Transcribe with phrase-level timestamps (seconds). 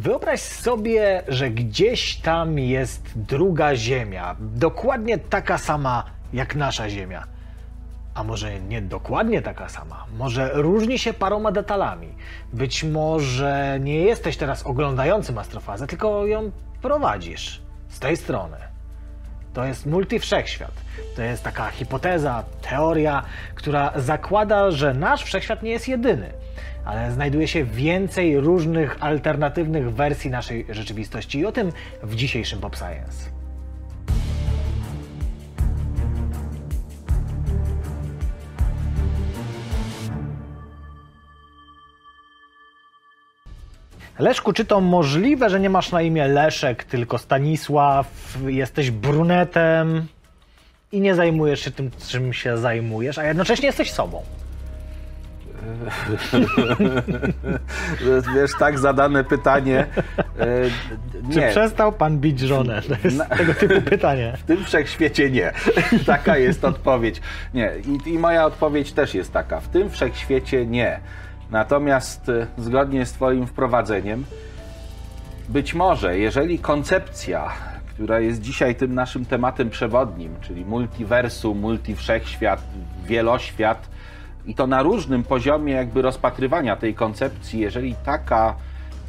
[0.00, 7.24] Wyobraź sobie, że gdzieś tam jest druga Ziemia, dokładnie taka sama jak nasza Ziemia.
[8.14, 12.08] A może nie dokładnie taka sama, może różni się paroma detalami.
[12.52, 16.50] Być może nie jesteś teraz oglądającym astrofazę, tylko ją
[16.82, 18.56] prowadzisz z tej strony.
[19.54, 20.72] To jest multivszechświat.
[21.16, 23.22] To jest taka hipoteza, teoria,
[23.54, 26.32] która zakłada, że nasz wszechświat nie jest jedyny,
[26.84, 31.72] ale znajduje się więcej różnych alternatywnych wersji naszej rzeczywistości i o tym
[32.02, 33.30] w dzisiejszym Pop Science.
[44.18, 50.06] Leszku, czy to możliwe, że nie masz na imię Leszek, tylko Stanisław, jesteś brunetem
[50.92, 54.22] i nie zajmujesz się tym, czym się zajmujesz, a jednocześnie jesteś sobą?
[58.34, 59.86] Wiesz, tak zadane pytanie.
[60.38, 60.46] e,
[61.32, 62.82] Czy Nie, przestał pan bić żonę?
[62.82, 64.34] To jest Na- tego typu pytanie.
[64.38, 65.52] w tym wszechświecie nie.
[66.06, 67.20] taka jest odpowiedź.
[67.54, 67.72] Nie,
[68.04, 69.60] i, i moja odpowiedź też jest taka.
[69.60, 71.00] W tym wszechświecie nie.
[71.50, 74.24] Natomiast e, zgodnie z Twoim wprowadzeniem,
[75.48, 77.48] być może, jeżeli koncepcja,
[77.88, 82.62] która jest dzisiaj tym naszym tematem przewodnim, czyli multiversum, multivszechświat,
[83.06, 83.88] wieloświat,
[84.46, 88.54] i to na różnym poziomie jakby rozpatrywania tej koncepcji, jeżeli taka,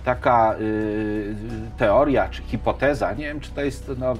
[0.05, 1.35] taka y,
[1.77, 4.13] teoria czy hipoteza, nie wiem czy to jest no,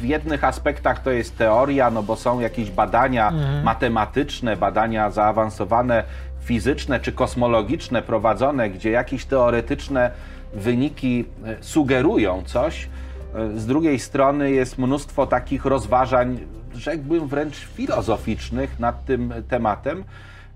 [0.00, 3.32] w jednych aspektach to jest teoria, no bo są jakieś badania
[3.64, 6.04] matematyczne, badania zaawansowane,
[6.40, 10.10] fizyczne czy kosmologiczne prowadzone, gdzie jakieś teoretyczne
[10.54, 12.88] wyniki e, sugerują coś.
[13.36, 16.40] E, Z drugiej strony jest mnóstwo takich rozważań,
[16.74, 20.04] rzekłbym wręcz filozoficznych nad tym tematem.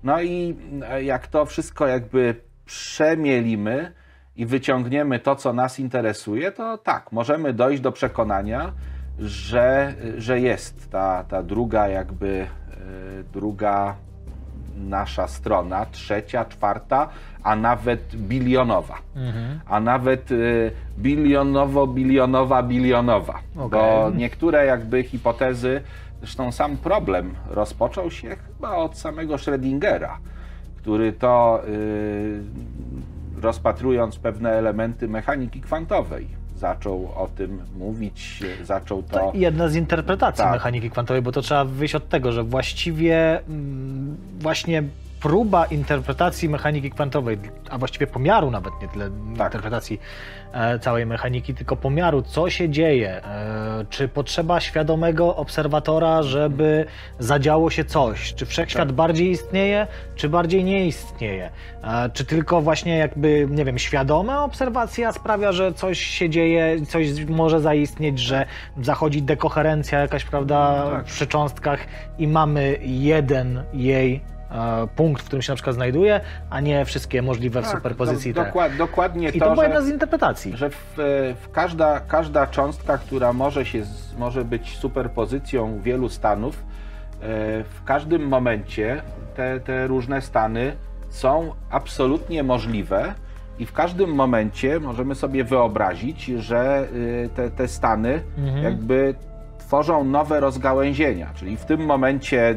[0.03, 0.57] No i
[0.89, 3.91] e, jak to wszystko jakby przemielimy
[4.35, 8.73] i wyciągniemy to, co nas interesuje, to tak, możemy dojść do przekonania,
[9.19, 12.47] że, że jest ta, ta druga jakby e,
[13.33, 13.95] druga
[14.77, 17.09] nasza strona, trzecia, czwarta,
[17.43, 18.97] a nawet bilionowa.
[19.65, 23.39] A nawet y, bilionowo-bilionowa, bilionowa.
[23.55, 24.17] Bo Okej.
[24.17, 25.81] niektóre jakby hipotezy,
[26.19, 30.17] zresztą sam problem rozpoczął się chyba od samego Schrödingera,
[30.77, 32.41] który to y,
[33.41, 39.19] rozpatrując pewne elementy mechaniki kwantowej zaczął o tym mówić, zaczął to...
[39.19, 40.53] To jedna z interpretacji Tak.
[40.53, 44.83] mechaniki kwantowej, bo to trzeba wyjść od tego, że właściwie mm, właśnie
[45.21, 47.37] próba interpretacji mechaniki kwantowej,
[47.69, 49.47] a właściwie pomiaru nawet, nie tyle Tak.
[49.53, 49.99] interpretacji
[50.53, 56.85] e, całej mechaniki, tylko pomiaru, co się dzieje, e, czy potrzeba świadomego obserwatora, żeby
[57.19, 58.95] zadziało się coś, czy wszechświat Tak.
[58.95, 61.49] bardziej istnieje, czy bardziej nie istnieje,
[61.83, 67.25] e, czy tylko właśnie jakby, nie wiem, świadoma obserwacja sprawia, że coś się dzieje, coś
[67.25, 68.45] może zaistnieć, że
[68.81, 71.03] zachodzi dekoherencja jakaś, prawda, Tak.
[71.05, 71.79] przy cząstkach
[72.17, 74.21] i mamy jeden jej
[74.95, 78.43] punkt, w którym się na przykład znajduje, a nie wszystkie możliwe w Tak, superpozycji do,
[78.43, 80.57] dokład, dokładnie I to, to była jedna z interpretacji.
[80.57, 80.75] że w,
[81.41, 83.83] w każda, każda cząstka, która może, się,
[84.17, 86.63] może być superpozycją wielu stanów, e,
[87.63, 89.01] w każdym momencie
[89.35, 90.75] te, te różne stany
[91.09, 93.13] są absolutnie możliwe
[93.59, 96.87] i w każdym momencie możemy sobie wyobrazić, że
[97.35, 98.63] te, te stany Mhm.
[98.63, 99.15] jakby
[99.59, 102.55] tworzą nowe rozgałęzienia, czyli w tym momencie,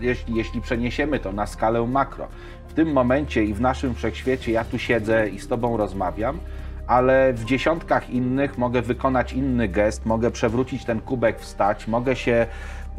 [0.00, 2.28] jeśli, jeśli przeniesiemy to na skalę makro,
[2.68, 6.38] w tym momencie i w naszym wszechświecie ja tu siedzę i z Tobą rozmawiam,
[6.86, 12.46] ale w dziesiątkach innych mogę wykonać inny gest, mogę przewrócić ten kubek, wstać, mogę się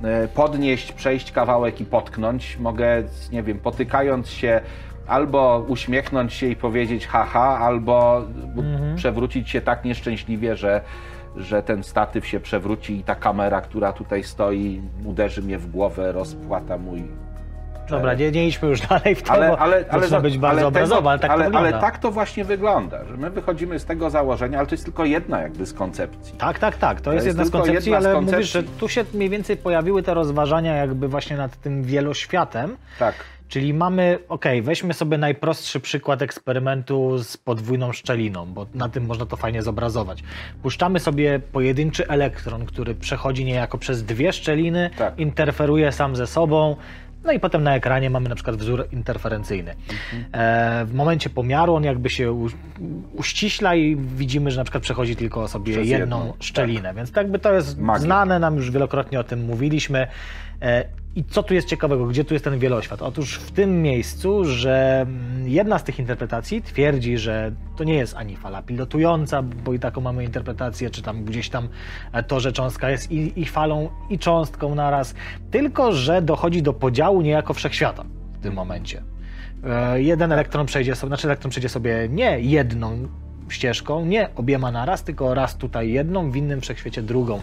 [0.03, 4.61] e, podnieść, przejść kawałek i potknąć, mogę, nie wiem, potykając się
[5.07, 8.21] albo uśmiechnąć się i powiedzieć haha, albo
[8.95, 10.81] przewrócić się tak nieszczęśliwie, że,
[11.39, 16.11] że ten statyw się przewróci i ta kamera, która tutaj stoi, uderzy mnie w głowę,
[16.11, 17.03] rozpłata mój
[17.89, 20.67] Dobra, nie, nie idźmy już dalej w to, ale, ale, ale, za- być bardzo ale
[20.67, 21.69] obrazowo, ale tak ale, to wygląda.
[21.69, 25.05] ale tak to właśnie wygląda, że my wychodzimy z tego założenia, ale to jest tylko
[25.05, 26.37] jedna jakby z koncepcji.
[26.37, 27.01] Tak, tak, tak.
[27.01, 28.35] To jest, jest jedna z koncepcji, jedna z ale koncepcji.
[28.35, 32.77] mówisz, że tu się mniej więcej pojawiły te rozważania jakby właśnie nad tym wieloświatem.
[32.99, 33.15] Tak.
[33.49, 39.25] Czyli mamy, okej, weźmy sobie najprostszy przykład eksperymentu z podwójną szczeliną, bo na tym można
[39.25, 40.23] to fajnie zobrazować.
[40.63, 45.19] Puszczamy sobie pojedynczy elektron, który przechodzi niejako przez dwie szczeliny, Tak.
[45.19, 46.75] interferuje sam ze sobą.
[47.23, 49.75] No i potem na ekranie mamy na przykład wzór interferencyjny.
[50.31, 52.47] E, w momencie pomiaru on jakby się
[53.15, 56.93] uściśla i widzimy, że na przykład przechodzi tylko sobie jedną jedną, szczelinę.
[56.93, 58.01] Więc tak jakby to jest Magia.
[58.01, 60.07] znane, nam już wielokrotnie o tym mówiliśmy.
[61.15, 62.05] I co tu jest ciekawego?
[62.05, 63.01] Gdzie tu jest ten wieloświat?
[63.01, 65.05] Otóż w tym miejscu, że
[65.45, 70.01] jedna z tych interpretacji twierdzi, że to nie jest ani fala pilotująca, bo i taką
[70.01, 71.69] mamy interpretację, czy tam gdzieś tam
[72.27, 75.15] to, że cząstka jest i, i falą, i cząstką naraz,
[75.51, 79.03] tylko że dochodzi do podziału niejako wszechświata w tym momencie.
[79.63, 83.07] E, Jeden elektron przejdzie sobie, znaczy elektron przejdzie sobie nie jedną
[83.49, 87.41] ścieżką, nie obiema naraz, tylko raz tutaj jedną, w innym wszechświecie drugą.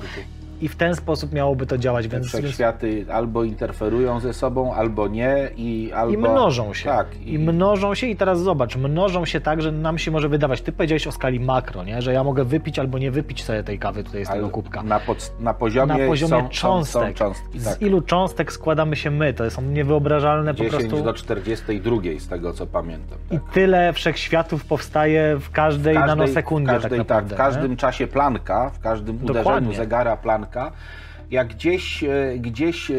[0.60, 5.08] I w ten sposób miałoby to działać, więc, więc wszechświaty albo interferują ze sobą, albo
[5.08, 6.14] nie i albo...
[6.14, 6.84] I mnożą się.
[6.84, 7.06] Tak.
[7.24, 7.38] I...
[7.38, 10.60] mnożą się i teraz zobacz, mnożą się tak, że nam się może wydawać.
[10.60, 12.02] Ty powiedziałeś o skali makro, nie?
[12.02, 14.82] że ja mogę wypić albo nie wypić sobie tej kawy tutaj z tego ale kubka.
[14.82, 17.02] Na, pod, na poziomie, Na poziomie są, cząstek.
[17.02, 17.74] Są, są cząstki, tak.
[17.74, 19.34] Z ilu cząstek składamy się my?
[19.34, 21.02] To są niewyobrażalne po 10 prostu.
[21.04, 23.18] do 42 z tego co pamiętam.
[23.30, 23.52] I Tak.
[23.52, 27.34] tyle wszechświatów powstaje w każdej, W każdej- nanosekundzie w każdej, tak naprawdę.
[27.34, 27.76] w każdym nie?
[27.76, 29.74] czasie planka, w każdym uderzeniu Dokładnie.
[29.76, 30.45] zegara planka,
[31.30, 32.94] jak gdzieś, e, gdzieś e,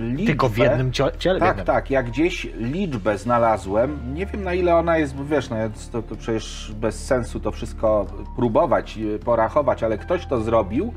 [0.00, 0.26] liczbę...
[0.26, 1.12] Tylko w jednym ciele.
[1.40, 1.66] Tak, jednym.
[1.66, 1.90] tak.
[1.90, 5.56] Jak gdzieś liczbę znalazłem, nie wiem na ile ona jest, bo wiesz, no,
[5.92, 8.06] to, to przecież bez sensu to wszystko
[8.36, 10.92] próbować, e, porachować, ale ktoś to zrobił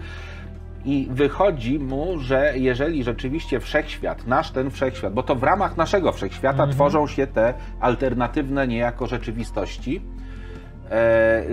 [0.86, 6.12] i wychodzi mu, że jeżeli rzeczywiście wszechświat, nasz ten wszechświat, bo to w ramach naszego
[6.12, 6.72] wszechświata Mhm.
[6.72, 10.02] tworzą się te alternatywne niejako rzeczywistości,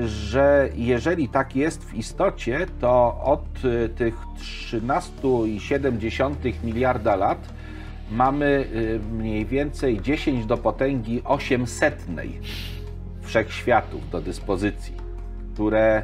[0.06, 7.48] że jeżeli tak jest w istocie, to od y, tych 13,7 miliarda lat
[8.10, 12.06] mamy y, mniej więcej 10 do potęgi 800
[13.22, 14.94] wszechświatów do dyspozycji,
[15.54, 16.02] które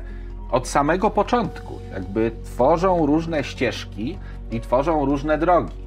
[0.50, 4.18] od samego początku jakby tworzą różne ścieżki
[4.50, 5.81] i tworzą różne drogi.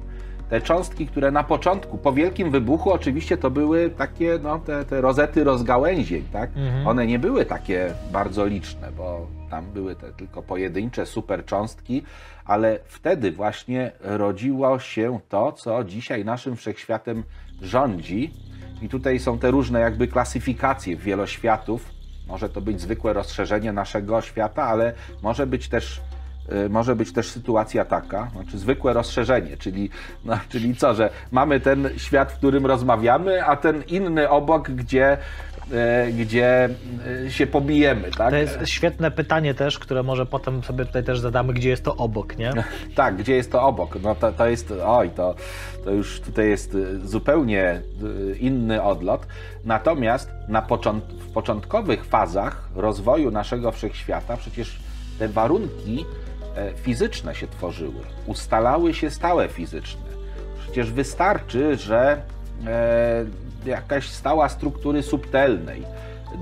[0.50, 5.00] Te cząstki, które na początku, po wielkim wybuchu, oczywiście to były takie, no, te, te
[5.00, 6.50] rozety rozgałęzień, tak?
[6.56, 6.86] Mhm.
[6.86, 12.02] One nie były takie bardzo liczne, bo tam były te tylko pojedyncze supercząstki,
[12.44, 17.22] ale wtedy właśnie rodziło się to, co dzisiaj naszym wszechświatem
[17.62, 18.34] rządzi.
[18.82, 21.90] I tutaj są te różne jakby klasyfikacje wieloświatów.
[22.28, 24.92] Może to być zwykłe rozszerzenie naszego świata, ale
[25.22, 26.00] może być też
[26.70, 29.90] może być też sytuacja taka, znaczy zwykłe rozszerzenie, czyli,
[30.24, 35.18] no, czyli co, że mamy ten świat, w którym rozmawiamy, a ten inny obok, gdzie,
[35.72, 36.68] e, gdzie
[37.26, 38.30] e, się pobijemy, tak?
[38.30, 41.96] To jest świetne pytanie też, które może potem sobie tutaj też zadamy, gdzie jest to
[41.96, 42.52] obok, nie?
[42.94, 44.02] Tak, gdzie jest to obok?
[44.02, 45.34] No to, to jest, oj, to,
[45.84, 47.82] to już tutaj jest y, zupełnie
[48.32, 49.26] y, inny odlot.
[49.64, 54.78] Natomiast na począt, w początkowych fazach rozwoju naszego wszechświata przecież
[55.18, 56.04] te warunki
[56.76, 60.06] fizyczne się tworzyły, ustalały się stałe fizyczne.
[60.62, 62.22] Przecież wystarczy, że
[62.66, 63.24] e,
[63.66, 65.82] jakaś stała struktury subtelnej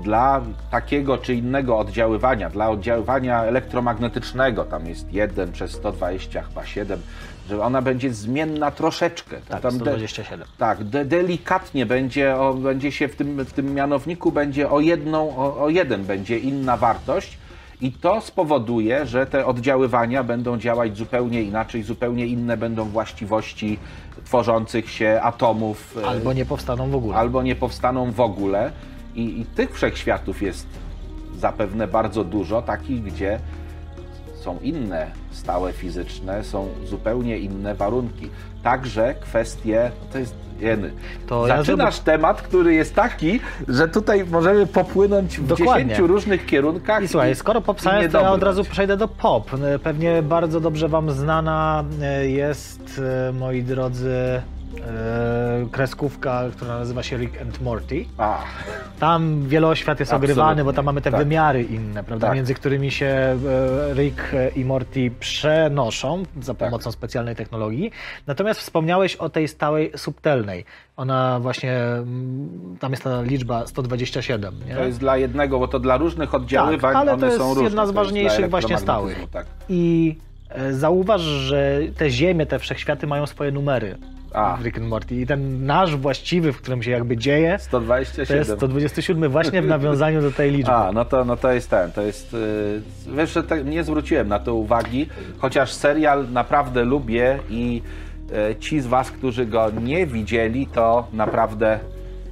[0.03, 0.41] dla
[0.71, 7.01] takiego czy innego oddziaływania, dla oddziaływania elektromagnetycznego, tam jest 1 przez 120, chyba 7,
[7.49, 9.37] że ona będzie zmienna troszeczkę.
[9.49, 10.47] Tak, tam de- 127.
[10.57, 15.37] tak, de, delikatnie będzie, o, będzie się w tym, w tym mianowniku będzie o jedną,
[15.37, 17.37] o, o jeden będzie inna wartość
[17.81, 23.79] i to spowoduje, że te oddziaływania będą działać zupełnie inaczej, zupełnie inne będą właściwości
[24.23, 25.97] tworzących się atomów.
[26.03, 27.15] e, Albo nie powstaną w ogóle.
[27.17, 28.71] albo nie powstaną w ogóle.
[29.15, 30.67] I, I tych wszechświatów jest
[31.37, 33.39] zapewne bardzo dużo, takich, gdzie
[34.41, 38.29] są inne stałe fizyczne, są zupełnie inne warunki.
[38.63, 40.91] Także kwestie, to jest jeny.
[41.27, 45.55] To ja Zaczynasz temat, który jest taki, że tutaj możemy popłynąć w.
[45.55, 47.03] 10 różnych kierunkach.
[47.03, 49.51] I słuchaj, skoro pop i science, to ja od razu przejdę do pop.
[49.83, 54.54] Pewnie bardzo dobrze wam znana e, jest, e, moi drodzy, e,
[55.71, 58.05] kreskówka, która nazywa się Rick and Morty.
[58.17, 58.43] A,
[58.99, 60.33] Tam wieloświat jest Absolutnie.
[60.33, 61.19] ogrywany, bo tam mamy te Tak.
[61.19, 62.27] wymiary inne, prawda?
[62.27, 62.35] Tak.
[62.35, 63.37] Między którymi się e,
[63.93, 66.69] Rick e, i Morty przenoszą za Tak.
[66.69, 67.91] pomocą specjalnej technologii.
[68.27, 70.65] Natomiast wspomniałeś o tej stałej subtelnej.
[70.97, 74.75] Ona właśnie, mm, tam jest ta liczba 127, nie?
[74.75, 77.47] to jest dla jednego, bo to dla różnych oddziaływań Tak, ale one to jest są
[77.49, 77.63] różne.
[77.63, 79.29] jedna z To jest dla ważniejszych właśnie stałych.
[79.31, 79.45] Tak.
[79.69, 80.15] I
[80.49, 83.95] e, zauważ, że te ziemie, te wszechświaty mają swoje numery
[84.35, 84.57] A.
[84.63, 85.15] Rick and Morty.
[85.15, 88.37] I ten nasz właściwy, w którym się jakby dzieje, to 127.
[88.37, 90.71] jest 127 właśnie w nawiązaniu do tej liczby.
[90.71, 92.33] A, no to, no to jest ten, to jest...
[92.33, 97.81] Yy, wiesz, że nie zwróciłem na to uwagi, chociaż serial naprawdę lubię i
[98.31, 101.79] yy, ci z was, którzy go nie widzieli, to naprawdę,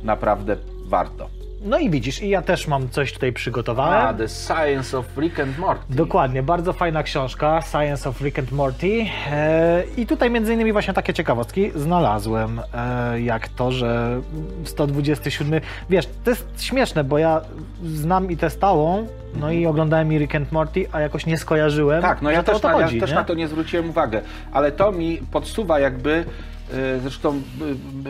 [0.03, 0.55] naprawdę
[0.85, 1.42] warto.
[1.63, 4.07] No i widzisz, i ja też mam coś tutaj przygotowałem.
[4.07, 5.83] A, The Science of Rick and Morty.
[5.89, 9.05] Dokładnie, bardzo fajna książka, Science of Rick and Morty.
[9.31, 14.21] E, I tutaj między innymi właśnie takie ciekawostki znalazłem, e, jak to, że
[14.63, 17.41] 127, wiesz, to jest śmieszne, bo ja
[17.85, 22.01] znam i tę stałą, no i oglądałem i Rick and Morty, a jakoś nie skojarzyłem,
[22.01, 24.71] Tak, no ja też, to na, chodzi, ja też na to nie zwróciłem uwagę, ale
[24.71, 26.25] to mi podsuwa jakby
[26.73, 27.41] e, zresztą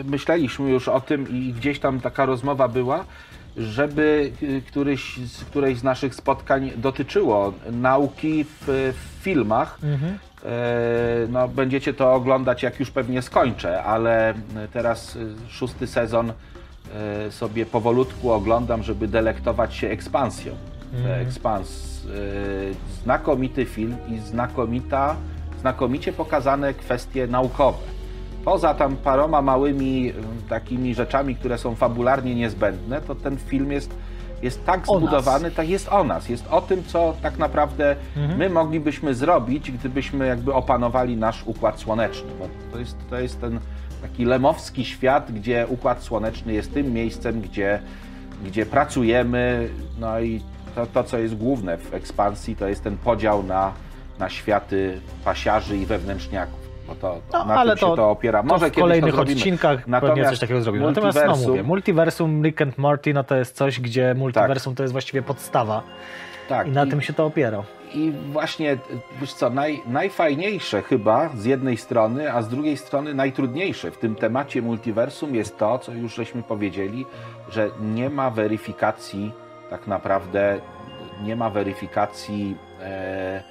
[0.04, 3.04] myśleliśmy już o tym i gdzieś tam taka rozmowa była,
[3.56, 9.78] żeby y, któryś, z którejś z naszych spotkań dotyczyło nauki w, w filmach.
[10.44, 14.34] E, No, będziecie to oglądać, jak już pewnie skończę, ale
[14.72, 16.32] teraz y, szósty sezon
[16.94, 20.52] e, sobie powolutku oglądam, żeby delektować się ekspansją.
[21.20, 22.02] Ekspans.
[22.06, 25.16] e, Znakomity film i znakomita,
[25.60, 27.78] znakomicie pokazane kwestie naukowe.
[28.44, 33.94] Poza tam paroma małymi m, takimi rzeczami, które są fabularnie niezbędne, to ten film jest,
[34.42, 37.96] jest tak zbudowany, tak jest o nas, jest o tym, co tak naprawdę
[38.38, 42.30] my moglibyśmy zrobić, gdybyśmy jakby opanowali nasz układ słoneczny.
[42.38, 43.60] Bo to jest, to jest ten
[44.02, 47.80] taki lemowski świat, gdzie układ słoneczny jest tym miejscem, gdzie,
[48.44, 50.40] gdzie pracujemy, no i
[50.74, 53.72] to, to, co jest główne w ekspansji, to jest ten podział na,
[54.18, 56.63] na światy pasiarzy i wewnętrzniaków.
[56.86, 58.42] Bo to, No, na ale tym się to- to opiera.
[58.42, 60.86] To Może w kiedyś kolejnych to odcinkach pewnie Natomiast coś takiego zrobimy.
[60.86, 64.92] Natomiast no mówię, multiversum, Rick and Morty, no to jest coś, gdzie multiversum to jest
[64.92, 65.82] właściwie podstawa
[66.48, 67.62] tak, i na i- tym się to opiera.
[67.94, 68.76] I właśnie,
[69.20, 74.14] wiesz co, naj, najfajniejsze chyba z jednej strony, a z drugiej strony najtrudniejsze w tym
[74.14, 77.06] temacie multiversum jest to, co już żeśmy powiedzieli,
[77.50, 79.32] że nie ma weryfikacji,
[79.70, 80.60] tak naprawdę
[81.22, 83.42] nie ma weryfikacji e,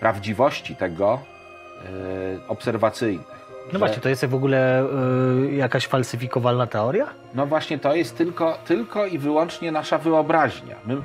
[0.00, 1.18] prawdziwości tego
[2.48, 3.26] obserwacyjnych.
[3.66, 4.84] No Że- właśnie, to jest w ogóle
[5.46, 7.06] y, jakaś falsyfikowalna teoria?
[7.34, 10.76] No właśnie, to jest tylko, tylko i wyłącznie nasza wyobraźnia.
[10.86, 10.96] My,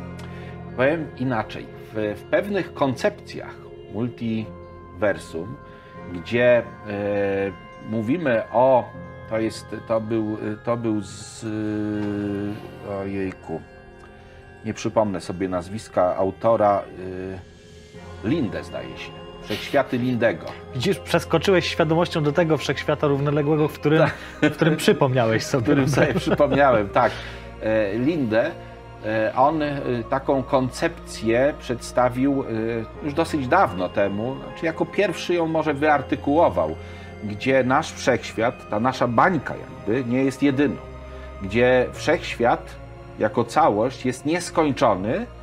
[0.77, 3.55] powiem inaczej, w, w pewnych koncepcjach
[3.93, 5.55] multiversum,
[6.13, 6.63] gdzie e,
[7.89, 8.89] mówimy o,
[9.29, 11.45] to jest, to był, to był z,
[12.89, 13.61] e, ojejku,
[14.65, 16.83] nie przypomnę sobie nazwiska autora,
[18.23, 19.11] e, Linde zdaje się,
[19.45, 20.45] Wszechświaty Lindego.
[20.73, 24.07] Widzisz, przeskoczyłeś świadomością do tego wszechświata równoległego, w którym,
[24.41, 25.63] w którym przypomniałeś sobie.
[25.63, 25.71] Tak.
[25.71, 27.11] którym sobie przypomniałem, tak.
[27.61, 28.51] E, Lindę,
[29.05, 32.43] e, on e, taką koncepcję przedstawił
[33.03, 36.75] już dosyć dawno temu, znaczy jako pierwszy ją może wyartykułował,
[37.23, 40.75] gdzie nasz wszechświat, ta nasza bańka jakby, nie jest jedyną.
[41.41, 42.75] Gdzie wszechświat
[43.19, 45.34] jako całość jest nieskończony, w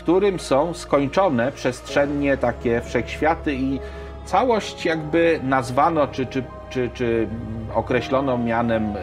[0.00, 3.80] którym są skończone przestrzennie takie wszechświaty i
[4.24, 7.28] całość jakby nazwano czy, czy, czy, czy
[7.74, 8.98] określono mianem e,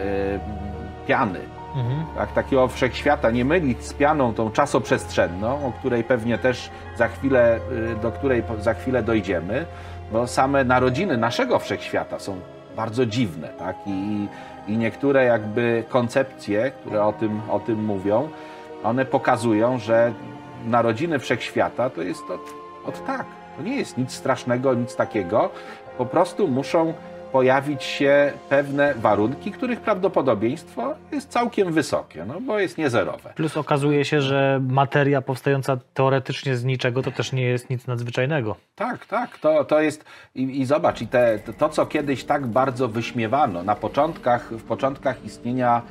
[1.06, 1.40] piany.
[1.76, 2.04] Mhm.
[2.16, 7.60] Tak, takiego wszechświata, nie mylić z pianą tą czasoprzestrzenną, o której pewnie też za chwilę,
[7.92, 9.66] y, do której za chwilę dojdziemy,
[10.12, 12.40] bo same narodziny naszego wszechświata są
[12.76, 13.76] bardzo dziwne, tak?
[13.86, 14.28] I,
[14.68, 18.28] i niektóre jakby koncepcje, które o tym, o tym mówią,
[18.84, 20.12] one pokazują, że
[20.66, 22.40] narodziny wszechświata to jest od,
[22.84, 23.26] od tak.
[23.56, 25.50] To nie jest nic strasznego, nic takiego.
[25.98, 26.94] Po prostu muszą
[27.32, 33.32] pojawić się pewne warunki, których prawdopodobieństwo jest całkiem wysokie, no bo jest niezerowe.
[33.34, 38.56] Plus okazuje się, że materia powstająca teoretycznie z niczego to też nie jest nic nadzwyczajnego.
[38.74, 42.88] Tak, tak, to, to jest i, i zobacz, i te, to, co kiedyś tak bardzo
[42.88, 45.82] wyśmiewano na początkach, w początkach istnienia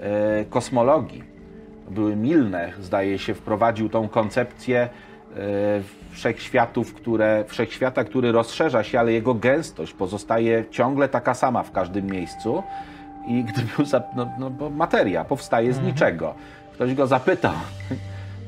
[0.00, 1.35] e, kosmologii,
[1.90, 4.88] były Milne, zdaje się, wprowadził tą koncepcję e,
[6.10, 12.06] wszechświatów, które, wszechświata, który rozszerza się, ale jego gęstość pozostaje ciągle taka sama w każdym
[12.06, 12.62] miejscu.
[13.28, 13.68] I gdyby,
[14.16, 16.34] no, no bo materia powstaje z niczego.
[16.72, 17.54] Ktoś go zapytał,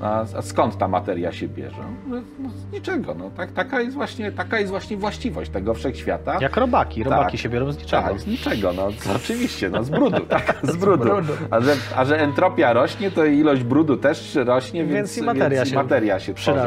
[0.00, 1.76] a, a skąd ta materia się bierze?
[2.06, 3.14] No, no z niczego.
[3.14, 6.38] No, tak, taka, jest właśnie, taka jest właśnie właściwość tego wszechświata.
[6.40, 7.04] Jak robaki.
[7.04, 7.40] Robaki Tak.
[7.40, 8.02] się biorą z niczego.
[8.02, 11.10] Tak, z niczego, no oczywiście, no z brudu, tak, z brudu.
[11.50, 15.58] A że, a że entropia rośnie, to ilość brudu też rośnie, więc, Więc i materia
[15.58, 16.60] więc się materia się tworzy.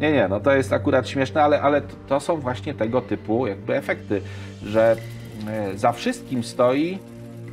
[0.00, 3.46] Nie, nie, no to jest akurat śmieszne, ale, ale to- to są właśnie tego typu
[3.46, 4.20] jakby efekty,
[4.66, 4.96] że
[5.48, 6.98] e, za wszystkim stoi,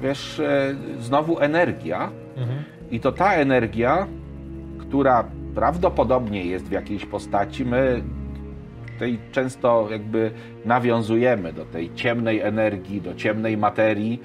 [0.02, 2.64] wiesz, e, znowu energia Mhm.
[2.92, 4.08] i to ta energia,
[4.88, 5.24] która
[5.56, 8.04] prawdopodobnie jest w jakiejś postaci, my
[9.00, 10.32] tej często jakby
[10.66, 14.22] nawiązujemy do tej ciemnej energii, do ciemnej materii,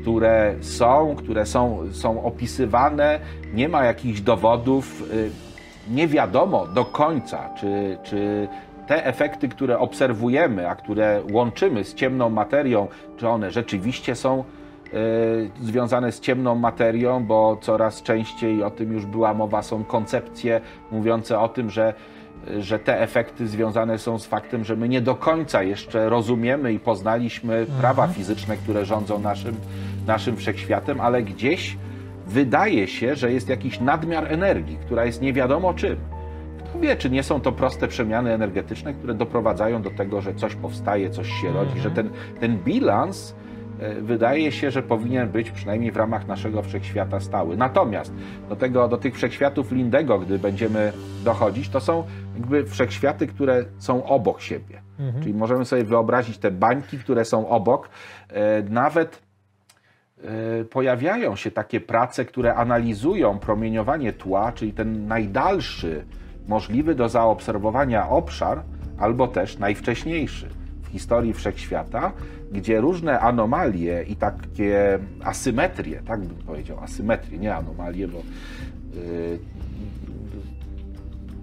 [0.00, 3.20] które są, które są, są opisywane,
[3.54, 5.30] nie ma jakichś dowodów, y,
[5.90, 8.48] nie wiadomo do końca, czy, czy
[8.86, 14.44] te efekty, które obserwujemy, a które łączymy z ciemną materią, czy one rzeczywiście są
[15.60, 21.38] związane z ciemną materią, bo coraz częściej o tym już była mowa, są koncepcje mówiące
[21.38, 21.94] o tym, że,
[22.58, 26.78] że te efekty związane są z faktem, że my nie do końca jeszcze rozumiemy i
[26.78, 29.56] poznaliśmy prawa fizyczne, które rządzą naszym,
[30.06, 31.76] naszym wszechświatem, ale gdzieś
[32.26, 35.96] wydaje się, że jest jakiś nadmiar energii, która jest nie wiadomo czym.
[36.68, 40.54] Kto wie, czy nie są to proste przemiany energetyczne, które doprowadzają do tego, że coś
[40.54, 43.41] powstaje, coś się rodzi, że ten, ten bilans e,
[44.00, 47.56] wydaje się, że powinien być przynajmniej w ramach naszego wszechświata stały.
[47.56, 48.12] Natomiast
[48.48, 50.92] do, tego, do tych wszechświatów Lindego, gdy będziemy
[51.24, 54.82] dochodzić, to są jakby wszechświaty, które są obok siebie.
[55.20, 57.88] Czyli możemy sobie wyobrazić te bańki, które są obok.
[58.28, 59.22] E, Nawet
[60.24, 66.04] e, pojawiają się takie prace, które analizują promieniowanie tła, czyli ten najdalszy
[66.48, 68.62] możliwy do zaobserwowania obszar,
[68.98, 70.61] albo też najwcześniejszy
[70.92, 72.12] historii wszechświata,
[72.52, 79.38] gdzie różne anomalie i takie asymetrie, tak bym powiedział, asymetrie, nie anomalie, bo yy,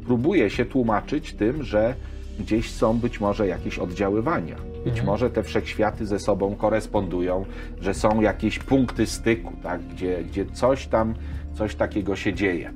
[0.06, 1.96] próbuje się tłumaczyć tym, że
[2.40, 4.56] gdzieś są być może jakieś oddziaływania.
[4.86, 7.46] Być może te wszechświaty ze sobą korespondują,
[7.82, 9.82] że są jakieś punkty styku, tak?
[9.82, 11.14] gdzie, gdzie coś tam,
[11.54, 12.74] coś takiego się dzieje.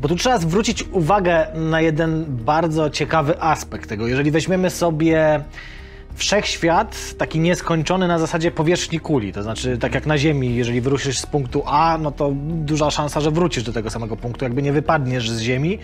[0.00, 4.06] Bo tu trzeba zwrócić uwagę na jeden bardzo ciekawy aspekt tego.
[4.06, 5.44] Jeżeli weźmiemy sobie
[6.14, 11.18] wszechświat, taki nieskończony na zasadzie powierzchni kuli, to znaczy tak jak na Ziemi, jeżeli wyruszysz
[11.18, 14.72] z punktu A, no to duża szansa, że wrócisz do tego samego punktu, jakby nie
[14.72, 15.78] wypadniesz z Ziemi,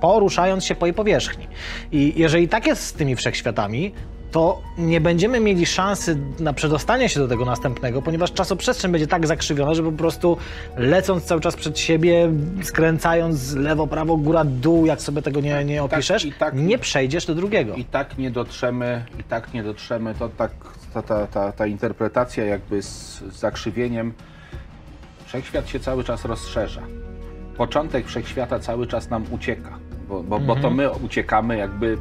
[0.00, 1.46] poruszając się po jej powierzchni.
[1.92, 3.92] I jeżeli tak jest z tymi wszechświatami,
[4.34, 9.26] to nie będziemy mieli szansy na przedostanie się do tego następnego, ponieważ czasoprzestrzeń będzie tak
[9.26, 10.36] zakrzywiona, że po prostu
[10.76, 15.82] lecąc cały czas przed siebie, skręcając lewo, prawo, góra, dół, jak sobie tego nie, nie
[15.82, 17.74] opiszesz, i tak- nie przejdziesz do drugiego.
[17.74, 20.50] I tak nie dotrzemy, i tak nie dotrzemy, to tak
[20.94, 22.88] ta, ta, ta, ta interpretacja jakby z,
[23.32, 24.12] z zakrzywieniem,
[25.26, 26.82] wszechświat się cały czas rozszerza.
[27.56, 31.98] Początek wszechświata cały czas nam ucieka, bo, bo, bo to my uciekamy jakby,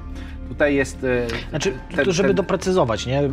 [0.54, 1.04] tutaj jest...
[1.04, 3.30] e, Znaczy, ten- żeby ten- doprecyzować, nie, e,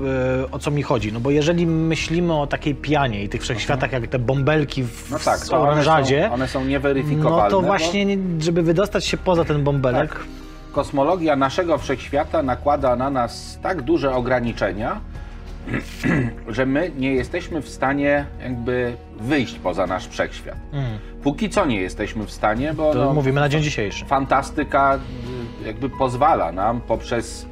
[0.53, 1.13] o co mi chodzi.
[1.13, 5.19] No bo jeżeli myślimy o takiej pianie i tych wszechświatach, jak te bąbelki w No
[5.19, 7.45] tak, one oranżadzie, są, one są nieweryfikowalne.
[7.45, 10.21] no to bo właśnie, nie- żeby wydostać się poza ten bąbelek, Tak.
[10.73, 15.01] Kosmologia naszego wszechświata nakłada na nas tak duże ograniczenia,
[16.49, 20.57] że my nie jesteśmy w stanie jakby wyjść poza nasz wszechświat.
[20.73, 20.99] Mm.
[21.23, 24.05] Póki co nie jesteśmy w stanie, bo no, mówimy na dzień dzisiejszy.
[24.05, 24.99] fantastyka
[25.63, 27.47] y, jakby pozwala nam poprzez.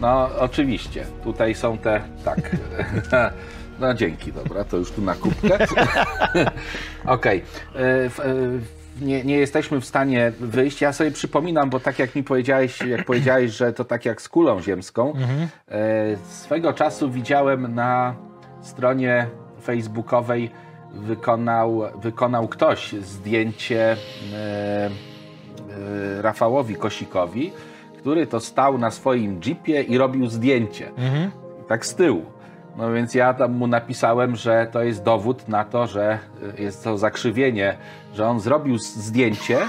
[0.00, 2.00] No, oczywiście, tutaj są te.
[2.24, 2.40] Tak.
[3.80, 5.58] No, dzięki, dobra, to już tu na kubkę.
[7.04, 7.38] Okej.
[7.38, 7.42] Y,
[8.10, 10.80] w- y, Nie, nie jesteśmy w stanie wyjść.
[10.80, 14.28] Ja sobie przypominam, bo tak jak mi powiedziałeś, jak powiedziałeś, że to tak jak z
[14.28, 15.12] kulą ziemską.
[15.68, 18.14] e, Swego czasu widziałem na
[18.62, 19.26] stronie
[19.62, 20.50] facebookowej
[20.94, 23.96] wykonał, wykonał ktoś zdjęcie e,
[24.86, 27.52] e, Rafałowi Kosikowi,
[27.98, 30.90] który to stał na swoim jeepie i robił zdjęcie.
[31.68, 32.24] Tak z tyłu.
[32.76, 36.18] No więc ja tam mu napisałem, że to jest dowód na to, że
[36.58, 37.76] e, jest to zakrzywienie,
[38.14, 39.58] że on zrobił zdjęcie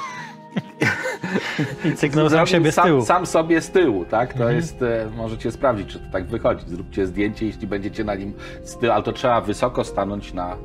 [1.86, 3.06] I cyknął sam siebie z sam, tyłu.
[3.06, 4.34] sam sobie z tyłu, tak?
[4.34, 6.66] To jest, e, możecie sprawdzić, czy to tak wychodzi.
[6.68, 8.34] Zróbcie zdjęcie, jeśli będziecie na nim
[8.64, 10.58] z tyłu, ale to trzeba wysoko stanąć na,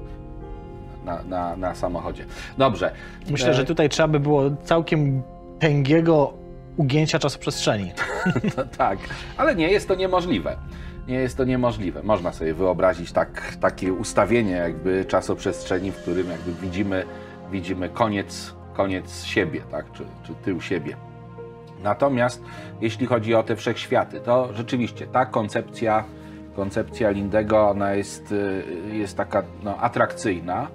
[1.04, 2.24] na, na, na samochodzie.
[2.58, 2.90] Dobrze.
[3.30, 5.22] Myślę, E, że tutaj trzeba by było całkiem
[5.58, 6.32] tęgiego
[6.76, 7.92] ugięcia czasoprzestrzeni.
[8.56, 8.98] No tak,
[9.36, 10.56] ale nie jest to niemożliwe.
[11.08, 12.02] Nie jest to niemożliwe.
[12.02, 17.04] Można sobie wyobrazić tak, takie ustawienie jakby czasoprzestrzeni, w którym jakby widzimy,
[17.50, 19.92] widzimy koniec, koniec siebie, tak?
[19.92, 20.96] czy, czy tył siebie.
[21.82, 22.42] Natomiast
[22.80, 26.04] jeśli chodzi o te wszechświaty, to rzeczywiście ta koncepcja,
[26.56, 30.68] koncepcja Lindego, ona jest, y, jest taka no, atrakcyjna y,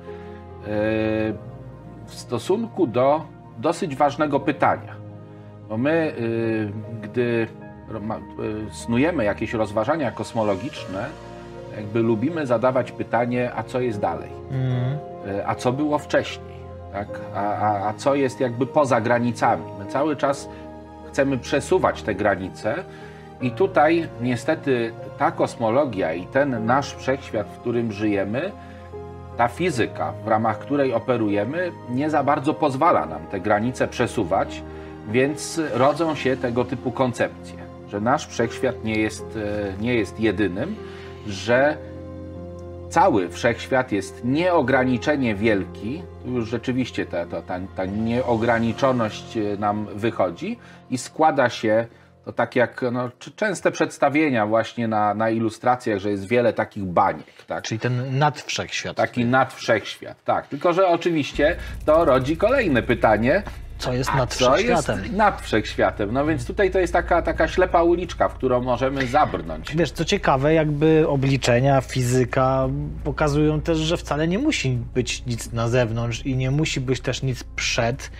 [2.05, 3.25] w stosunku do
[3.57, 4.95] dosyć ważnego pytania.
[5.69, 7.47] Bo my, y, gdy
[8.71, 11.05] snujemy jakieś rozważania kosmologiczne,
[11.75, 14.29] jakby lubimy zadawać pytanie, a co jest dalej?
[14.51, 14.97] Mm.
[15.45, 16.55] A co było wcześniej?
[16.93, 17.07] Tak?
[17.35, 19.63] A, a, a co jest jakby poza granicami?
[19.79, 20.49] My cały czas
[21.07, 22.83] chcemy przesuwać te granice
[23.41, 28.51] i tutaj niestety ta kosmologia i ten nasz wszechświat, w którym żyjemy,
[29.37, 34.63] ta fizyka, w ramach której operujemy, nie za bardzo pozwala nam te granice przesuwać,
[35.09, 37.57] więc rodzą się tego typu koncepcje,
[37.91, 40.75] że nasz wszechświat nie jest, e, nie jest jedynym,
[41.27, 41.77] że
[42.89, 50.57] cały wszechświat jest nieograniczenie wielki, już rzeczywiście ta, ta, ta, ta nieograniczoność e, nam wychodzi
[50.89, 51.87] i składa się
[52.25, 57.45] to tak jak no, częste przedstawienia właśnie na, na ilustracjach, że jest wiele takich baniek.
[57.47, 57.63] Tak?
[57.63, 58.97] Czyli ten nadwszechświat.
[58.97, 60.47] Taki nadwszechświat, tak.
[60.47, 63.43] Tylko, że oczywiście to rodzi kolejne pytanie,
[63.81, 64.99] Co jest co nadwszechświatem?
[64.99, 66.11] jest nad wszechświatem?
[66.13, 69.75] No więc tutaj to jest taka, taka ślepa uliczka, w którą możemy zabrnąć.
[69.75, 72.67] Wiesz, co ciekawe, jakby obliczenia, fizyka
[73.03, 77.23] pokazują też, że wcale nie musi być nic na zewnątrz i nie musi być też
[77.23, 78.11] nic przed.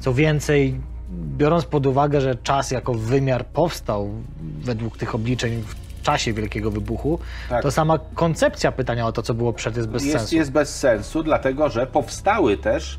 [0.00, 4.10] Co więcej, biorąc pod uwagę, że czas jako wymiar powstał
[4.60, 7.62] według tych obliczeń w czasie Wielkiego Wybuchu, Tak.
[7.62, 10.36] to sama koncepcja pytania o to, co było przed, jest bez jest, sensu.
[10.36, 12.98] jest bez sensu, dlatego że powstały też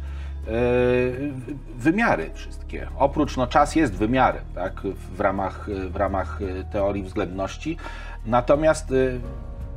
[1.78, 2.88] wymiary wszystkie.
[2.98, 4.82] Oprócz, no czas jest wymiarem, tak,
[5.16, 7.78] w ramach, w ramach e, teorii względności.
[8.26, 8.96] Natomiast e,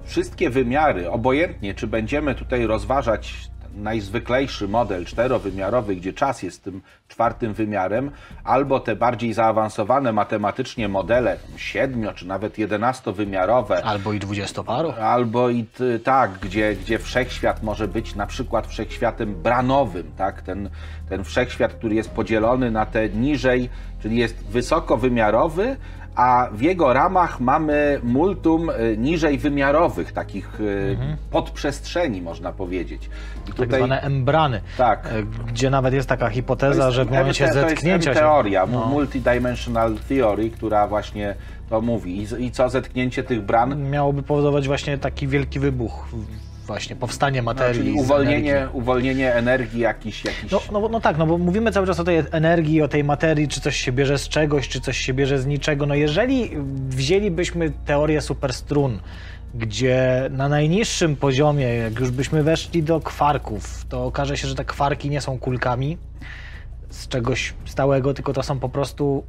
[0.05, 7.55] wszystkie wymiary, obojętnie czy będziemy tutaj rozważać najzwyklejszy model czterowymiarowy, gdzie czas jest tym czwartym
[7.55, 8.11] wymiarem,
[8.44, 14.92] albo te bardziej zaawansowane matematycznie modele siedmio czy nawet jedenastowymiarowe, Albo i dwudziestoparu.
[15.01, 15.66] Albo i
[16.05, 20.42] tak, gdzie, gdzie wszechświat może być na przykład wszechświatem branowym, tak?
[20.42, 20.70] Ten,
[21.09, 23.70] ten wszechświat, który jest podzielony na te niżej,
[24.03, 25.77] czyli jest wysokowymiarowy,
[26.14, 30.96] a w jego ramach mamy multum y, niżej wymiarowych, takich y,
[31.31, 33.11] podprzestrzeni, można powiedzieć.
[33.48, 34.61] I Tak zwane embrany.
[34.79, 35.07] Tak.
[35.07, 38.25] e, Gdzie nawet jest taka hipoteza, że w momencie MT to zetknięcia jest się...
[38.27, 38.87] teoria, No.
[38.87, 41.35] multidimensional theory, która właśnie
[41.71, 42.19] to mówi.
[42.23, 43.91] I, I co zetknięcie tych bran?
[43.91, 46.09] miałoby powodować właśnie taki wielki wybuch,
[46.67, 47.81] właśnie powstanie No, materii.
[47.81, 48.79] czyli z uwolnienie, energii.
[48.81, 52.23] uwolnienie energii jakiś, jakiś No, no, no tak, no bo mówimy cały czas o tej
[52.31, 55.47] energii, o tej materii, czy coś się bierze z czegoś, czy coś się bierze z
[55.47, 55.87] niczego.
[55.87, 56.51] No jeżeli
[56.88, 59.01] wzięlibyśmy teorię superstrun,
[59.55, 64.65] gdzie na najniższym poziomie, jak już byśmy weszli do kwarków, to okaże się, że te
[64.65, 65.99] kwarki nie są kulkami
[66.93, 69.25] z czegoś stałego, tylko to są po prostu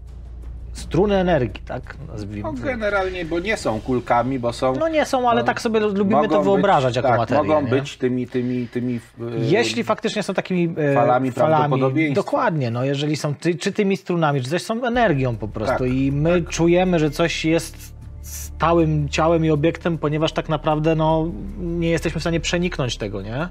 [0.73, 1.95] struny energii, tak?
[2.07, 2.43] Nazwijmy.
[2.43, 4.75] No, generalnie, bo nie są kulkami, bo są.
[4.75, 7.43] No nie są, ale no, tak sobie lubimy to wyobrażać być, jako tak, materię.
[7.43, 7.67] Mogą nie?
[7.67, 8.95] być tymi, tymi, tymi.
[8.95, 8.99] e,
[9.39, 12.15] Jeśli faktycznie są takimi e, falami prawdopodobieństwa.
[12.15, 15.93] dokładnie, no jeżeli są ty, czy tymi strunami, czy coś są energią po prostu Tak,
[15.93, 21.27] i my czujemy, że coś jest stałym ciałem i obiektem, ponieważ tak naprawdę no,
[21.59, 23.49] nie jesteśmy w stanie przeniknąć tego, nie?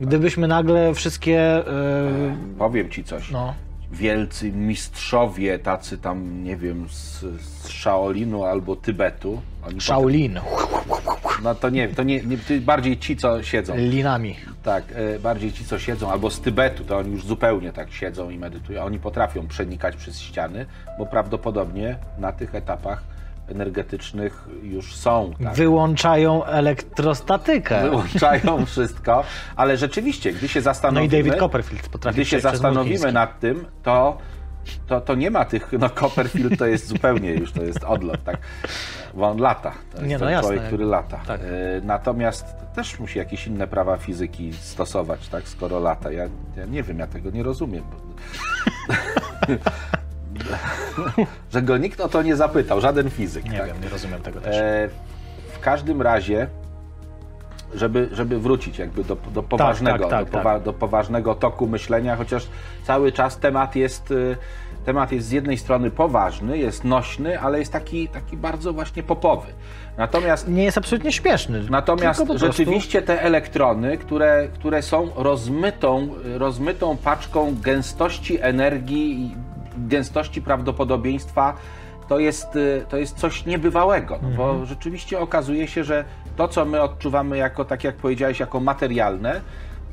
[0.00, 3.30] Gdybyśmy nagle wszystkie e, Powiem ci coś.
[3.30, 3.54] no,
[3.92, 9.40] Wielcy mistrzowie, tacy tam, nie wiem, z, z Shaolinu albo Tybetu.
[9.80, 10.40] Shaolin,
[10.88, 13.76] potem- No to nie, to nie, nie, bardziej ci, co siedzą.
[13.76, 14.36] linami.
[14.62, 18.30] Tak, e, bardziej ci, co siedzą, albo z Tybetu, to oni już zupełnie tak siedzą
[18.30, 18.84] i medytują.
[18.84, 20.66] Oni potrafią przenikać przez ściany,
[20.98, 23.02] bo prawdopodobnie na tych etapach
[23.48, 25.32] energetycznych już są.
[25.44, 25.54] Tak?
[25.54, 27.82] Wyłączają elektrostatykę.
[27.82, 29.24] Wyłączają wszystko,
[29.56, 33.64] ale rzeczywiście, gdy się No i zastanowimy, David Copperfield potrafi gdy się zastanowimy nad tym,
[33.82, 34.18] to,
[34.86, 38.36] to, to nie ma tych, no Copperfield to jest zupełnie już, to jest odlot, tak,
[39.14, 40.48] bo on lata, to jest Nie, no ten jasne.
[40.48, 41.20] człowiek, który lata.
[41.26, 41.40] Tak.
[41.40, 41.46] E,
[41.82, 46.12] Natomiast też musi jakieś inne prawa fizyki stosować, tak, skoro lata.
[46.12, 47.84] Ja, ja nie wiem, ja tego nie rozumiem.
[47.90, 47.96] Bo...
[51.52, 53.44] Że go nikt o to nie zapytał, żaden fizyk.
[53.44, 53.66] Nie tak?
[53.66, 54.56] wiem, nie rozumiem tego też.
[54.56, 54.88] E,
[55.52, 56.48] w każdym razie,
[57.74, 62.48] żeby, żeby wrócić jakby do, do poważnego, tak, do, powa- do poważnego toku myślenia, chociaż
[62.84, 64.36] cały czas temat jest, y,
[64.84, 69.46] temat jest z jednej strony poważny, jest nośny, ale jest taki, taki bardzo właśnie popowy.
[69.98, 71.62] Natomiast Nie jest absolutnie śmieszny.
[71.70, 79.36] Natomiast prostu- rzeczywiście te elektrony, które, które są rozmytą, rozmytą paczką gęstości energii
[79.78, 81.56] gęstości prawdopodobieństwa,
[82.08, 84.36] to jest, y, to jest coś niebywałego, no Mhm.
[84.58, 86.04] bo rzeczywiście okazuje się, że
[86.36, 89.40] to, co my odczuwamy jako, tak jak powiedziałeś, jako materialne,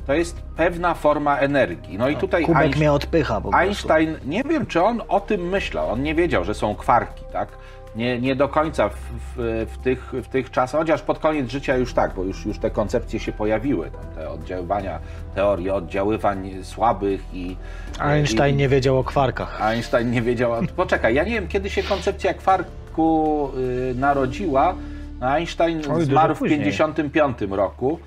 [0.06, 1.98] to jest pewna forma energii.
[1.98, 3.58] No i tutaj Kubek Einstein- mnie odpycha po prostu.
[3.58, 5.90] Einstein, nie wiem, czy on o tym myślał.
[5.90, 7.48] On nie wiedział, że są kwarki, tak?
[7.96, 8.94] Nie, nie do końca w,
[9.36, 12.58] w, w, tych, w tych czasach, chociaż pod koniec życia już tak, bo już, już
[12.58, 14.98] te koncepcje się pojawiły, tam te oddziaływania,
[15.34, 17.56] teorie oddziaływań słabych i...
[17.98, 19.62] Einstein i, nie wiedział o kwarkach.
[19.62, 20.52] Einstein nie wiedział.
[20.76, 23.50] Poczekaj, ja nie wiem, kiedy się koncepcja kwarku
[23.90, 24.74] y, narodziła.
[25.20, 26.58] Einstein Oj, zmarł w później.
[26.58, 27.98] 1955 roku.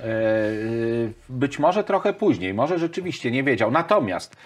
[0.00, 3.70] E, y, Być może trochę później, może rzeczywiście nie wiedział.
[3.70, 4.36] Natomiast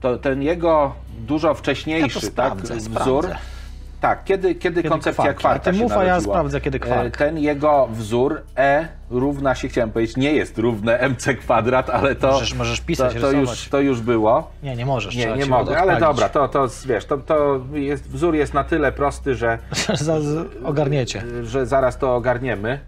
[0.00, 2.90] to, ten jego dużo wcześniejszy tak, sprawdzę, wzór.
[3.24, 3.61] sprawdzę.
[4.02, 5.38] Tak, kiedy, kiedy, koncepcja kwarki?
[5.38, 7.06] kwarka A ty się mów, a ja sprawdzę, kiedy kwark.
[7.06, 12.14] E, Ten jego wzór E równa się, chciałem powiedzieć, nie jest równe mc kwadrat, ale
[12.14, 14.50] to, Możesz- możesz pisać, to, to, już, to już było.
[14.62, 15.16] Nie, nie możesz.
[15.16, 18.92] Nie, nie mogę, ale dobra, to, to wiesz, to, to jest, wzór jest na tyle
[18.92, 19.58] prosty, że,
[20.64, 21.22] Ogarniecie.
[21.42, 22.78] że zaraz to ogarniemy.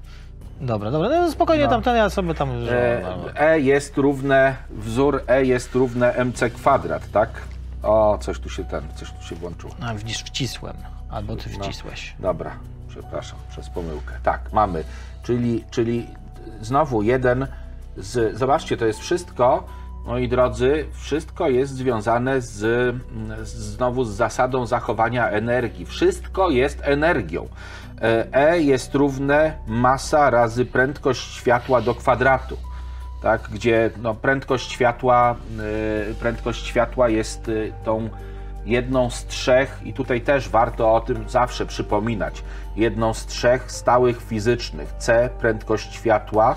[0.60, 1.70] Dobra, dobra, no spokojnie No.
[1.70, 2.50] tam ten ja sobie tam...
[2.70, 3.02] E,
[3.36, 7.28] e jest równe, wzór E jest równe mc kwadrat, tak?
[7.82, 9.74] O, coś tu się ten, coś tu się włączyło.
[9.82, 10.76] A, widzisz, wcisłem.
[11.14, 12.14] Albo ty wcisłeś.
[12.18, 12.50] Dobra,
[12.88, 14.14] przepraszam, przez pomyłkę.
[14.22, 14.84] Tak, mamy,
[15.22, 16.06] czyli, czyli
[16.60, 17.46] znowu jeden
[17.96, 19.64] z, zobaczcie, to jest wszystko,
[20.06, 22.94] moi drodzy, wszystko jest związane z,
[23.44, 25.86] znowu z zasadą zachowania energii.
[25.86, 27.48] Wszystko jest energią.
[28.02, 32.56] E E jest równe masa razy prędkość światła do kwadratu.
[33.22, 35.36] Tak, gdzie no, prędkość światła,
[36.10, 38.10] y, prędkość światła jest y, tą
[38.66, 42.44] jedną z trzech, i tutaj też warto o tym zawsze przypominać,
[42.76, 44.94] jedną z trzech stałych fizycznych.
[44.98, 46.56] C prędkość światła,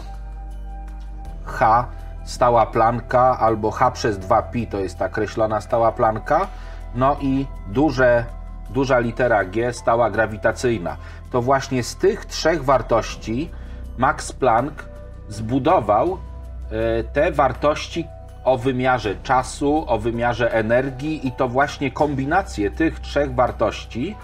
[1.45, 1.87] H
[2.23, 6.47] stała planka, albo H przez 2pi to jest ta kreślona stała planka,
[6.95, 8.25] no i duże,
[8.69, 10.97] duża litera G stała grawitacyjna.
[11.31, 13.51] To właśnie z tych trzech wartości
[13.97, 14.85] Max Planck
[15.29, 16.17] zbudował
[16.71, 18.07] e, te wartości
[18.47, 24.15] o wymiarze czasu, o wymiarze energii i to właśnie kombinacje tych trzech wartości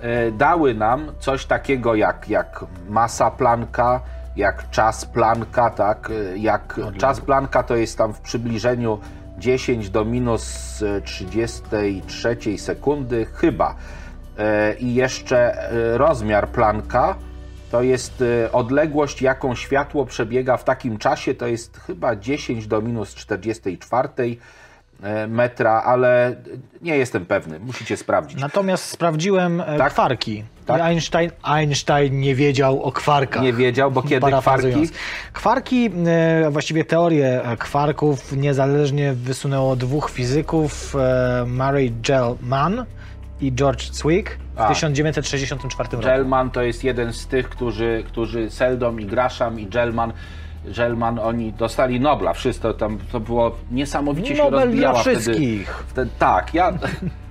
[0.00, 4.00] e, dały nam coś takiego jak, jak masa Plancka,
[4.36, 8.98] jak czas Plancka, tak, e, jak czas Plancka to jest tam w przybliżeniu
[9.38, 13.74] 10 do minus 33 sekundy chyba.
[14.78, 17.14] I jeszcze rozmiar Plancka
[17.70, 22.80] to jest y, odległość, jaką światło przebiega w takim czasie, to jest chyba 10 do
[22.82, 24.08] minus 44
[25.02, 26.36] e, metra, ale
[26.82, 28.40] nie jestem pewny, musicie sprawdzić.
[28.40, 29.92] Natomiast sprawdziłem e, Tak?
[29.92, 30.44] kwarki.
[30.66, 30.80] Tak?
[30.80, 33.42] Einstein, Einstein nie wiedział o kwarkach.
[33.42, 34.88] Nie wiedział, bo kiedy kwarki?
[35.32, 40.94] Kwarki, e, właściwie teorię kwarków niezależnie wysunęło dwóch fizyków,
[41.46, 42.84] Murray Gell-Mann
[43.40, 44.68] i George Zwick w A.
[44.68, 46.04] 1964 roku.
[46.04, 50.12] Gellman to jest jeden z tych, którzy, którzy Seldom i Grasham i Gellman
[50.64, 55.84] Gellman, oni dostali Nobla, wszystko tam, to było niesamowicie się Nobel rozbijała dla wtedy, wszystkich.
[55.88, 56.10] wtedy.
[56.18, 56.72] Tak, ja...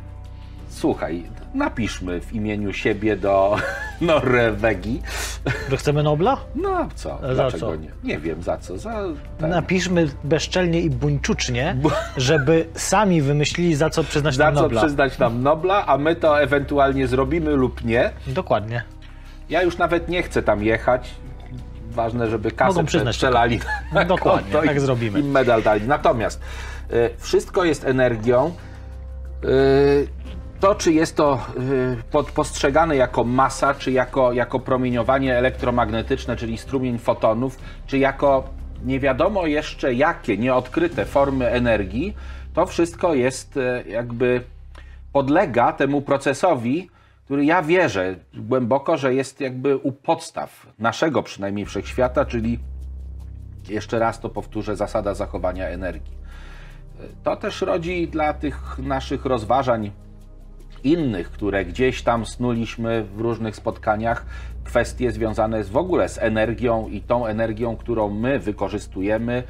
[0.70, 3.56] Słuchaj, napiszmy w imieniu siebie do
[4.02, 5.02] Norwegii.
[5.70, 6.38] Że chcemy Nobla?
[6.56, 7.76] No co, Za dlaczego co?
[7.76, 7.90] nie?
[8.04, 9.04] Nie wiem za co, za...
[9.38, 14.62] ten- Napiszmy bezczelnie i buńczucznie, Bu- żeby sami wymyślili, za co przyznać Za nam co
[14.62, 14.82] Nobla.
[14.82, 18.10] przyznać nam Nobla, a my to ewentualnie zrobimy lub nie.
[18.28, 18.84] Dokładnie.
[19.50, 21.10] Ja już nawet nie chcę tam jechać.
[21.92, 23.60] Ważne, żeby kasę przyznać strzelali
[23.94, 25.20] na Dokładnie, tak i, zrobimy.
[25.20, 25.88] I medal dali.
[25.88, 26.42] Natomiast
[26.92, 28.52] y, wszystko jest energią.
[29.44, 30.08] Y,
[30.60, 31.40] to, czy jest to
[32.28, 38.44] y, postrzegane jako masa, czy jako, jako promieniowanie elektromagnetyczne, czyli strumień fotonów, czy jako
[38.86, 42.16] nie wiadomo jeszcze jakie nieodkryte formy energii,
[42.54, 44.44] to wszystko jest y, jakby
[45.14, 46.90] podlega temu procesowi,
[47.26, 52.60] który ja wierzę głęboko, że jest jakby u podstaw naszego przynajmniej wszechświata, czyli
[53.70, 56.18] jeszcze raz to powtórzę, zasada zachowania energii.
[57.24, 59.92] To też rodzi dla tych naszych rozważań
[60.86, 64.26] innych, które gdzieś tam snuliśmy w różnych spotkaniach,
[64.64, 69.44] kwestie związane z, w ogóle z energią i tą energią, którą my wykorzystujemy e,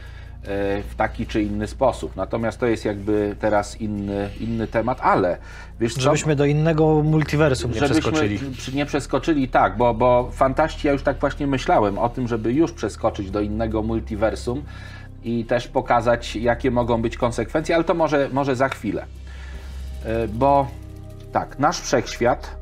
[0.82, 2.16] w taki czy inny sposób.
[2.16, 5.38] Natomiast to jest jakby teraz inny, inny temat, ale
[5.80, 6.02] wiesz co?
[6.02, 8.40] Żebyśmy do innego multiversum nie Żebyśmy przeskoczyli.
[8.74, 12.72] Nie przeskoczyli, tak, bo, bo fantaści, ja już tak właśnie myślałem o tym, żeby już
[12.72, 14.64] przeskoczyć do innego multiversum
[15.24, 19.06] i też pokazać, jakie mogą być konsekwencje, ale to może, może za chwilę.
[20.06, 20.68] E, Bo
[21.40, 22.58] tak, nasz wszechświat,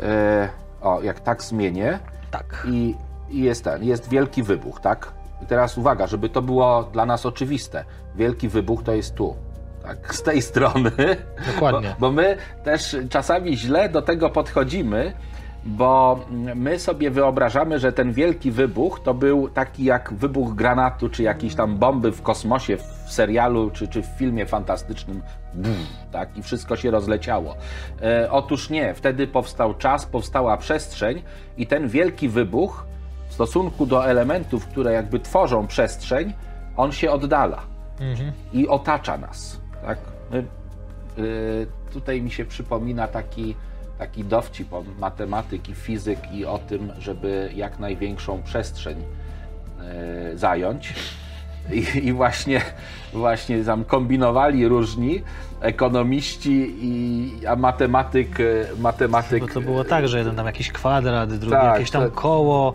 [0.00, 0.48] e,
[0.82, 1.98] o, jak tak zmienię,
[2.30, 2.66] Tak.
[2.68, 2.96] i,
[3.30, 5.12] i jest ten, jest wielki wybuch, tak?
[5.42, 7.84] I teraz uwaga, żeby to było dla nas oczywiste.
[8.14, 9.36] Wielki wybuch to jest tu.
[9.82, 10.90] Tak, z tej strony.
[11.54, 11.96] Dokładnie.
[11.98, 15.12] Bo, bo my też czasami źle do tego podchodzimy,
[15.64, 16.20] bo
[16.54, 21.54] my sobie wyobrażamy, że ten wielki wybuch to był taki jak wybuch granatu, czy jakiejś
[21.54, 25.22] tam bomby w kosmosie, w serialu, czy, czy w filmie fantastycznym.
[26.12, 27.56] Tak, i wszystko się rozleciało.
[28.02, 31.22] E, otóż nie, wtedy powstał czas, powstała przestrzeń
[31.56, 32.86] i ten wielki wybuch
[33.28, 36.32] w stosunku do elementów, które jakby tworzą przestrzeń,
[36.76, 37.62] on się oddala
[38.52, 39.60] i otacza nas.
[39.86, 39.98] Tak?
[40.30, 40.44] My,
[41.18, 43.54] y, tutaj mi się przypomina taki,
[43.98, 48.98] taki dowcip o matematyki, fizyk i o tym, żeby jak największą przestrzeń
[50.32, 50.94] y, zająć.
[51.72, 52.60] I, I właśnie,
[53.12, 55.22] właśnie tam kombinowali różni
[55.60, 61.32] ekonomiści, i, a matematyk, y, matematyk Bo to było tak, że jeden tam jakiś kwadrat,
[61.32, 62.12] drugi Tak, jakieś tam tak.
[62.12, 62.74] koło,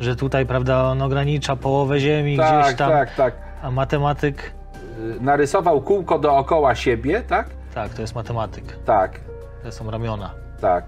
[0.00, 3.34] że tutaj, prawda, on ogranicza połowę Ziemi tak, gdzieś tam, tak, tak.
[3.62, 4.52] a matematyk,
[4.98, 7.46] Y, Narysował kółko dookoła siebie, tak?
[7.74, 9.20] tak, to jest matematyk, Tak,
[9.62, 10.30] to są ramiona.
[10.60, 10.84] Tak.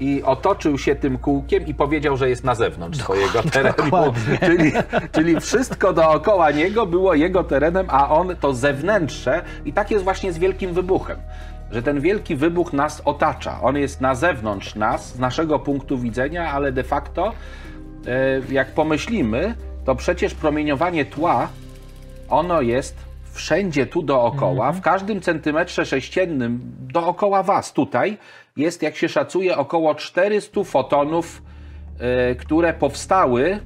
[0.00, 4.12] I otoczył się tym kółkiem i powiedział, że jest na zewnątrz swojego terenu.
[4.40, 4.72] Czyli,
[5.12, 9.42] czyli wszystko dookoła niego było jego terenem, a on to zewnętrzne.
[9.64, 11.18] I tak jest właśnie z wielkim wybuchem.
[11.70, 13.60] Że ten wielki wybuch nas otacza.
[13.62, 17.32] On jest na zewnątrz nas, z naszego punktu widzenia, ale de facto,
[18.06, 19.54] e, jak pomyślimy,
[19.84, 21.48] to przecież promieniowanie tła,
[22.28, 22.96] ono jest
[23.32, 26.60] wszędzie tu dookoła, w każdym centymetrze sześciennym
[26.92, 28.18] dookoła Was tutaj
[28.56, 31.42] jest, jak się szacuje, około 400 fotonów,
[31.98, 33.60] e, które powstały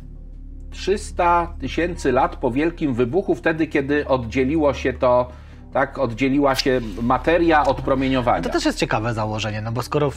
[0.71, 5.29] 300 tysięcy lat po wielkim wybuchu, wtedy kiedy oddzieliło się to
[5.73, 8.43] tak, oddzieliła się materia od promieniowania.
[8.43, 10.11] To też jest ciekawe założenie, no bo skoro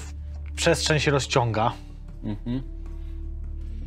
[0.55, 1.71] przestrzeń się rozciąga,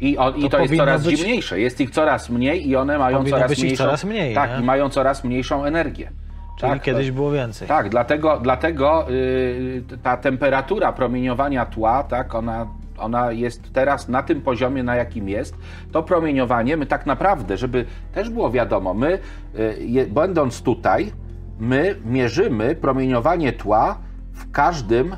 [0.00, 1.60] I, o, i To to, jest coraz być- dziwniejsze.
[1.60, 3.84] Jest ich coraz mniej i one mają Powinno coraz mniejszą.
[3.84, 4.60] coraz mniej, tak, nie?
[4.60, 6.10] i mają coraz mniejszą energię.
[6.56, 7.68] Czyli tak, kiedyś było więcej.
[7.68, 12.66] Tak, dlatego, dlatego y, ta temperatura promieniowania tła, tak, ona,
[12.98, 15.56] ona jest teraz na tym poziomie, na jakim jest.
[15.92, 19.18] To promieniowanie, my tak naprawdę, żeby też było wiadomo, my
[19.58, 21.12] y, je, będąc tutaj,
[21.58, 23.98] my mierzymy promieniowanie tła
[24.32, 25.16] w każdym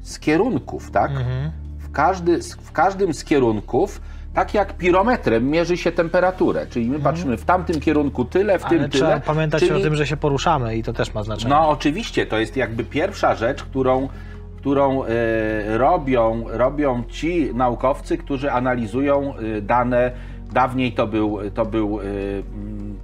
[0.00, 1.10] z kierunków, tak?
[1.10, 1.50] Mhm.
[1.78, 4.00] w, każdy, w każdym z kierunków,
[4.34, 8.78] tak jak pirometrem mierzy się temperaturę, czyli my patrzymy w tamtym kierunku tyle, w tym
[8.78, 9.06] Ale tyle.
[9.06, 9.80] trzeba pamiętać czyli...
[9.80, 11.54] o tym, że się poruszamy i to też ma znaczenie.
[11.54, 14.08] No oczywiście, to jest jakby pierwsza rzecz, którą,
[14.56, 20.12] którą e, robią, robią ci naukowcy, którzy analizują e, dane.
[20.52, 22.06] Dawniej to był, to był m,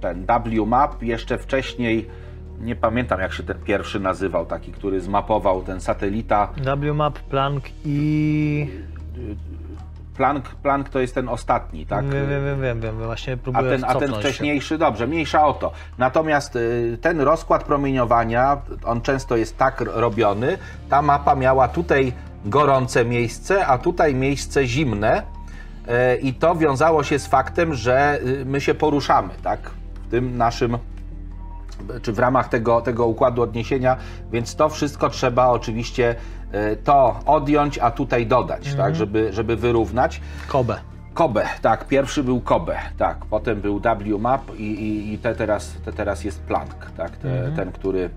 [0.01, 2.09] ten WMAP, jeszcze wcześniej,
[2.61, 6.53] nie pamiętam jak się ten pierwszy nazywał, taki, który zmapował ten satelita.
[6.77, 8.67] WMAP, Planck i...
[10.17, 12.05] Planck, Planck to jest ten ostatni, tak?
[12.09, 14.19] Wiem, wiem, wiem, wiem, właśnie A próbuję ten, a ten cofnąć się.
[14.19, 15.71] wcześniejszy, dobrze, mniejsza o to.
[15.97, 20.57] Natomiast y, ten rozkład promieniowania, on często jest tak robiony.
[20.89, 22.13] Ta mapa miała tutaj
[22.45, 25.23] gorące miejsce, a tutaj miejsce zimne.
[26.13, 29.59] Y, I to wiązało się z faktem, że y, my się poruszamy, tak?
[30.07, 30.77] W tym naszym
[32.01, 33.97] czy w ramach tego, tego układu odniesienia,
[34.31, 36.15] więc to wszystko trzeba oczywiście
[36.53, 40.21] y, to odjąć, a tutaj dodać, tak, żeby, żeby wyrównać.
[40.47, 40.77] Kobe.
[41.13, 45.93] Kobe, tak, pierwszy był Kobe, tak, potem był WMAP i, i, i te teraz, te
[45.93, 48.09] teraz jest Planck, tak, te, ten, który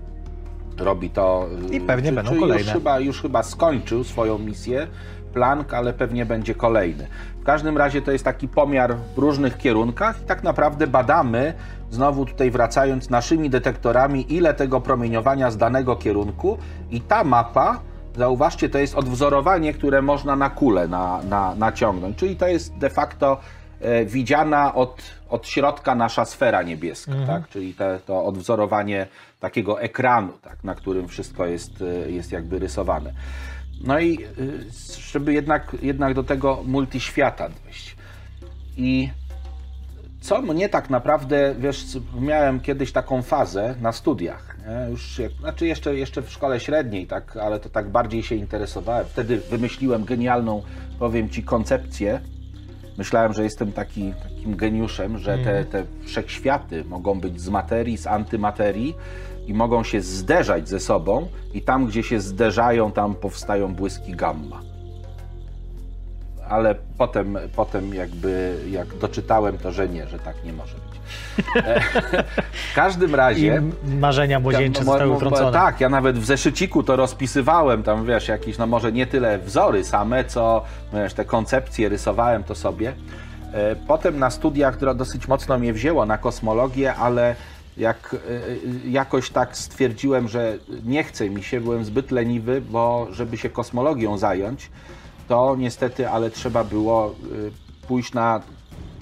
[0.77, 1.47] robi to.
[1.51, 1.73] Mhm.
[1.73, 2.73] I pewnie będą Już kolejne.
[2.73, 4.87] chyba, już chyba skończył swoją misję
[5.35, 7.07] Planck, ale pewnie będzie kolejny.
[7.41, 11.53] W każdym razie to jest taki pomiar w różnych kierunkach i tak naprawdę badamy,
[11.91, 16.57] znowu tutaj wracając, naszymi detektorami, ile tego promieniowania z danego kierunku
[16.91, 17.79] i ta mapa
[18.17, 22.89] Zauważcie, to jest odwzorowanie, które można na kulę na, na, naciągnąć, czyli to jest de
[22.89, 23.39] facto
[23.81, 27.49] e, widziana od, od środka nasza sfera niebieska, tak?
[27.49, 29.07] czyli te, to odwzorowanie
[29.39, 30.63] takiego ekranu, tak?
[30.63, 33.13] na którym wszystko jest, e, jest jakby rysowane.
[33.83, 34.27] No i e,
[35.11, 37.95] żeby jednak, jednak do tego multiświata dojść.
[38.77, 39.09] I
[40.21, 41.85] co mnie tak naprawdę, wiesz,
[42.19, 44.89] miałem kiedyś taką fazę na studiach, nie?
[44.91, 49.05] już jak, znaczy jeszcze, jeszcze w szkole średniej, tak, ale to tak bardziej się interesowałem.
[49.05, 50.63] Wtedy wymyśliłem genialną,
[50.99, 52.19] powiem Ci, koncepcję.
[52.97, 58.07] Myślałem, że jestem taki, takim geniuszem, że te, te wszechświaty mogą być z materii, z
[58.07, 58.95] antymaterii
[59.47, 64.61] i mogą się zderzać ze sobą i tam, gdzie się zderzają, tam powstają błyski gamma
[66.49, 71.01] ale potem, potem jakby jak doczytałem to, że nie, że tak nie może być.
[71.65, 71.81] E,
[72.71, 73.61] w każdym I razie...
[73.99, 75.51] marzenia młodzieńcze mo- zostały utrącone.
[75.51, 79.83] Tak, ja nawet w zeszyciku to rozpisywałem, tam wiesz, jakieś, no może nie tyle wzory
[79.83, 82.93] same, co wiesz, te koncepcje rysowałem to sobie.
[83.53, 87.35] E, Potem na studiach dro- dosyć mocno mnie wzięło na kosmologię, ale
[87.77, 88.15] jak
[88.85, 93.49] e, jakoś tak stwierdziłem, że nie chce mi się, byłem zbyt leniwy, bo żeby się
[93.49, 94.69] kosmologią zająć,
[95.27, 98.41] to niestety, ale trzeba było y, pójść na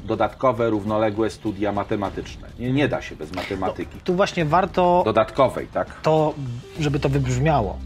[0.06, 2.48] dodatkowe, równoległe studia matematyczne.
[2.60, 4.00] Nie, nie da się bez matematyki.
[4.04, 6.02] Tu właśnie warto Dodatkowej, tak?
[6.02, 6.34] to,
[6.80, 7.78] żeby to wybrzmiało.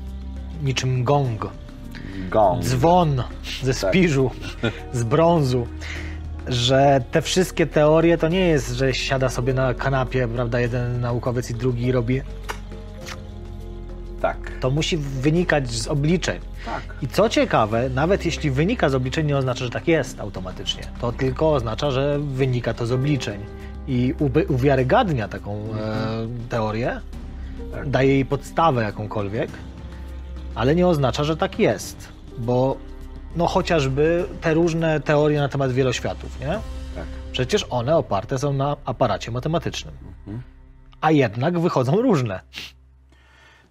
[0.63, 1.47] Niczym gong.
[2.29, 2.63] Gong.
[2.63, 3.23] dzwon
[3.63, 3.89] ze Tak.
[3.91, 4.31] spiżu,
[4.93, 5.67] z brązu,
[6.49, 11.49] że te wszystkie teorie to nie jest, że siada sobie na kanapie, prawda, jeden naukowiec
[11.51, 12.21] i drugi robi.
[14.21, 14.37] Tak.
[14.59, 16.39] To musi wynikać z obliczeń.
[16.65, 16.81] Tak.
[17.01, 20.83] I co ciekawe, nawet jeśli wynika z obliczeń, nie oznacza, że tak jest automatycznie.
[21.01, 23.39] To tylko oznacza, że wynika to z obliczeń.
[23.87, 24.13] I
[24.49, 25.67] uwiarygadnia taką e,
[26.49, 27.01] teorię,
[27.71, 27.89] Tak.
[27.89, 29.49] daje jej podstawę jakąkolwiek,
[30.55, 32.07] ale nie oznacza, że tak jest.
[32.37, 32.77] Bo
[33.37, 36.47] no chociażby te różne teorie na temat wieloświatów, nie?
[36.95, 37.05] Tak.
[37.31, 39.93] Przecież one oparte są na aparacie matematycznym.
[40.07, 40.41] Mhm.
[41.01, 42.39] A jednak wychodzą różne.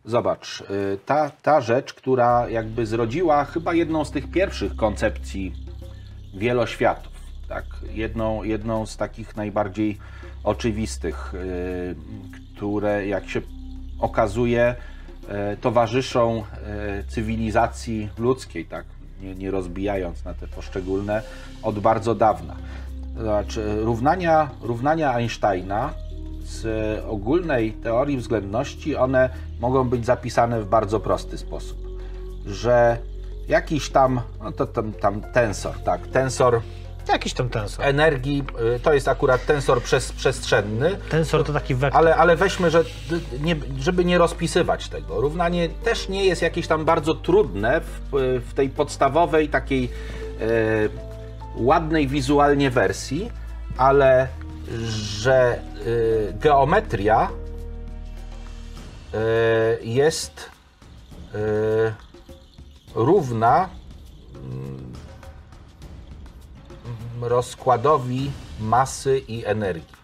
[0.04, 5.54] Zobacz, y, ta, ta rzecz, która jakby zrodziła chyba jedną z tych pierwszych koncepcji
[6.34, 7.12] wieloświatów,
[7.48, 7.64] tak?
[7.92, 9.98] jedną, jedną z takich najbardziej
[10.44, 11.96] oczywistych, y,
[12.56, 13.40] które jak się
[13.98, 14.74] okazuje
[15.52, 16.44] y, towarzyszą
[17.08, 18.84] cywilizacji ludzkiej, tak?
[19.20, 21.22] Nie, nie rozbijając na te poszczególne,
[21.62, 22.56] od bardzo dawna.
[23.20, 25.90] Znaczy, równania, równania Einsteina
[26.42, 31.78] z ogólnej teorii względności, one mogą być zapisane w bardzo prosty sposób.
[32.46, 32.98] Że
[33.48, 36.60] jakiś tam, no to tam, tam tensor, tak, tensor
[37.08, 37.84] Jakiś tam tensor.
[37.84, 38.44] energii,
[38.76, 41.98] y, to jest akurat tensor przez, przestrzenny, Tensor to taki wektor.
[42.00, 42.84] ale, ale weźmy, że,
[43.40, 45.20] nie, żeby nie rozpisywać tego.
[45.20, 48.10] Równanie też nie jest jakieś tam bardzo trudne w,
[48.50, 49.88] w tej podstawowej, takiej e,
[51.56, 53.30] ładnej wizualnie wersji,
[53.76, 54.28] ale
[54.88, 57.28] że y, geometria
[59.14, 60.50] y, jest
[61.34, 61.38] y,
[62.94, 63.68] równa
[64.34, 64.92] mm,
[67.20, 69.96] rozkładowi masy i energii.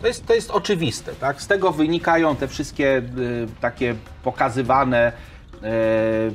[0.00, 1.42] To jest, to jest oczywiste, tak?
[1.42, 5.12] Z tego wynikają te wszystkie y, takie pokazywane
[5.62, 6.34] mm,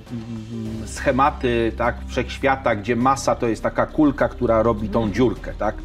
[0.88, 5.76] schematy tak, wszechświata, gdzie masa to jest taka kulka, która robi tą dziurkę, tak?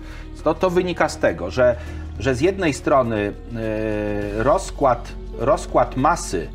[0.44, 1.76] To, to wynika z tego, że,
[2.18, 3.32] że z jednej strony
[4.36, 6.48] e, rozkład, rozkład masy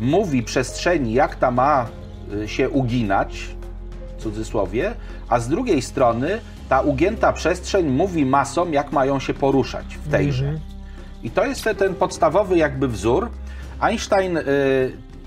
[0.00, 1.86] mówi przestrzeni, jak ta ma
[2.34, 3.48] y, się uginać,
[4.18, 4.94] w cudzysłowie,
[5.28, 6.40] a z drugiej strony
[6.72, 10.58] ta ugięta przestrzeń mówi masom, jak mają się poruszać w tejże.
[11.22, 13.30] I to jest te, ten podstawowy jakby wzór.
[13.80, 14.42] Einstein y,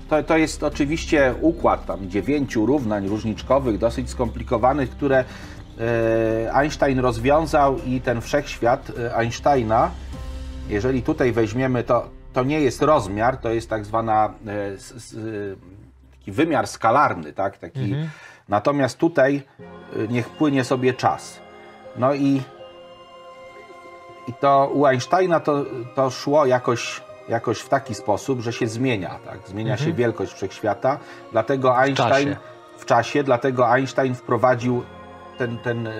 [0.08, 7.78] to, to jest oczywiście układ tam dziewięciu równań różniczkowych, dosyć skomplikowanych, które y, Einstein rozwiązał
[7.84, 9.90] i ten wszechświat y, Einsteina,
[10.68, 14.34] jeżeli tutaj weźmiemy, to, to nie jest rozmiar, to jest tak zwana
[16.10, 17.58] taki wymiar skalarny, tak?
[17.58, 17.94] Taki,
[18.48, 19.42] Natomiast tutaj
[20.08, 21.40] niech płynie sobie czas.
[21.96, 22.42] No i,
[24.28, 25.64] i to u Einsteina to,
[25.94, 29.48] to szło jakoś, jakoś w taki sposób, że się zmienia, tak?
[29.48, 30.98] Zmienia się wielkość wszechświata,
[31.32, 32.36] dlatego Einstein czasie.
[32.78, 34.82] w czasie, dlatego Einstein wprowadził
[35.38, 35.92] ten, ten e,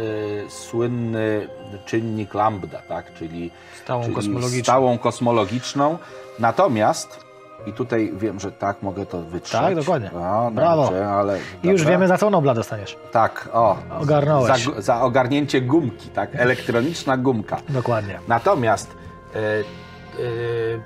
[0.49, 1.49] słynny
[1.87, 3.14] czynnik lambda, tak?
[3.14, 3.51] Czyli
[3.82, 4.62] Stałą czyli kosmologiczną.
[4.62, 5.99] Stałą kosmologiczną.
[6.39, 7.26] Natomiast,
[7.66, 9.60] i tutaj wiem, że tak mogę to wytrzeć.
[9.60, 10.10] Tak, dokładnie.
[10.12, 10.92] O, Brawo.
[11.06, 12.96] Ale, I już wiemy, za co Nobla dostaniesz.
[13.12, 13.76] Tak, o.
[14.00, 14.64] Ogarnąłeś.
[14.64, 16.30] Za, za ogarnięcie gumki, tak?
[16.32, 17.56] Elektroniczna gumka.
[17.68, 18.18] Dokładnie.
[18.28, 18.90] Natomiast
[19.34, 19.62] e, e,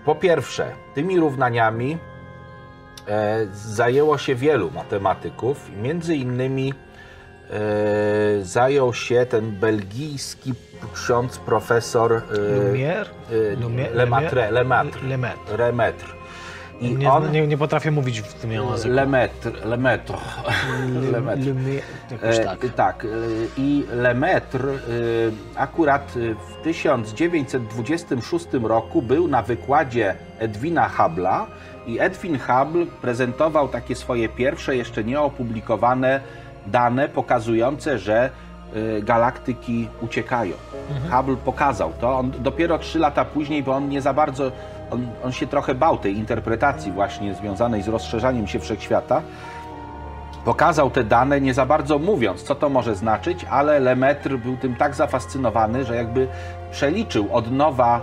[0.05, 1.99] po pierwsze, tymi równaniami
[3.09, 5.71] e, zajęło się wielu matematyków.
[5.83, 6.75] Między innymi
[8.43, 10.55] zajął się ten belgijski
[10.95, 13.07] ksiądz profesor Lumière?
[13.95, 15.01] Lemaitre, Lemaitre,
[15.59, 16.20] Lemaitre.
[16.81, 17.33] I Nie, on...
[17.33, 18.95] nie, nie potrafię mówić w tym języku.
[18.95, 20.17] Lemaitre, Lemaitre.
[21.13, 21.45] Lemaitre.
[21.55, 22.59] Lumière, jakoś E, tak.
[22.77, 23.05] tak.
[23.05, 23.09] e,
[23.57, 24.77] I Lemaitre e,
[25.57, 31.47] akurat e, w 1926 roku był na wykładzie Edwina Hubble'a
[31.87, 36.21] i Edwin Hubble prezentował takie swoje pierwsze, jeszcze nieopublikowane
[36.67, 38.31] dane pokazujące, że
[39.03, 40.53] galaktyki uciekają.
[41.11, 42.19] Hubble pokazał to.
[42.19, 44.53] On dopiero trzy lata później, bo on nie za bardzo,
[44.91, 49.23] on, on się trochę bał tej interpretacji właśnie związanej z rozszerzaniem się wszechświata
[50.45, 54.77] pokazał te dane, nie za bardzo mówiąc, co to może znaczyć, ale Lemaitre był tym
[54.77, 56.29] tak zafascynowany, że jakby
[56.71, 58.03] przeliczył od nowa,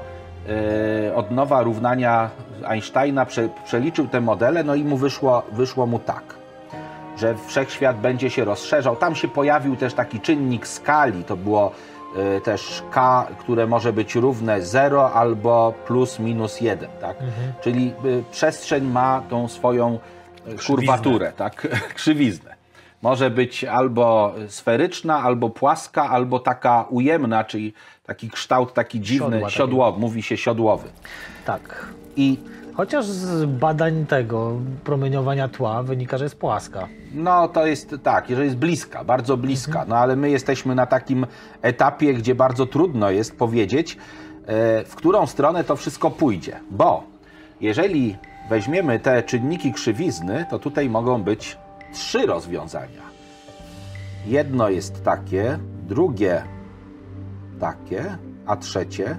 [1.07, 2.29] e, od nowa równania
[2.67, 6.23] Einsteina, prze, przeliczył te modele, no i mu wyszło, wyszło mu tak,
[7.17, 8.95] że wszechświat będzie się rozszerzał.
[8.95, 11.71] Tam się pojawił też taki czynnik skali, to było
[12.43, 17.17] też k, które może być równe 0 albo plus minus 1, tak?
[17.61, 19.99] Czyli e, przestrzeń ma tą swoją
[20.47, 21.67] e, kurwaturę, tak?
[21.95, 22.57] Krzywiznę.
[23.01, 27.73] Może być albo sferyczna, albo płaska, albo taka ujemna, czyli
[28.05, 30.89] taki kształt taki dziwny, Siodła siodłowy, mówi się siodłowy.
[31.45, 31.87] Tak.
[32.15, 32.37] I
[32.77, 34.51] Chociaż z badań tego
[34.83, 36.87] promieniowania tła wynika, że jest płaska.
[37.13, 41.27] No, to jest tak, jeżeli jest bliska, bardzo bliska, no ale my jesteśmy na takim
[41.61, 43.97] etapie, gdzie bardzo trudno jest powiedzieć,
[44.45, 46.59] e, w którą stronę to wszystko pójdzie.
[46.71, 47.03] Bo
[47.61, 48.17] jeżeli
[48.49, 51.57] weźmiemy te czynniki krzywizny, to tutaj mogą być
[51.93, 53.01] trzy rozwiązania.
[54.25, 56.43] Jedno jest takie, drugie
[57.59, 59.17] takie, a trzecie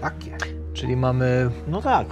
[0.00, 0.57] takie.
[0.78, 2.06] Czyli mamy, no tak,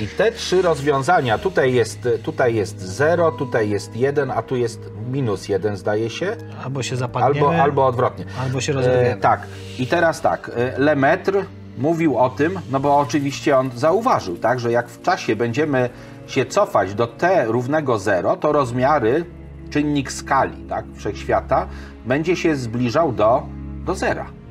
[0.00, 4.90] I te trzy rozwiązania, tutaj jest, tutaj jest 0, tutaj jest 1, a tu jest
[5.12, 8.24] minus 1 zdaje się, albo się zapadniemy, albo, albo odwrotnie.
[8.40, 9.10] albo się rozgrywiemy.
[9.10, 9.46] E, tak,
[9.78, 11.44] i teraz tak, e, Lemaitre
[11.78, 15.90] mówił o tym, no bo oczywiście on zauważył, tak, że jak w czasie będziemy
[16.26, 19.24] się cofać do t równego 0, to rozmiary,
[19.70, 21.66] czynnik skali, tak, wszechświata,
[22.06, 23.42] będzie się zbliżał do,
[23.84, 24.41] do zera.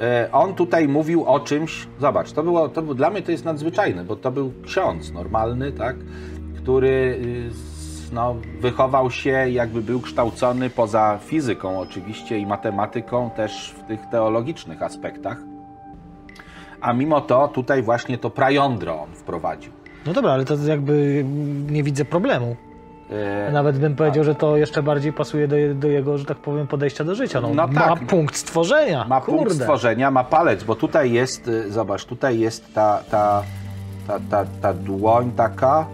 [0.00, 3.44] E, On tutaj mówił o czymś, zobacz, to było, to był, dla mnie to jest
[3.44, 5.96] nadzwyczajne, bo to był ksiądz normalny, tak,
[6.56, 13.82] który y, no, wychował się, jakby był kształcony poza fizyką oczywiście i matematyką też w
[13.82, 15.38] tych teologicznych aspektach.
[16.80, 19.72] A mimo to tutaj właśnie to prajądro on wprowadził.
[20.06, 21.24] No dobra, ale to jakby
[21.70, 22.56] nie widzę problemu.
[23.10, 26.66] E, Nawet bym powiedział, że to jeszcze bardziej pasuje do, do jego, że tak powiem,
[26.66, 27.40] podejścia do życia.
[27.40, 28.06] No, No ma tak.
[28.06, 29.04] punkt stworzenia.
[29.08, 29.38] Ma Kurde.
[29.38, 33.42] punkt stworzenia, ma palec, bo tutaj jest, y, zobacz, tutaj jest ta, ta,
[34.06, 35.86] ta, ta, ta dłoń taka,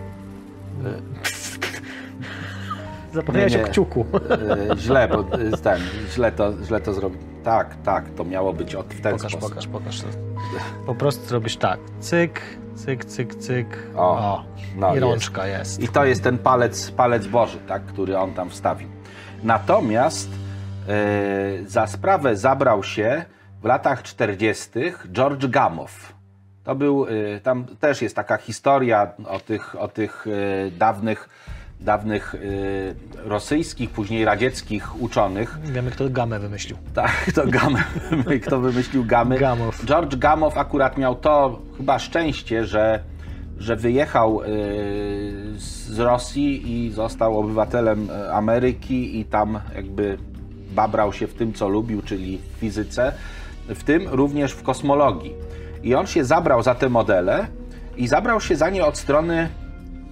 [3.14, 3.68] Zapomniałeś Nie, o nie.
[3.68, 4.00] kciuku.
[4.74, 5.80] y, źle, bo y, ten,
[6.14, 7.18] źle to, źle to zrobił.
[7.44, 9.48] Tak, tak, to miało być od, w ten Pokaż, sposób.
[9.50, 10.00] pokaż, pokaż.
[10.86, 11.78] Po prostu robisz tak.
[12.00, 12.40] Cyk,
[12.74, 13.66] cyk, cyk, cyk.
[13.96, 14.44] O,
[14.76, 15.02] no I jest.
[15.02, 15.80] rączka jest.
[15.80, 18.88] I to jest ten palec, palec Boży, tak, który on tam wstawił.
[19.42, 20.28] Natomiast
[20.88, 23.24] e, za sprawę zabrał się
[23.62, 24.70] w latach 40.
[25.12, 26.12] George Gamow.
[26.64, 31.28] To był, e, tam też jest taka historia o tych, o tych e, dawnych,
[31.85, 35.59] dawnych e, rosyjskich, później radzieckich uczonych.
[35.64, 36.76] Wiemy, kto gamę wymyślił.
[36.95, 37.85] Tak, to gamy,
[38.47, 39.39] kto wymyślił gamy.
[39.39, 39.85] Gamow.
[39.85, 43.01] George Gamow akurat miał to chyba szczęście, że,
[43.59, 44.47] że wyjechał y,
[45.57, 50.18] z Rosji i został obywatelem y, Ameryki i tam jakby
[50.74, 53.12] babrał się w tym, co lubił, czyli w fizyce,
[53.68, 55.35] w tym również w kosmologii.
[55.82, 57.47] I on się zabrał za te modele
[57.97, 59.49] i zabrał się za nie od strony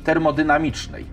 [0.05, 1.07] termodynamicznej.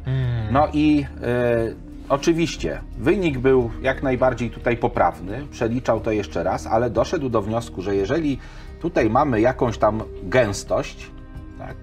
[0.51, 6.89] No i e, oczywiście wynik był jak najbardziej tutaj poprawny, przeliczał to jeszcze raz, ale
[6.89, 8.39] doszedł do wniosku, że jeżeli
[8.81, 11.11] tutaj mamy jakąś tam gęstość,
[11.57, 11.75] tak,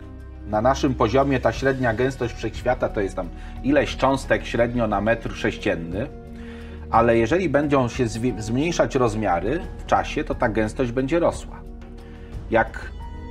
[0.47, 3.29] na naszym poziomie ta średnia gęstość wszechświata to jest tam
[3.63, 6.07] ileś cząstek średnio na metr sześcienny,
[6.91, 11.61] ale jeżeli będą się zmniejszać rozmiary w czasie, to ta gęstość będzie rosła.
[12.51, 12.91] Jak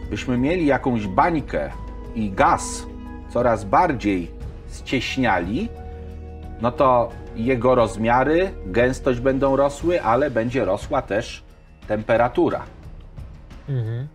[0.09, 1.71] byśmy mieli jakąś bańkę
[2.15, 2.87] i gaz
[3.35, 4.31] coraz bardziej
[4.73, 5.69] ścieśniali,
[6.61, 11.43] no to jego rozmiary, gęstość będą rosły, ale będzie rosła też
[11.87, 12.61] temperatura.
[13.69, 14.07] Mhm.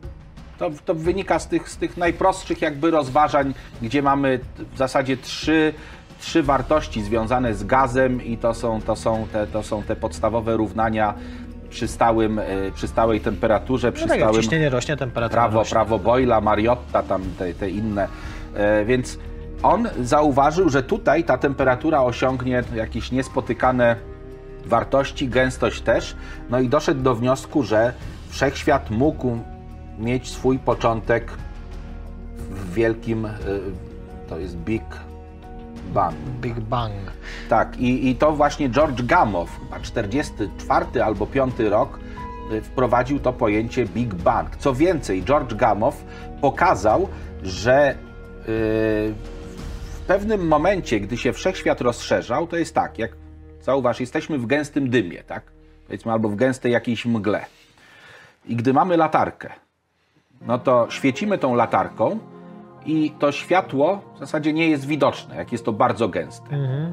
[0.58, 4.40] To, to wynika z tych, z tych najprostszych jakby rozważań, gdzie mamy
[4.74, 5.74] w zasadzie trzy,
[6.20, 10.56] trzy wartości związane z gazem i to są, to są, te, to są te podstawowe
[10.56, 11.14] równania
[11.70, 12.44] przy, stałym, e,
[12.74, 15.72] przy stałej temperaturze, przy No tak, stałym ciśnienie rośnie, temperatura prawo, rośnie.
[15.72, 18.08] prawo Boyla, Mariotta, tam te, te inne.
[18.54, 19.18] E, więc
[19.62, 23.96] on zauważył, że tutaj ta temperatura osiągnie jakieś niespotykane
[24.66, 26.16] wartości, gęstość też.
[26.50, 27.92] No i doszedł do wniosku, że
[28.28, 29.38] wszechświat mógł
[29.98, 31.32] mieć swój początek
[32.50, 33.30] w wielkim, e,
[34.28, 34.84] to jest Big
[35.94, 36.14] Bang.
[36.40, 36.92] Big Bang.
[37.48, 41.98] Tak, i, i to właśnie George Gamow, chyba 44 albo 5 rok,
[42.52, 44.56] y, wprowadził to pojęcie Big Bang.
[44.56, 46.04] Co więcej, George Gamow
[46.40, 47.08] pokazał,
[47.42, 47.94] że
[48.46, 53.10] w pewnym momencie, gdy się wszechświat rozszerzał, to jest tak, jak
[53.62, 55.42] zauważ, jesteśmy w gęstym dymie, tak?
[55.86, 57.44] Powiedzmy, albo w gęstej jakiejś mgle.
[58.46, 59.50] I gdy mamy latarkę,
[60.40, 62.18] no to świecimy tą latarką
[62.86, 66.46] i to światło w zasadzie nie jest widoczne, jak jest to bardzo gęste.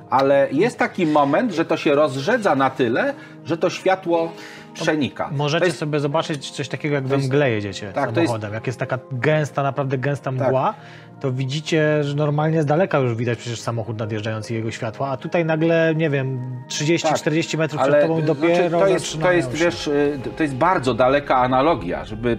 [0.09, 3.13] Ale jest taki moment, że to się rozrzedza na tyle,
[3.45, 4.31] że to światło
[4.81, 5.29] przenika.
[5.31, 8.53] Możecie jest, sobie zobaczyć coś takiego, jak we mgle jedziecie tak, to jest- samochodem.
[8.53, 10.73] Jak jest taka gęsta, naprawdę gęsta mgła,
[11.19, 15.45] to widzicie, że normalnie z daleka już widać przecież samochód nadjeżdżający jego światła, a tutaj
[15.45, 19.87] nagle, nie wiem, 30-40 metrów przed tobą i dopiero znaczy, to jest, to jest, wiesz,
[19.87, 22.37] y, to jest bardzo daleka analogia, żeby.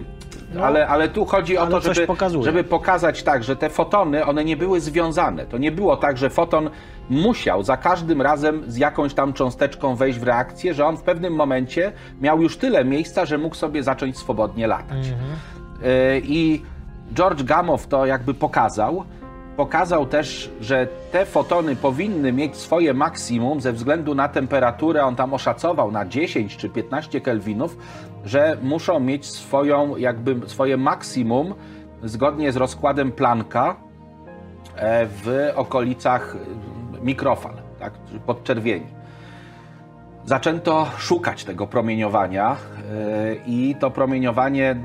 [0.53, 2.07] No, ale, ale tu chodzi o to, żeby,
[2.41, 5.45] żeby pokazać tak, że te fotony, one nie były związane.
[5.45, 6.69] To nie było tak, że foton
[7.09, 11.33] musiał za każdym razem z jakąś tam cząsteczką wejść w reakcję, że on w pewnym
[11.33, 11.91] momencie
[12.21, 15.07] miał już tyle miejsca, że mógł sobie zacząć swobodnie latać.
[15.07, 15.31] Mhm.
[15.83, 16.61] Y, I
[17.13, 19.03] George Gamow to jakby pokazał.
[19.57, 25.05] Pokazał też, że te fotony powinny mieć swoje maksimum ze względu na temperaturę.
[25.05, 27.77] On tam oszacował na 10 czy 15 kelwinów,
[28.25, 31.53] że muszą mieć swoją, jakby swoje maksimum
[32.03, 33.75] zgodnie z rozkładem Plancka
[34.75, 37.93] e, w okolicach e, mikrofal, tak,
[38.25, 38.99] podczerwieni.
[40.25, 42.55] Zaczęto szukać tego promieniowania
[43.25, 44.75] yy, i to promieniowanie,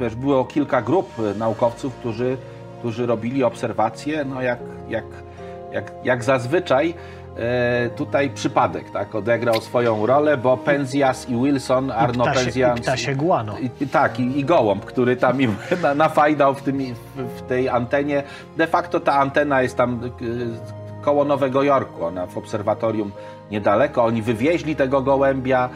[0.00, 2.36] wiesz, było kilka grup naukowców, którzy,
[2.78, 4.58] którzy robili obserwacje, no jak,
[4.88, 5.04] jak,
[5.72, 6.94] jak, jak zazwyczaj
[7.96, 12.78] tutaj przypadek tak, odegrał swoją rolę, bo Penzias i Wilson, Arno Penzias...
[12.78, 13.58] i ptasie guano.
[13.58, 16.78] I, i, tak, i, i gołąb, który tam im na, nafajdał w, tym,
[17.16, 18.22] w, w tej antenie.
[18.56, 23.12] De facto ta antena jest tam y, koło Nowego Jorku, ona w obserwatorium
[23.50, 24.04] niedaleko.
[24.04, 25.68] Oni wywieźli tego gołębia,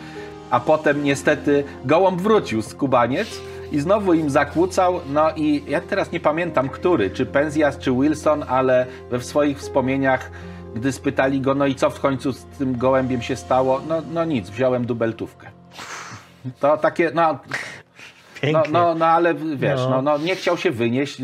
[0.50, 3.40] a potem niestety gołąb wrócił z Kubaniec
[3.72, 5.00] i znowu im zakłócał.
[5.12, 10.30] No i ja teraz nie pamiętam, który, czy Penzias, czy Wilson, ale we swoich wspomnieniach,
[10.79, 14.24] gdy spytali go, no i co w końcu z tym gołębiem się stało, no, no
[14.24, 15.47] nic, wziąłem dubeltówkę.
[16.61, 17.39] To takie, no, No,
[18.41, 18.72] Pięknie.
[18.72, 19.91] no, no ale wiesz, No.
[19.91, 20.03] no.
[20.03, 21.22] No, nie chciał się wynieść.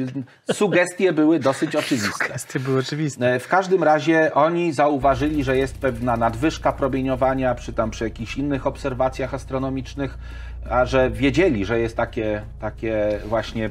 [0.53, 2.25] Sugestie były dosyć oczywiste.
[2.25, 3.35] Kwestie były oczywiste.
[3.35, 8.37] E, W każdym razie oni zauważyli, że jest pewna nadwyżka promieniowania przy tam przy jakichś
[8.37, 10.19] innych obserwacjach astronomicznych,
[10.71, 13.71] a że wiedzieli, że jest takie, takie właśnie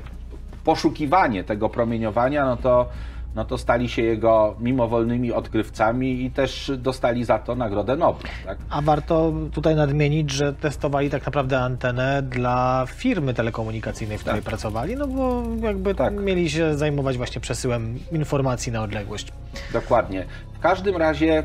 [0.63, 2.89] poszukiwanie tego promieniowania, no to,
[3.35, 8.29] no to stali się jego mimowolnymi odkrywcami i też dostali za to Nagrodę Nobla.
[8.45, 8.57] Tak?
[8.69, 14.49] A warto tutaj nadmienić, że testowali tak naprawdę antenę dla firmy telekomunikacyjnej, w której Tak.
[14.49, 16.13] pracowali, no bo jakby Tak.
[16.13, 19.31] mieli się zajmować właśnie przesyłem informacji na odległość.
[19.73, 20.25] Dokładnie.
[20.53, 21.43] W każdym razie e,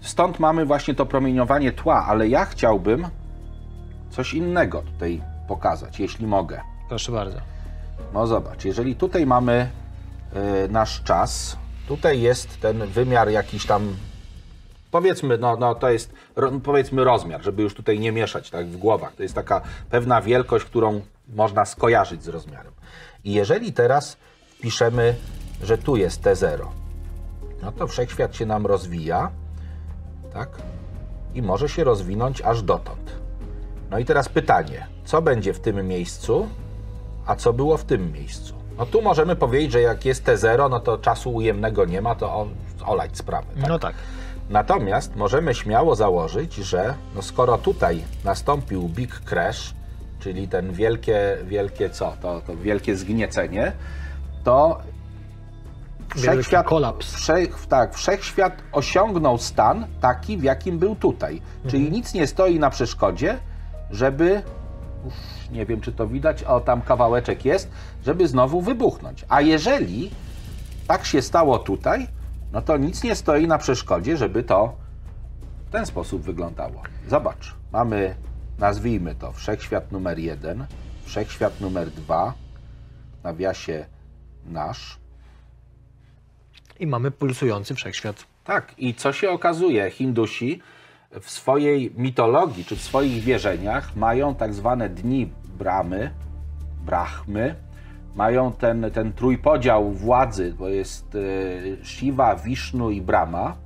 [0.00, 3.06] stąd mamy właśnie to promieniowanie tła, ale ja chciałbym
[4.10, 6.60] coś innego tutaj pokazać, jeśli mogę.
[6.88, 7.38] Proszę bardzo.
[8.14, 9.70] No zobacz, jeżeli tutaj mamy
[10.68, 11.56] nasz czas,
[11.88, 13.96] tutaj jest ten wymiar jakiś tam,
[14.90, 16.12] powiedzmy, no, no to jest
[16.62, 19.14] powiedzmy rozmiar, żeby już tutaj nie mieszać tak w głowach.
[19.14, 19.60] To jest taka
[19.90, 22.72] pewna wielkość, którą można skojarzyć z rozmiarem.
[23.24, 24.16] I jeżeli teraz
[24.60, 25.14] piszemy,
[25.62, 26.66] że tu jest T0,
[27.62, 29.30] no to wszechświat się nam rozwija,
[30.32, 30.48] tak?
[31.34, 33.20] I może się rozwinąć aż dotąd.
[33.90, 36.48] No i teraz pytanie, co będzie w tym miejscu,
[37.26, 38.59] a co było w tym miejscu?
[38.80, 42.34] No tu możemy powiedzieć, że jak jest T0, no to czasu ujemnego nie ma, to
[42.34, 42.48] on,
[42.86, 43.46] olać sprawę.
[43.60, 43.68] Tak?
[43.68, 43.94] No tak.
[44.50, 49.74] Natomiast możemy śmiało założyć, że no skoro tutaj nastąpił big crash,
[50.20, 53.72] czyli ten wielkie, wielkie co, to, to wielkie zgniecenie,
[54.44, 54.78] to
[56.16, 57.14] wszechświat, kolaps.
[57.14, 61.42] Wszech, tak, wszechświat osiągnął stan taki, w jakim był tutaj.
[61.68, 63.38] Czyli nic nie stoi na przeszkodzie,
[63.90, 64.42] żeby,
[65.52, 67.70] nie wiem czy to widać, o tam kawałeczek jest,
[68.04, 69.24] żeby znowu wybuchnąć.
[69.28, 70.10] A jeżeli
[70.86, 72.06] tak się stało tutaj,
[72.52, 74.76] no to nic nie stoi na przeszkodzie, żeby to
[75.68, 76.82] w ten sposób wyglądało.
[77.08, 78.14] Zobacz, mamy,
[78.58, 80.66] nazwijmy to wszechświat numer jeden,
[81.04, 82.34] wszechświat numer dwa,
[83.24, 83.86] nawiasie
[84.46, 84.98] nasz.
[86.80, 88.24] I mamy pulsujący wszechświat.
[88.44, 90.62] Tak, i co się okazuje, Hindusi
[91.20, 96.10] w swojej mitologii czy w swoich wierzeniach mają tak zwane dni Brahmy,
[96.86, 97.54] Brahmy,
[98.14, 103.56] mają ten, ten trójpodział władzy, bo jest e, Shiva, Vishnu i Brahma.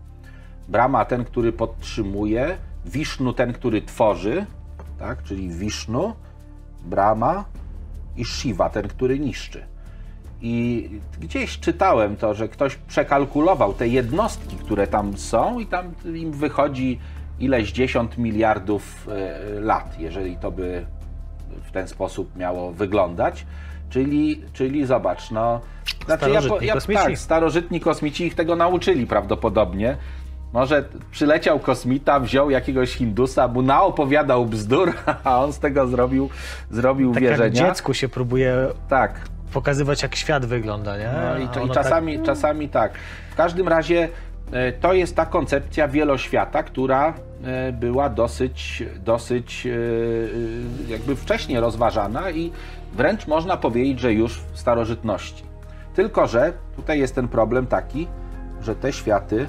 [0.69, 4.47] Brahma ten, który podtrzymuje, Vishnu ten, który tworzy,
[4.99, 6.15] tak, czyli Vishnu,
[6.85, 7.45] Brahma
[8.17, 9.67] i Shiva ten, który niszczy.
[10.43, 10.89] I
[11.21, 16.99] gdzieś czytałem to, że ktoś przekalkulował te jednostki, które tam są, i tam im wychodzi
[17.41, 20.87] ileś dziesiąt miliardów e, lat, jeżeli to by
[21.65, 23.47] w ten sposób miało wyglądać.
[23.91, 25.61] Czyli, czyli zobacz, no.
[26.17, 27.03] Starożytni kosmici.
[27.03, 29.97] Tak, starożytni kosmici ich tego nauczyli prawdopodobnie.
[30.53, 34.93] Może przyleciał kosmita, wziął jakiegoś Hindusa, mu naopowiadał bzdur,
[35.25, 36.31] a on z tego zrobił,
[36.71, 37.69] zrobił Tak jak wierzenia.
[37.69, 38.57] dziecku się próbuje
[38.89, 39.21] Tak,
[39.53, 41.11] pokazywać, jak świat wygląda, nie?
[41.25, 42.93] no i, to, i ono czasami, czasami tak.
[43.31, 44.09] W każdym razie
[44.81, 52.31] to jest ta koncepcja wieloświata, która e, była dosyć, dosyć e, e, jakby wcześnie rozważana
[52.31, 52.53] i
[52.93, 55.45] wręcz można powiedzieć, że już w starożytności.
[55.95, 58.09] Tylko, że tutaj jest ten problem taki,
[58.61, 59.47] że te światy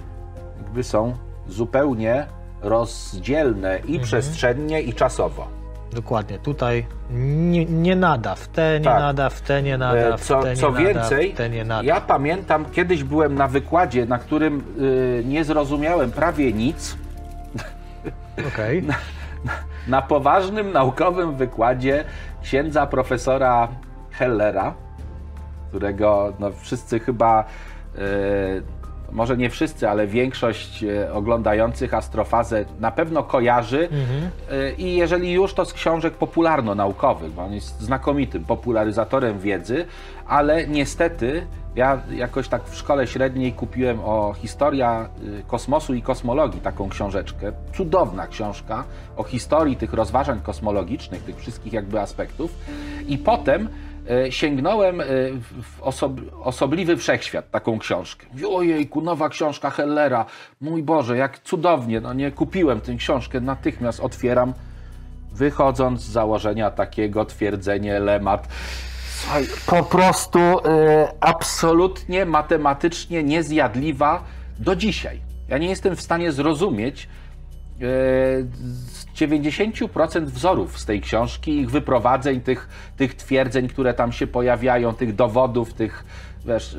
[0.63, 1.13] jakby są
[1.47, 2.25] zupełnie
[2.61, 5.47] rozdzielne i przestrzennie, i czasowo.
[5.95, 6.39] Dokładnie.
[6.39, 8.99] Tutaj nie, nie nada, w te nie Tak.
[8.99, 11.49] nada, w te nie nada, E, w Co, te nie co nada, więcej, w te
[11.49, 11.83] nie nada.
[11.83, 16.97] ja pamiętam, kiedyś byłem na wykładzie, na którym y, nie zrozumiałem prawie nic.
[18.53, 18.83] Okej.
[19.87, 22.03] Na poważnym naukowym wykładzie
[22.43, 23.67] księdza profesora
[24.11, 24.73] Hellera,
[25.69, 27.43] którego no, wszyscy chyba,
[27.97, 28.63] y,
[29.15, 33.89] może nie wszyscy, ale większość y, oglądających astrofazę na pewno kojarzy.
[34.51, 39.85] Y, I jeżeli już, to z książek popularno-naukowych, bo on jest znakomitym popularyzatorem wiedzy,
[40.27, 46.61] ale niestety ja jakoś tak w szkole średniej kupiłem o historia y, kosmosu i kosmologii
[46.61, 47.51] taką książeczkę.
[47.73, 48.83] Cudowna książka
[49.17, 52.51] o historii tych rozważań kosmologicznych, tych wszystkich jakby aspektów.
[53.07, 53.84] I potem e,
[54.29, 55.05] sięgnąłem e,
[55.61, 56.11] w osob,
[56.43, 58.27] osobliwy wszechświat, taką książkę.
[58.49, 60.25] Ojejku, nowa książka Hellera.
[60.61, 62.01] Mój Boże, jak cudownie.
[62.01, 64.53] No nie kupiłem tę książkę, natychmiast otwieram,
[65.33, 68.47] wychodząc z założenia takiego twierdzenie Lemat.
[69.65, 74.23] Po prostu e, absolutnie matematycznie niezjadliwa
[74.59, 75.19] do dzisiaj.
[75.47, 77.07] Ja nie jestem w stanie zrozumieć
[77.81, 77.85] e,
[79.15, 85.15] 90% wzorów z tej książki, ich wyprowadzeń, tych, tych twierdzeń, które tam się pojawiają, tych
[85.15, 86.05] dowodów, tych,
[86.45, 86.77] wiesz,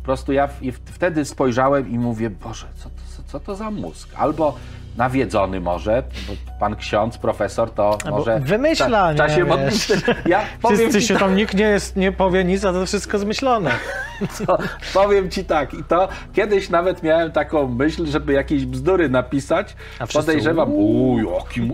[0.00, 0.48] po prostu ja
[0.84, 4.08] wtedy spojrzałem i mówię, Boże, co to, co to za mózg?
[4.14, 4.56] Albo
[4.96, 8.40] nawiedzony może, bo pan ksiądz, profesor to Albo może...
[8.40, 9.94] wymyśla, w czasie nie, modlitwy.
[9.96, 10.16] wiesz.
[10.26, 13.18] Ja powiem Wszyscy ci się tam, nikt nie, jest, nie powie nic, a to wszystko
[13.18, 13.70] zmyślone.
[14.46, 14.58] to,
[14.94, 19.76] powiem ci tak, i to kiedyś nawet miałem taką myśl, żeby jakieś bzdury napisać.
[19.98, 21.18] A Podejrzewam, mu-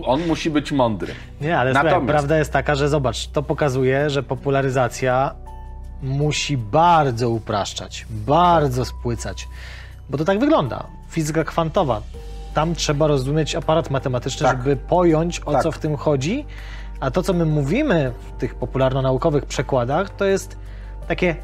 [0.05, 1.13] on musi być mądry.
[1.41, 5.35] Nie, ale słuchaj, Natomiast- prawda jest taka, że zobacz, to pokazuje, że popularyzacja
[6.01, 9.47] musi bardzo upraszczać, bardzo spłycać,
[10.09, 10.83] bo to tak wygląda.
[11.09, 12.01] Fizyka kwantowa.
[12.57, 14.57] Tam trzeba rozumieć aparat matematyczny, Tak.
[14.57, 15.63] żeby pojąć, o Tak.
[15.63, 16.45] co w tym chodzi,
[16.99, 20.57] a to, co my mówimy w tych popularno-naukowych przekładach, to jest
[21.07, 21.35] takie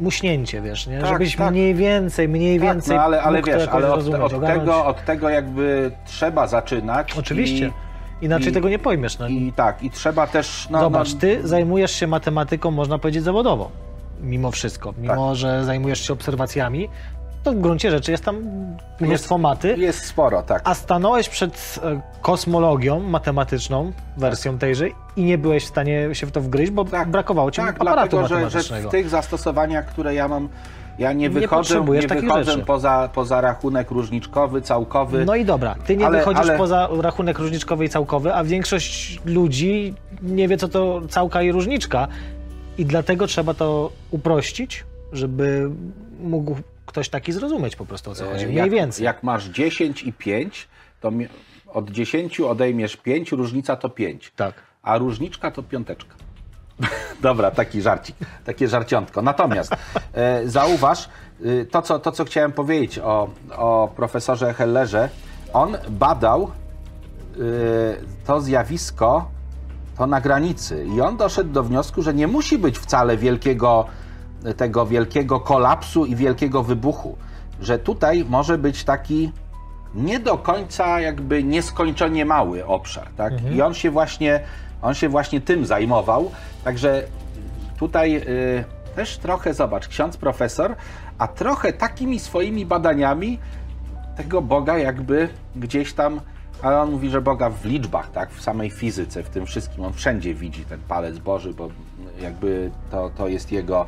[0.00, 0.98] muśnięcie, wiesz, nie?
[1.00, 1.50] Tak, Żebyś tak.
[1.52, 5.04] mniej więcej, mniej Tak, więcej no ale, ale wiesz, ale od, rozumieć, od, tego, od
[5.04, 7.12] tego jakby trzeba zaczynać.
[7.18, 7.70] Oczywiście.
[8.20, 9.18] I, Inaczej i- tego nie pojmiesz.
[9.18, 9.28] No.
[9.28, 10.66] i tak, i trzeba też...
[10.70, 13.70] No, Zobacz, no, ty zajmujesz się matematyką, można powiedzieć, zawodowo.
[14.20, 14.94] Mimo wszystko.
[14.98, 15.36] Mimo, Tak.
[15.36, 16.88] że zajmujesz się obserwacjami,
[17.44, 18.36] to w gruncie rzeczy jest tam
[19.00, 19.74] mnóstwo maty.
[19.78, 20.62] Jest sporo, tak.
[20.64, 24.86] A stanąłeś przed e, kosmologią matematyczną, wersją tejże,
[25.16, 28.16] i nie byłeś w stanie się w to wgryźć, bo Tak, brakowało ci tak, aparatu
[28.18, 28.88] dlatego, że, że matematycznego.
[28.88, 30.48] w tych zastosowaniach, które ja mam,
[30.98, 32.64] ja nie wychodzę, nie takich wychodzę rzeczy.
[32.66, 35.24] poza, poza rachunek różniczkowy, całkowy.
[35.24, 39.20] No i dobra, ty nie Ale- wychodzisz ale- poza rachunek różniczkowy i całkowy, a większość
[39.24, 42.08] ludzi nie wie, co to całka i różniczka.
[42.78, 45.70] I dlatego trzeba to uprościć, żeby
[46.20, 46.56] mógł
[46.94, 48.44] ktoś taki zrozumieć po prostu, o co chodzi.
[48.44, 49.04] E, Mniej jak, więcej.
[49.04, 50.68] Jak masz 10 i 5,
[51.00, 51.12] to
[51.66, 54.32] od 10 odejmiesz 5, różnica to 5.
[54.36, 54.54] Tak.
[54.82, 56.14] A różniczka to piąteczka.
[57.22, 59.22] Dobra, taki żarcik, takie żarciątko.
[59.22, 59.72] Natomiast
[60.12, 61.08] e, zauważ,
[61.44, 65.08] y, to co, to co chciałem powiedzieć o, o profesorze Hellerze,
[65.52, 66.50] on badał
[67.36, 67.40] y,
[68.26, 69.30] to zjawisko
[69.98, 73.86] to na granicy i on doszedł do wniosku, że nie musi być wcale wielkiego,
[74.56, 77.16] tego wielkiego kolapsu i wielkiego wybuchu,
[77.60, 79.32] że tutaj może być taki
[79.94, 83.32] nie do końca jakby nieskończenie mały obszar, tak?
[83.52, 84.40] I on się właśnie,
[84.82, 86.30] on się właśnie tym zajmował,
[86.64, 87.02] także
[87.78, 88.64] tutaj y,
[88.96, 90.76] też trochę, zobacz, ksiądz profesor,
[91.18, 93.38] a trochę takimi swoimi badaniami
[94.16, 96.20] tego Boga jakby gdzieś tam,
[96.62, 99.92] ale on mówi, że Boga w liczbach, tak, w samej fizyce, w tym wszystkim, on
[99.92, 101.68] wszędzie widzi ten palec Boży, bo
[102.20, 103.86] jakby to, to jest jego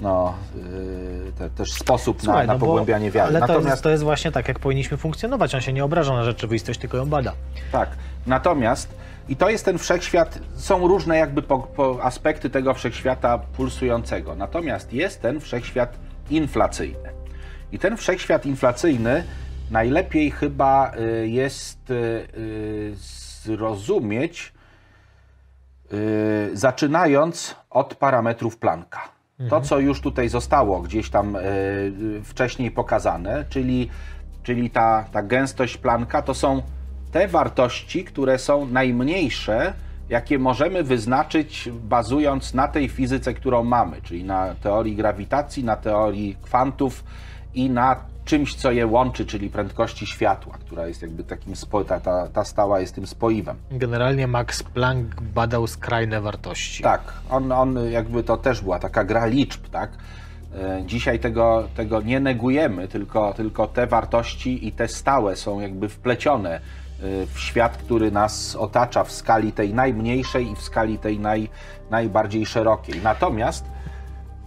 [0.00, 3.28] no, yy, te, też sposób na, Słuchaj, na no bo- pogłębianie wiary.
[3.28, 5.54] Ale to Natomiast jest, to jest właśnie tak, jak powinniśmy funkcjonować.
[5.54, 7.32] On się nie obraża na rzeczywistość, tylko ją bada.
[7.72, 7.90] Tak.
[8.26, 8.94] Natomiast
[9.28, 14.34] i to jest ten wszechświat, są różne jakby po, po aspekty tego wszechświata pulsującego.
[14.34, 15.98] Natomiast jest ten wszechświat
[16.30, 17.08] inflacyjny.
[17.72, 19.24] I ten wszechświat inflacyjny
[19.70, 22.92] najlepiej chyba y, jest y, y,
[23.42, 24.54] zrozumieć
[26.52, 29.13] zaczynając od parametrów Plancka.
[29.50, 31.40] To, co już tutaj zostało gdzieś tam y,
[32.24, 33.88] wcześniej pokazane, czyli,
[34.42, 36.62] czyli ta, ta gęstość Plancka, to są
[37.12, 39.72] te wartości, które są najmniejsze,
[40.08, 46.36] jakie możemy wyznaczyć bazując na tej fizyce, którą mamy, czyli na teorii grawitacji, na teorii
[46.42, 47.04] kwantów
[47.54, 52.00] i na czymś, co je łączy, czyli prędkości światła, która jest jakby takim, spo, ta,
[52.00, 53.56] ta, ta stała jest tym spoiwem.
[53.70, 56.82] Generalnie Max Planck badał skrajne wartości.
[56.82, 59.90] Tak, on, on jakby to też była taka gra liczb, tak?
[60.54, 65.88] E, Dzisiaj tego, tego nie negujemy, tylko, tylko te wartości i te stałe są jakby
[65.88, 66.60] wplecione e,
[67.26, 71.48] w świat, który nas otacza w skali tej najmniejszej i w skali tej naj,
[71.90, 73.00] najbardziej szerokiej.
[73.02, 73.73] Natomiast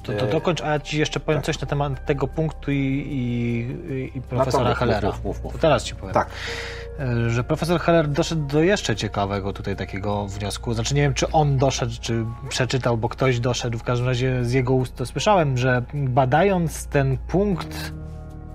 [0.07, 4.17] To, to dokończ, a ja ci jeszcze powiem coś na temat tego punktu i, i,
[4.17, 5.07] i profesora No Hellera.
[5.07, 5.53] mów, mów, mów.
[5.53, 6.13] To teraz ci powiem.
[6.13, 6.29] tak,
[6.99, 10.73] E, Że profesor Heller doszedł do jeszcze ciekawego tutaj takiego wniosku.
[10.73, 13.77] Znaczy nie wiem, czy on doszedł, czy przeczytał, bo ktoś doszedł.
[13.77, 17.93] W każdym razie z jego ust to słyszałem, że badając ten punkt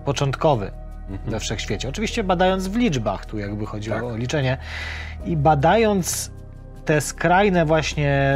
[0.04, 0.70] początkowy
[1.26, 4.02] we wszechświecie, oczywiście badając w liczbach, tu jakby chodzi Tak.
[4.02, 4.58] o liczenie,
[5.24, 6.30] i badając
[6.84, 8.34] te skrajne właśnie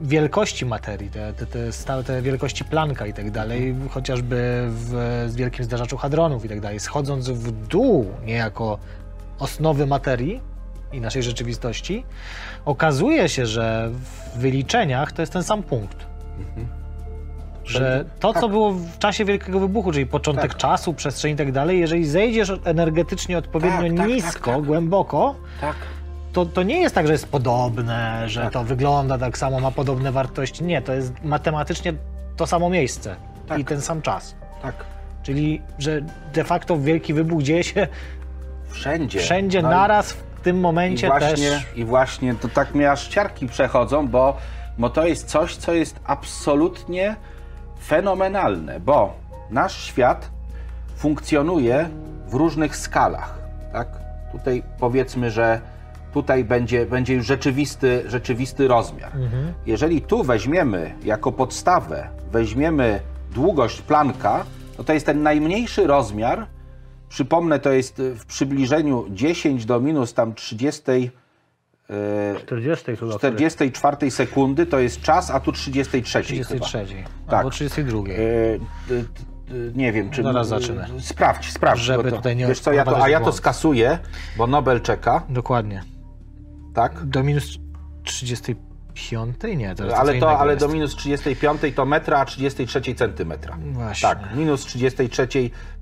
[0.00, 5.64] wielkości materii, te, te, te, stałe, te wielkości Plancka i tak dalej, chociażby w, wielkim
[5.64, 8.78] zdarzaczu hadronów i tak dalej, schodząc w dół niejako
[9.38, 10.40] osnowy materii
[10.92, 12.04] i naszej rzeczywistości,
[12.64, 13.90] okazuje się, że
[14.34, 16.06] w wyliczeniach to jest ten sam punkt.
[17.64, 18.50] Że to, co Tak.
[18.50, 20.56] było w czasie Wielkiego Wybuchu, czyli początek Tak.
[20.56, 24.62] czasu, przestrzeni i tak dalej, jeżeli zejdziesz energetycznie odpowiednio Tak, tak, tak, nisko, tak.
[24.62, 25.34] głęboko.
[26.38, 28.52] To, to nie jest tak, że jest podobne, że Tak.
[28.52, 30.64] to wygląda tak samo, ma podobne wartości.
[30.64, 31.92] Nie, to jest matematycznie
[32.36, 33.16] to samo miejsce
[33.48, 33.58] Tak.
[33.58, 34.34] i ten sam czas.
[34.62, 34.74] tak.
[35.22, 36.00] Czyli, że
[36.34, 37.88] de facto wielki wybuch dzieje się
[38.68, 39.18] Wszędzie.
[39.20, 41.66] wszędzie No i- naraz w tym I momencie właśnie, też.
[41.76, 44.36] I właśnie to tak mnie aż ciarki przechodzą, bo,
[44.78, 47.16] bo to jest coś, co jest absolutnie
[47.86, 49.14] fenomenalne, bo
[49.50, 50.30] nasz świat
[50.96, 51.88] funkcjonuje
[52.26, 53.38] w różnych skalach.
[53.72, 53.88] Tak?
[54.32, 55.60] Tutaj powiedzmy, że
[56.22, 59.12] tutaj będzie, będzie już rzeczywisty, rzeczywisty rozmiar.
[59.66, 63.00] Jeżeli tu weźmiemy jako podstawę, weźmiemy
[63.34, 64.44] długość planka,
[64.76, 66.46] to to jest ten najmniejszy rozmiar.
[67.08, 70.82] Przypomnę, to jest w przybliżeniu 10 do minus tam 30,
[71.90, 73.14] e, 40 chyba.
[73.14, 76.22] 44 sekundy to jest czas, a tu 33.
[76.22, 76.44] chyba.
[76.44, 76.86] 33.
[77.26, 77.34] Tak.
[77.38, 77.98] Albo 32.
[77.98, 78.04] E,
[79.74, 80.22] nie wiem, czy.
[80.22, 80.86] Zaraz zacznę.
[81.00, 81.80] Sprawdź, sprawdź.
[81.80, 83.98] Żeby to, tutaj nie wiesz co, ja to, a ja to skasuję,
[84.36, 85.97] bo Nobel czeka, Dokładnie.
[86.78, 87.04] Tak?
[87.04, 87.58] Do minus
[88.04, 89.36] 35?
[89.56, 90.66] Nie, to Ale, to, ale jest.
[90.66, 93.58] do minus 35 to metra, a 33 centymetra.
[93.72, 94.08] Właśnie.
[94.08, 95.28] Tak, minus 33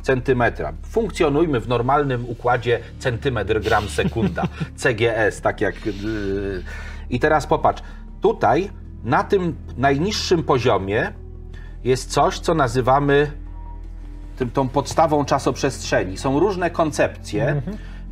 [0.02, 0.72] centymetra.
[0.82, 4.42] Funkcjonujmy w normalnym układzie centymetr gram sekunda.
[4.82, 5.86] CGS, tak jak.
[5.86, 6.62] Yy.
[7.10, 7.82] I teraz popatrz,
[8.20, 8.70] tutaj
[9.04, 11.12] na tym najniższym poziomie
[11.84, 13.32] jest coś, co nazywamy
[14.36, 16.18] tym, tą podstawą czasoprzestrzeni.
[16.18, 17.62] Są różne koncepcje.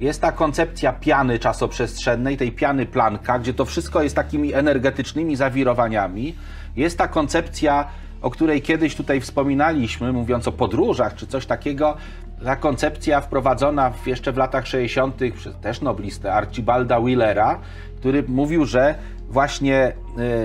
[0.01, 6.35] Jest ta koncepcja piany czasoprzestrzennej, tej piany Plancka, gdzie to wszystko jest takimi energetycznymi zawirowaniami.
[6.77, 7.89] Jest ta koncepcja,
[8.23, 11.97] o której kiedyś tutaj wspominaliśmy, mówiąc o podróżach czy coś takiego.
[12.45, 15.21] Ta koncepcja wprowadzona jeszcze w latach 60.
[15.35, 17.61] przez też noblistę Archibalda Willera,
[17.97, 18.95] który mówił, że
[19.29, 19.93] właśnie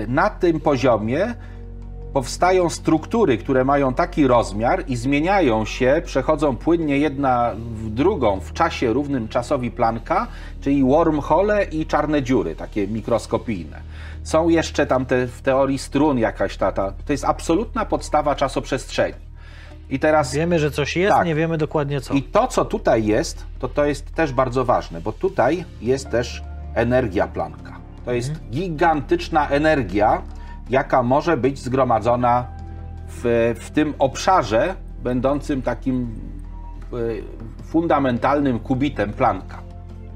[0.04, 1.34] y, na tym poziomie
[2.12, 8.52] powstają struktury, które mają taki rozmiar i zmieniają się, przechodzą płynnie jedna w drugą w
[8.52, 10.26] czasie równym czasowi Plancka,
[10.60, 13.80] czyli wormhole i czarne dziury, takie mikroskopijne.
[14.22, 19.14] Są jeszcze tam te, w teorii strun jakaś ta, ta, to jest absolutna podstawa czasoprzestrzeni.
[19.90, 21.26] I teraz Wiemy, że coś jest, Tak.
[21.26, 22.14] nie wiemy dokładnie co.
[22.14, 26.42] i to, co tutaj jest, to to jest też bardzo ważne, bo tutaj jest też
[26.74, 27.80] energia Plancka.
[28.04, 30.22] To jest gigantyczna energia,
[30.70, 32.46] jaka może być zgromadzona
[33.08, 36.14] w, w tym obszarze, będącym takim
[36.92, 36.96] e,
[37.64, 39.58] fundamentalnym kubitem Plancka.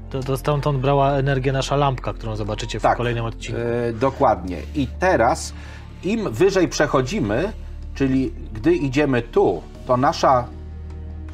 [0.09, 2.97] To, to stamtąd brała energię nasza lampka, którą zobaczycie w Tak.
[2.97, 3.61] kolejnym odcinku.
[3.61, 4.57] E, dokładnie.
[4.75, 5.53] I teraz
[6.03, 7.51] im wyżej przechodzimy,
[7.93, 10.47] czyli gdy idziemy tu, to nasza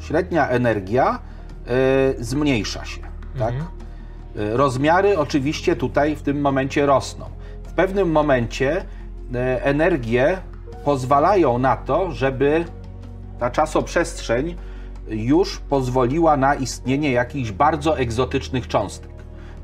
[0.00, 1.18] średnia energia
[1.66, 3.00] e, zmniejsza się.
[3.38, 3.54] Tak?
[3.54, 7.26] E, rozmiary oczywiście tutaj w tym momencie rosną.
[7.66, 8.84] W pewnym momencie
[9.62, 10.38] energie
[10.84, 12.64] pozwalają na to, żeby
[13.38, 14.56] ta czasoprzestrzeń
[15.08, 19.10] już pozwoliła na istnienie jakichś bardzo egzotycznych cząstek.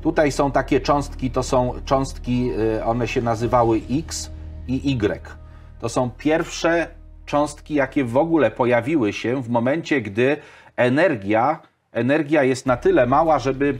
[0.01, 4.31] Tutaj są takie cząstki, to są cząstki, y, one się nazywały X
[4.67, 5.37] i Y.
[5.79, 6.87] To są pierwsze
[7.25, 10.37] cząstki, jakie w ogóle pojawiły się w momencie, gdy
[10.75, 11.59] energia,
[11.91, 13.79] energia jest na tyle mała, żeby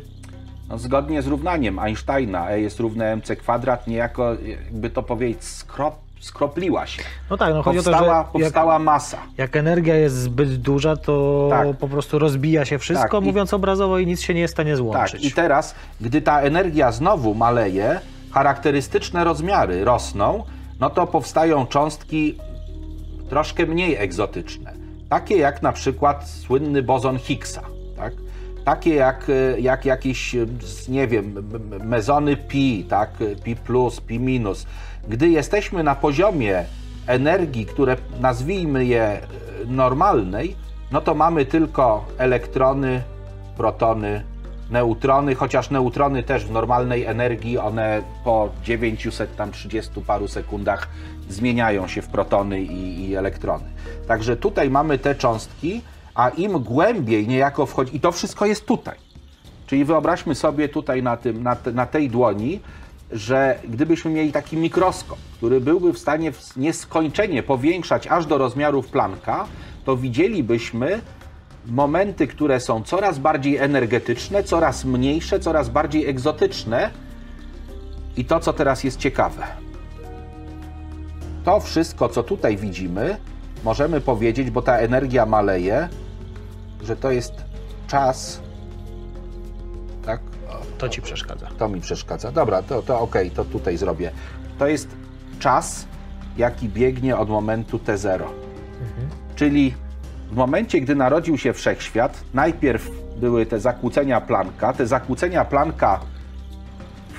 [0.70, 5.95] no, zgodnie z równaniem Einsteina E jest równe mc kwadrat, niejako, jakby to powiedzieć, skrop,
[6.20, 7.03] skropliła się.
[7.30, 9.17] No tak, no chodzi o to, Powstała, że jak, powstała masa.
[9.38, 11.78] jak energia jest zbyt duża, to Tak.
[11.78, 14.55] po prostu rozbija się wszystko, Tak, i- mówiąc obrazowo, i nic się nie jest w
[14.55, 15.26] stanie Tak, złączyć.
[15.26, 17.99] i teraz, gdy ta energia znowu maleje,
[18.32, 20.43] charakterystyczne rozmiary rosną,
[20.80, 22.38] no to powstają cząstki
[23.30, 24.74] troszkę mniej egzotyczne.
[25.09, 27.61] Takie jak na przykład słynny bozon Higgsa.
[28.70, 28.80] Tak?
[28.80, 30.36] Takie jak, jak jakieś,
[30.89, 31.49] nie wiem,
[31.84, 33.09] mezony pi, tak?
[33.43, 34.65] pi plus, pi minus.
[35.07, 36.65] Gdy jesteśmy na poziomie
[37.07, 39.22] energii, które nazwijmy je
[39.67, 40.55] normalnej,
[40.91, 43.01] no to mamy tylko elektrony,
[43.57, 44.24] protony,
[44.72, 50.88] neutrony, chociaż neutrony też w normalnej energii, one po 900 tam 30 paru sekundach
[51.30, 53.65] zmieniają się w protony i, i elektrony.
[54.07, 55.82] Także tutaj mamy te cząstki,
[56.16, 58.97] a im głębiej niejako wchodzi, i to wszystko jest tutaj.
[59.68, 62.60] Czyli wyobraźmy sobie tutaj na, tym, na, na tej dłoni,
[63.12, 69.47] że gdybyśmy mieli taki mikroskop, który byłby w stanie nieskończenie powiększać aż do rozmiarów Plancka,
[69.86, 71.01] to widzielibyśmy
[71.66, 76.91] momenty, które są coraz bardziej energetyczne, coraz mniejsze, coraz bardziej egzotyczne.
[78.18, 79.47] I to, co teraz jest ciekawe.
[81.45, 83.18] To wszystko, co tutaj widzimy,
[83.64, 85.89] możemy powiedzieć, bo ta energia maleje,
[86.84, 87.34] że to jest
[87.88, 88.41] czas.
[90.05, 90.22] Tak?
[90.78, 91.47] To ci przeszkadza.
[91.57, 92.32] to mi przeszkadza.
[92.32, 94.12] Dobra, to, to okej, to tutaj zrobię.
[94.60, 94.88] To jest
[95.39, 95.86] czas,
[96.38, 98.24] jaki biegnie od momentu T0.
[99.36, 99.74] Czyli
[100.32, 104.74] w momencie, gdy narodził się wszechświat, najpierw były te zakłócenia Plancka.
[104.74, 105.99] Te zakłócenia Plancka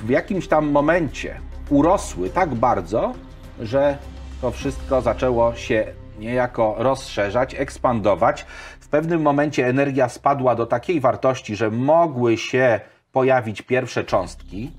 [0.03, 3.13] w jakimś tam momencie urosły tak bardzo,
[3.61, 3.99] że
[4.41, 5.87] to wszystko zaczęło się
[6.21, 8.47] niejako rozszerzać, ekspandować.
[8.81, 12.81] W pewnym momencie energia spadła do takiej wartości, że mogły się
[13.13, 14.71] pojawić pierwsze cząstki,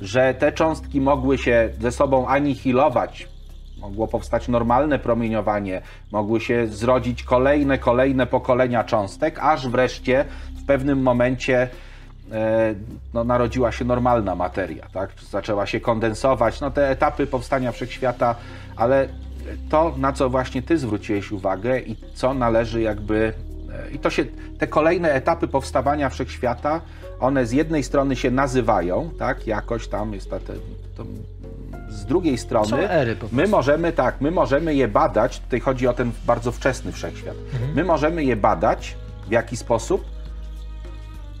[0.00, 3.32] że te cząstki mogły się ze sobą anihilować
[3.82, 5.82] mogło powstać normalne promieniowanie,
[6.12, 10.24] mogły się zrodzić kolejne, kolejne pokolenia cząstek, aż wreszcie
[10.62, 11.68] w pewnym momencie
[12.32, 12.74] e,
[13.14, 15.10] no, narodziła się normalna materia, tak?
[15.30, 18.34] zaczęła się kondensować, no, te etapy powstania wszechświata,
[18.76, 19.08] ale
[19.68, 23.32] to, na co właśnie Ty zwróciłeś uwagę i co należy jakby.
[23.72, 24.24] e, I to się,
[24.58, 26.80] te kolejne etapy powstawania wszechświata,
[27.20, 30.52] one z jednej strony się nazywają, tak, jakoś tam jest ta, te,
[30.96, 31.04] to,
[31.88, 32.66] z drugiej strony
[33.32, 37.34] my możemy tak, my możemy je badać, tutaj chodzi o ten bardzo wczesny wszechświat.
[37.52, 37.74] Mhm.
[37.74, 38.96] My możemy je badać
[39.28, 40.04] w jaki sposób?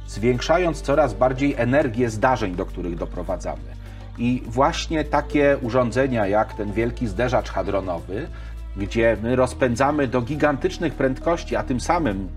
[0.06, 3.81] Zwiększając coraz bardziej energię zdarzeń, do których doprowadzamy.
[4.18, 8.28] I właśnie takie urządzenia jak ten wielki zderzacz hadronowy,
[8.76, 12.28] gdzie my rozpędzamy do gigantycznych prędkości, a tym samym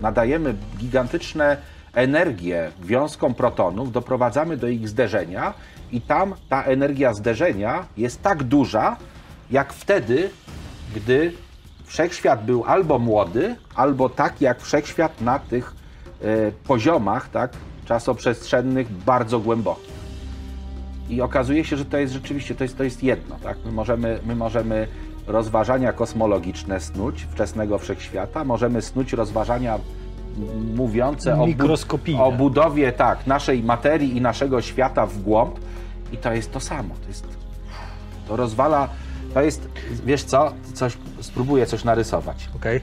[0.00, 1.56] nadajemy gigantyczne
[1.94, 5.54] energie wiązkom protonów, doprowadzamy do ich zderzenia
[5.92, 8.96] i tam ta energia zderzenia jest tak duża,
[9.50, 10.30] jak wtedy,
[10.94, 11.32] gdy
[11.84, 15.74] wszechświat był albo młody, albo tak jak wszechświat na tych
[16.22, 17.52] e, poziomach tak,
[17.84, 20.01] czasoprzestrzennych bardzo głębokich.
[21.08, 23.36] I okazuje się, że to jest rzeczywiście to jest, to jest jedno.
[23.42, 23.58] Tak?
[23.64, 24.88] My, możemy, my możemy
[25.26, 29.78] rozważania kosmologiczne snuć wczesnego wszechświata, możemy snuć rozważania
[30.74, 31.46] mówiące o,
[32.18, 35.58] o budowie tak, naszej materii i naszego świata w głąb.
[36.12, 36.94] I to jest to samo.
[37.02, 37.26] To jest.
[38.28, 38.88] To rozwala.
[39.34, 39.68] To jest.
[40.04, 40.52] Wiesz co?
[40.74, 42.48] Coś, spróbuję coś narysować.
[42.56, 42.80] Okej.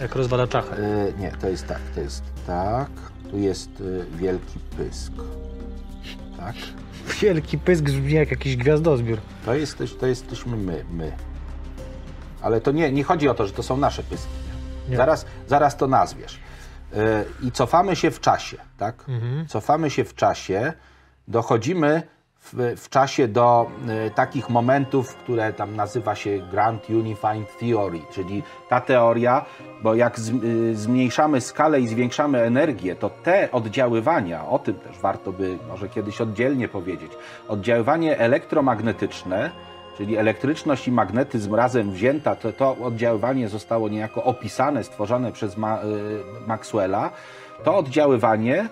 [0.00, 0.76] Jak rozwala czachę.
[0.76, 2.90] E, nie, to jest tak, to jest tak.
[3.30, 5.12] Tu jest e, wielki pysk.
[6.36, 6.54] Tak.
[7.06, 9.18] Wielki pysk brzmi jak jakiś gwiazdozbiór.
[9.44, 11.12] To, jest, to jesteśmy my, my.
[12.42, 14.30] Ale to nie, nie chodzi o to, że to są nasze pyski.
[14.88, 14.96] Nie.
[14.96, 16.38] Zaraz, zaraz to nazwiesz.
[16.94, 19.04] E, I cofamy się w czasie, tak?
[19.48, 20.72] Cofamy się w czasie,
[21.28, 22.02] dochodzimy
[22.52, 28.80] w, czasie do e, takich momentów, które tam nazywa się Grand Unifying Theory, czyli ta
[28.80, 29.44] teoria,
[29.82, 35.32] bo jak y, zmniejszamy skalę i zwiększamy energię, to te oddziaływania, o tym też warto
[35.32, 37.12] by może kiedyś oddzielnie powiedzieć,
[37.48, 39.50] oddziaływanie elektromagnetyczne,
[39.96, 45.82] czyli elektryczność i magnetyzm razem wzięta, to, to oddziaływanie zostało niejako opisane, stworzone przez Ma,
[45.82, 47.10] y, Maxwella,
[47.64, 48.68] to oddziaływanie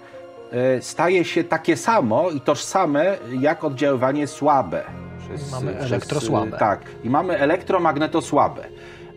[0.80, 4.82] staje się takie samo i tożsame jak oddziaływanie słabe.
[5.28, 6.56] Przez, Mamy przez, elektrosłabe.
[6.56, 8.64] y, Tak, i mamy elektromagnetosłabe.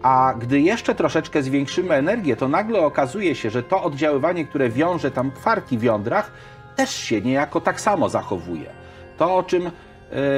[0.01, 5.11] A gdy jeszcze troszeczkę zwiększymy energię, to nagle okazuje się, że to oddziaływanie, które wiąże
[5.11, 6.31] tam kwarki w jądrach,
[6.75, 8.69] też się niejako tak samo zachowuje.
[9.17, 9.71] To, o czym,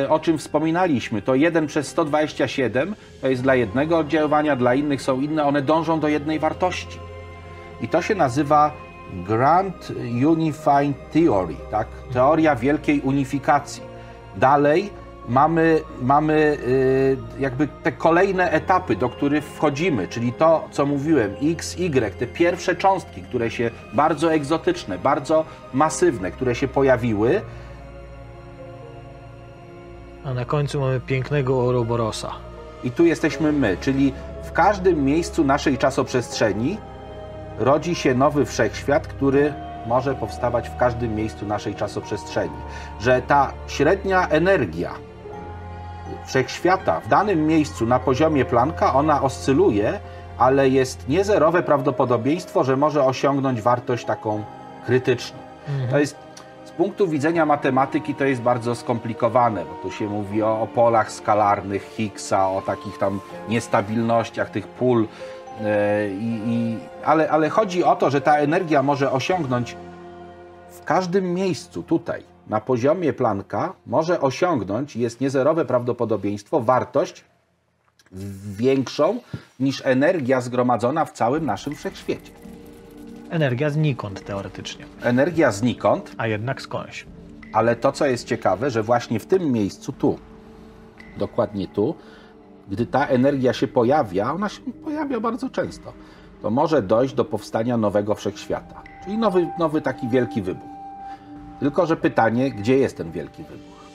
[0.03, 5.01] e, o czym wspominaliśmy, to 1 przez 127 to jest dla jednego oddziaływania, dla innych
[5.01, 6.99] są inne, one dążą do jednej wartości.
[7.81, 8.71] I to się nazywa
[9.13, 9.91] Grand
[10.27, 11.87] Unifying Theory, tak?
[12.13, 13.83] teoria wielkiej unifikacji.
[14.37, 14.89] Dalej
[15.29, 21.75] mamy, mamy y, jakby te kolejne etapy, do których wchodzimy, czyli to, co mówiłem, X,
[21.79, 27.41] Y, te pierwsze cząstki, które się bardzo egzotyczne, bardzo masywne, które się pojawiły,
[30.25, 32.31] A na końcu mamy pięknego Ouroboروsa.
[32.83, 36.77] I tu jesteśmy my, czyli w każdym miejscu naszej czasoprzestrzeni
[37.59, 39.53] rodzi się nowy wszechświat, który
[39.87, 42.55] może powstawać w każdym miejscu naszej czasoprzestrzeni.
[42.99, 44.91] Że ta średnia energia
[46.25, 49.99] wszechświata w danym miejscu na poziomie Plancka, ona oscyluje,
[50.37, 54.43] ale jest niezerowe prawdopodobieństwo, że może osiągnąć wartość taką
[54.85, 55.37] krytyczną.
[55.91, 56.15] To jest
[56.65, 61.11] z punktu widzenia matematyki to jest bardzo skomplikowane, bo tu się mówi o, o polach
[61.11, 65.07] skalarnych Higgsa, o takich tam niestabilnościach tych pól.
[65.61, 69.77] e, i, i, ale, ale chodzi o to, że ta energia może osiągnąć
[70.69, 77.23] w każdym miejscu tutaj, na poziomie Plancka, może osiągnąć, jest niezerowe prawdopodobieństwo, wartość
[78.57, 79.19] większą
[79.59, 82.31] niż energia zgromadzona w całym naszym wszechświecie.
[83.29, 87.05] Energia znikąd teoretycznie, Energia znikąd, a jednak skądś.
[87.53, 90.19] Ale to, co jest ciekawe, że właśnie w tym miejscu, tu,
[91.17, 91.95] dokładnie tu,
[92.69, 95.93] gdy ta energia się pojawia, ona się pojawia bardzo często,
[96.45, 98.81] to może dojść do powstania nowego wszechświata.
[99.03, 100.69] Czyli nowy, nowy taki wielki wybuch.
[101.59, 103.85] Tylko, że pytanie, gdzie jest ten wielki wybuch?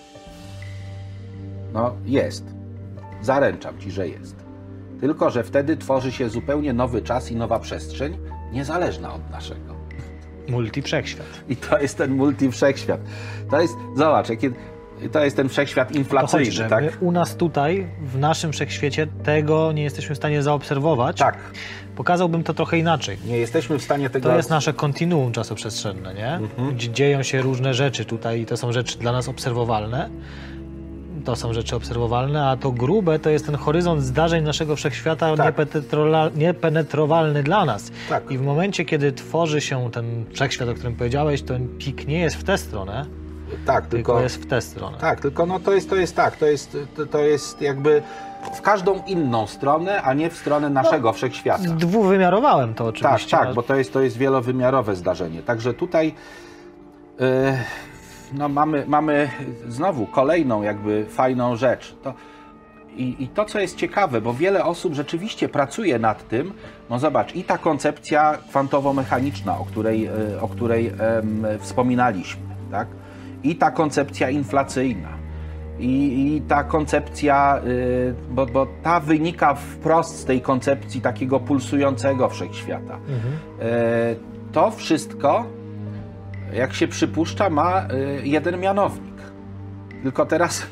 [1.73, 2.45] No, jest.
[3.23, 4.37] Zaręczam ci, że jest.
[5.01, 8.19] Tylko, że wtedy tworzy się zupełnie nowy czas i nowa przestrzeń,
[8.53, 9.75] niezależna od naszego.
[10.49, 11.27] Multi wszechświat.
[11.49, 13.01] I to jest ten multi wszechświat.
[13.51, 14.51] To jest, zobacz, jakie,
[15.13, 16.85] to jest ten wszechświat chodzi, inflacyjny, że tak?
[16.85, 21.19] my u nas tutaj, w naszym wszechświecie, tego nie jesteśmy w stanie zaobserwować.
[21.19, 21.39] Tak.
[21.97, 23.19] Pokazałbym to trochę inaczej.
[23.27, 24.29] Nie jesteśmy w stanie tego.
[24.29, 26.35] To jest nasze kontinuum czasoprzestrzenne, nie?
[26.35, 26.75] Mhm.
[26.75, 30.11] Gdzie dzieją się różne rzeczy tutaj i to są rzeczy dla nas obserwowalne.
[31.25, 35.57] to są rzeczy obserwowalne, a to grube to jest ten horyzont zdarzeń naszego wszechświata Tak.
[36.35, 37.91] niepenetrowalny dla nas.
[38.09, 38.31] Tak.
[38.31, 42.37] I w momencie, kiedy tworzy się ten wszechświat, o którym powiedziałeś, to pik nie jest
[42.37, 43.07] w tę stronę,
[43.67, 44.99] Tak, tylko, tylko, jest w tę stronę.
[44.99, 48.03] tak, tylko no to jest, to jest tak, to jest, to, to jest jakby
[48.55, 51.63] w każdą inną stronę, a nie w stronę naszego wszechświata.
[51.65, 53.37] Dwuwymiarowałem to Tak, oczywiście.
[53.37, 55.43] tak, bo to jest, to jest wielowymiarowe zdarzenie.
[55.43, 56.15] Także tutaj
[57.19, 57.27] yy,
[58.33, 59.31] no mamy, mamy
[59.69, 61.95] znowu kolejną jakby fajną rzecz.
[62.03, 62.15] To,
[62.97, 66.53] i, I to, co jest ciekawe, bo wiele osób rzeczywiście pracuje nad tym,
[66.91, 72.89] no zobacz, i ta koncepcja kwantowo-mechaniczna, o której, yy, o której em, wspominaliśmy, tak?
[73.45, 75.09] I ta koncepcja inflacyjna,
[75.79, 82.29] i, i ta koncepcja, y, bo, bo ta wynika wprost z tej koncepcji takiego pulsującego
[82.29, 82.99] wszechświata.
[83.61, 84.15] E,
[84.53, 85.47] to wszystko,
[86.53, 89.15] jak się przypuszcza, ma y, jeden mianownik.
[90.03, 90.67] Tylko teraz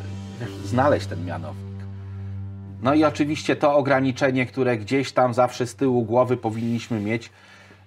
[0.64, 1.64] znaleźć ten mianownik.
[2.82, 7.30] No i oczywiście to ograniczenie, które gdzieś tam zawsze z tyłu głowy powinniśmy mieć,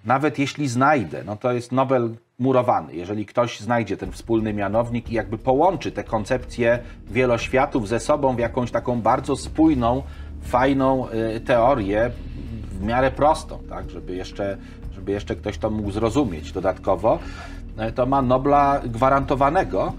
[0.05, 2.95] nawet jeśli znajdę, no to jest Nobel murowany.
[2.95, 8.39] Jeżeli ktoś znajdzie ten wspólny mianownik i jakby połączy te koncepcje wieloświatów ze sobą w
[8.39, 10.03] jakąś taką bardzo spójną,
[10.41, 12.11] fajną y, teorię,
[12.71, 14.57] w miarę prostą, tak, żeby jeszcze,
[14.95, 17.19] żeby jeszcze ktoś to mógł zrozumieć dodatkowo,
[17.89, 19.93] y, to ma Nobla gwarantowanego.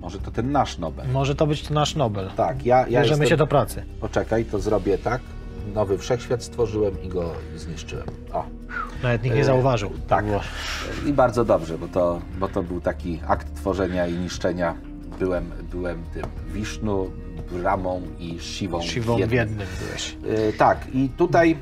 [0.00, 1.06] Może to ten nasz Nobel.
[1.12, 2.30] Może to być nasz Nobel.
[2.36, 3.26] Tak, ja, ja Bierzemy jestem...
[3.26, 3.84] się do pracy.
[4.00, 5.20] Poczekaj, to zrobię tak.
[5.74, 8.06] Nowy wszechświat stworzyłem i go zniszczyłem.
[8.32, 8.44] O.
[9.02, 9.90] Nawet nikt nie E, zauważył.
[10.08, 10.24] tak.
[10.24, 10.40] Było.
[11.06, 14.74] I bardzo dobrze, bo to, bo to był taki akt tworzenia i niszczenia.
[15.18, 17.10] Byłem, byłem tym Wisznu,
[17.52, 18.80] Bramą i Siwą.
[18.80, 19.38] w Siwą jednym.
[19.38, 20.16] biednym byłeś.
[20.48, 21.56] Y, tak, i tutaj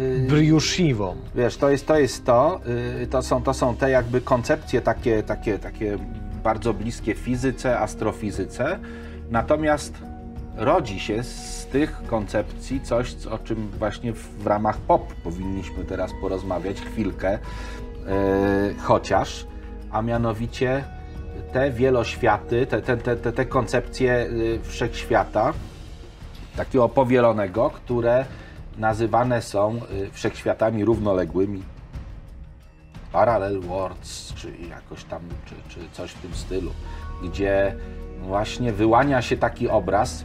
[0.00, 1.16] y, Briusiwą.
[1.34, 2.60] wiesz, to jest to, jest to,
[3.02, 5.98] y, to, są, to są te jakby koncepcje takie, takie, takie
[6.44, 8.78] bardzo bliskie fizyce, astrofizyce.
[9.30, 9.94] Natomiast
[10.56, 16.80] rodzi się z tych koncepcji coś, o czym właśnie w, ramach POP powinniśmy teraz porozmawiać
[16.80, 19.46] chwilkę, y, chociaż,
[19.90, 20.84] a mianowicie
[21.52, 25.52] te wieloświaty, te, te, te, te, koncepcje y, wszechświata,
[26.56, 28.24] takiego powielonego, które
[28.78, 31.62] nazywane są y, wszechświatami równoległymi,
[33.12, 36.70] parallel worlds, czy jakoś tam, czy, czy coś w tym stylu,
[37.24, 37.76] gdzie
[38.22, 40.24] właśnie wyłania się taki obraz,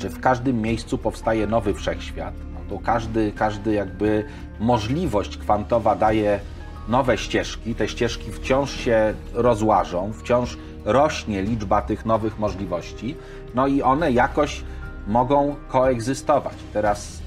[0.00, 2.34] że w każdym miejscu powstaje nowy wszechświat.
[2.54, 4.24] No to każdy, każdy jakby
[4.60, 6.40] możliwość kwantowa daje
[6.88, 7.74] nowe ścieżki.
[7.74, 13.16] Te ścieżki wciąż się rozłażą, wciąż rośnie liczba tych nowych możliwości.
[13.54, 14.62] No i one jakoś
[15.06, 16.54] mogą koegzystować.
[16.72, 17.22] Teraz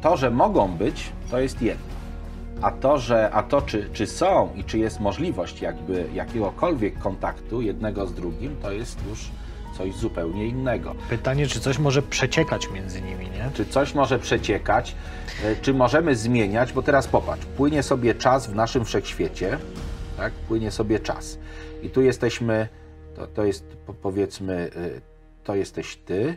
[0.00, 1.94] to, że mogą być, to jest jedno.
[2.62, 7.62] A to, że, a to czy, czy są i czy jest możliwość jakby jakiegokolwiek kontaktu
[7.62, 9.30] jednego z drugim, to jest już
[9.78, 10.94] coś zupełnie innego.
[11.08, 13.50] Pytanie, czy coś może przeciekać między nimi, nie?
[13.54, 14.94] Czy coś może przeciekać,
[15.44, 19.58] e, czy możemy zmieniać, bo teraz popatrz, płynie sobie czas w naszym wszechświecie,
[20.16, 20.32] tak?
[20.32, 21.38] Płynie sobie czas.
[21.82, 22.68] I tu jesteśmy,
[23.16, 25.00] to, to jest po- powiedzmy, y,
[25.44, 26.36] to jesteś ty,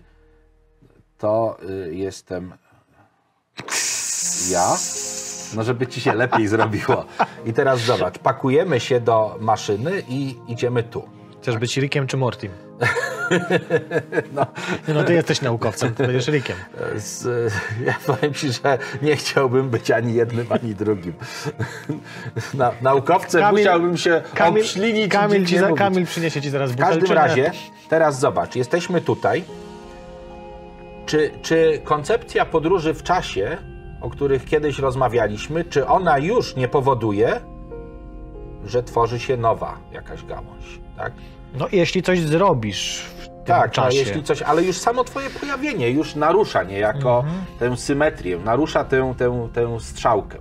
[1.18, 1.58] to
[1.90, 2.54] y, jestem
[4.52, 4.76] ja,
[5.56, 7.06] no żeby ci się lepiej zrobiło.
[7.46, 11.10] I teraz zobacz, pakujemy się do maszyny i idziemy tu.
[11.42, 12.52] Chcesz być Rickiem czy Mortim?
[14.34, 14.46] No.
[14.88, 16.56] no ty jesteś naukowcem, ty będziesz Rickiem.
[16.96, 17.54] Z,
[17.86, 21.14] ja powiem ci, że nie chciałbym być ani jednym, ani drugim.
[22.54, 25.12] Na, naukowcem Kamil- musiałbym się Kamil, obślinić.
[25.12, 25.72] Kamil, ci za.
[25.72, 27.52] Kamil przyniesie ci zaraz W każdym razie,
[27.90, 29.44] teraz zobacz, jesteśmy tutaj.
[31.06, 33.58] Czy, czy koncepcja podróży w czasie,
[34.02, 37.42] o których kiedyś rozmawialiśmy, czy ona już nie powoduje,
[38.66, 41.14] że tworzy się nowa jakaś gałąź, tak?
[41.60, 43.06] No jeśli coś zrobisz
[43.48, 43.98] Tak, czasie.
[43.98, 47.45] jeśli coś, ale już samo twoje pojawienie już narusza niejako Mhm.
[47.60, 50.38] tę symetrię, narusza tę, tę, tę strzałkę.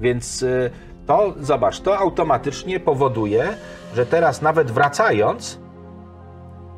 [0.00, 0.70] Więc y,
[1.06, 3.56] to, zobacz, to automatycznie powoduje,
[3.94, 5.58] że teraz nawet wracając,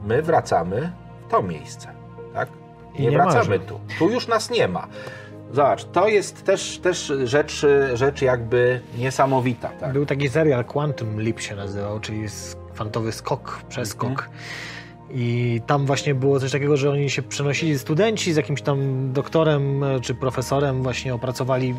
[0.05, 0.93] my wracamy
[1.27, 1.89] w to miejsce,
[2.35, 2.49] tak?
[2.99, 3.81] Nie, nie wracamy tu.
[3.99, 4.87] Tu już nas nie ma.
[5.53, 9.93] Zobacz, to jest też, też rzecz, rzecz jakby niesamowita, tak?
[9.93, 12.27] Był taki serial Quantum Leap się nazywał, czyli
[12.75, 14.09] kwantowy skok, przeskok.
[14.11, 14.29] Mhm.
[15.11, 19.85] I tam właśnie było coś takiego, że oni się przenosili, studenci z jakimś tam doktorem
[19.85, 21.75] e, czy profesorem właśnie opracowali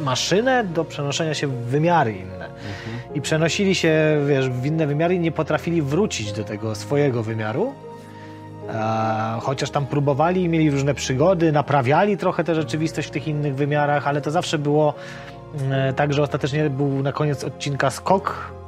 [0.00, 2.46] maszynę do przenoszenia się w wymiary inne.
[2.46, 3.14] Mhm.
[3.14, 7.72] I przenosili się, wiesz, w inne wymiary i nie potrafili wrócić do tego swojego wymiaru.
[8.68, 14.08] E, chociaż tam próbowali, mieli różne przygody, naprawiali trochę tę rzeczywistość w tych innych wymiarach,
[14.08, 14.94] ale to zawsze było
[15.70, 18.59] e, tak, że ostatecznie był na koniec odcinka skok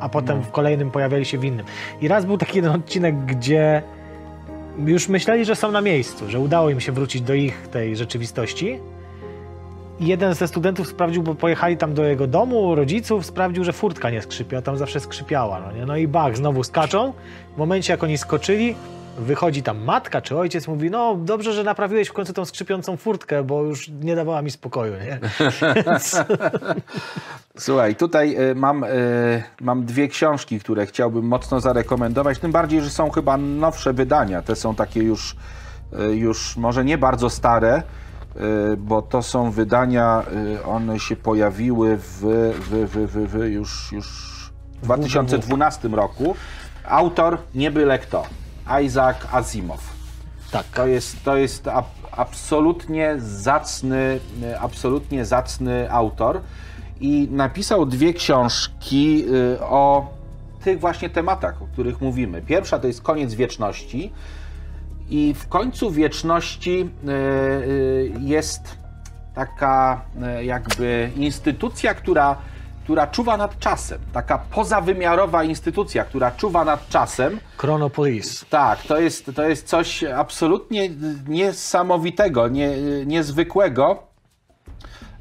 [0.00, 1.66] a potem w kolejnym pojawiali się w innym.
[2.00, 3.82] I raz był taki jeden odcinek, gdzie
[4.78, 8.78] już myśleli, że są na miejscu, że udało im się wrócić do ich tej rzeczywistości.
[10.00, 14.10] I jeden ze studentów sprawdził, bo pojechali tam do jego domu, rodziców, sprawdził, że furtka
[14.10, 15.60] nie skrzypie, a tam zawsze skrzypiała.
[15.60, 15.86] No, nie?
[15.86, 17.12] no i bach, znowu skaczą.
[17.54, 18.74] W momencie, jak oni skoczyli,
[19.18, 23.44] wychodzi tam matka czy ojciec, mówi, no dobrze, że naprawiłeś w końcu tą skrzypiącą furtkę,
[23.44, 25.18] bo już nie dawała mi spokoju, nie?
[27.58, 32.90] Słuchaj, tutaj y, mam, y, mam dwie książki, które chciałbym mocno zarekomendować, tym bardziej, że
[32.90, 34.42] są chyba nowsze wydania.
[34.42, 35.36] Te są takie już,
[36.10, 37.82] y, już może nie bardzo stare,
[38.78, 40.22] bo to są wydania,
[40.64, 44.06] one się pojawiły w, w, w, w, w już, już
[44.74, 46.34] w 2012 roku.
[46.84, 48.26] Autor nie byle kto,
[48.84, 49.80] Isaac Asimov.
[50.50, 50.66] tak.
[50.66, 56.40] To jest, to jest ab, absolutnie zacny, e, absolutnie zacny autor
[57.00, 60.10] i napisał dwie książki y, o
[60.64, 62.42] tych właśnie tematach, o których mówimy.
[62.42, 64.12] Pierwsza to jest Koniec Wieczności
[65.10, 68.76] i w końcu wieczności y, y, jest
[69.34, 70.00] taka
[70.40, 72.36] y, jakby instytucja, która,
[72.86, 77.40] która czuwa nad czasem, taka pozawymiarowa instytucja, która czuwa nad czasem.
[77.56, 78.44] Chronopolis.
[78.50, 80.88] Tak, to jest, to jest coś absolutnie
[81.28, 82.70] niesamowitego, nie,
[83.06, 84.02] niezwykłego.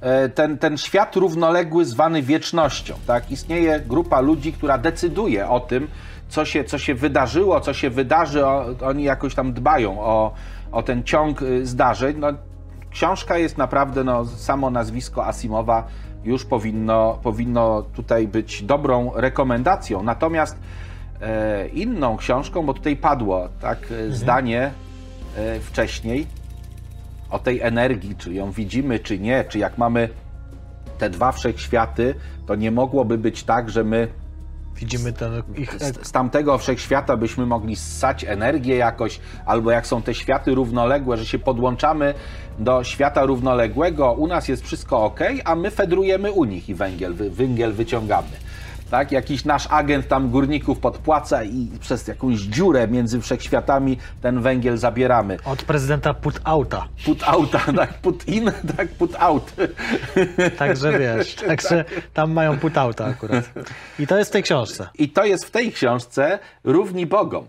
[0.01, 2.93] E, Ten, ten świat równoległy zwany wiecznością.
[3.07, 3.31] Tak?
[3.31, 5.87] Istnieje grupa ludzi, która decyduje o tym,
[6.29, 8.45] co się, co się wydarzyło, co się wydarzy.
[8.45, 10.33] O, oni jakoś tam dbają o,
[10.71, 12.15] o ten ciąg y, zdarzeń.
[12.19, 12.27] No,
[12.91, 15.87] książka jest naprawdę, no, samo nazwisko Asimowa
[16.25, 20.03] już powinno, powinno tutaj być dobrą rekomendacją.
[20.03, 20.57] Natomiast
[21.21, 24.71] e, inną książką, bo tutaj padło tak e, zdanie
[25.37, 26.27] e, wcześniej
[27.29, 30.09] o tej energii, czy ją widzimy, czy nie, czy jak mamy
[30.97, 32.15] te dwa wszechświaty,
[32.45, 34.07] to nie mogłoby być tak, że my
[34.75, 35.73] Widzimy ten ich...
[35.79, 41.17] z, z tamtego wszechświata byśmy mogli ssać energię jakoś, albo jak są te światy równoległe,
[41.17, 42.13] że się podłączamy
[42.59, 47.13] do świata równoległego, u nas jest wszystko ok, a my fedrujemy u nich i węgiel,
[47.13, 48.44] węgiel wyciągamy.
[48.91, 54.77] Tak, jakiś nasz agent tam górników podpłaca i przez jakąś dziurę między wszechświatami ten węgiel
[54.77, 55.37] zabieramy.
[55.45, 56.87] Od prezydenta put outa.
[57.05, 59.53] Put outa, tak, put in, tak, put out.
[60.57, 63.51] Także wiesz, także tam mają put outa akurat.
[63.99, 64.89] I to jest w tej książce.
[64.97, 67.45] I to jest w tej książce Równi Bogom,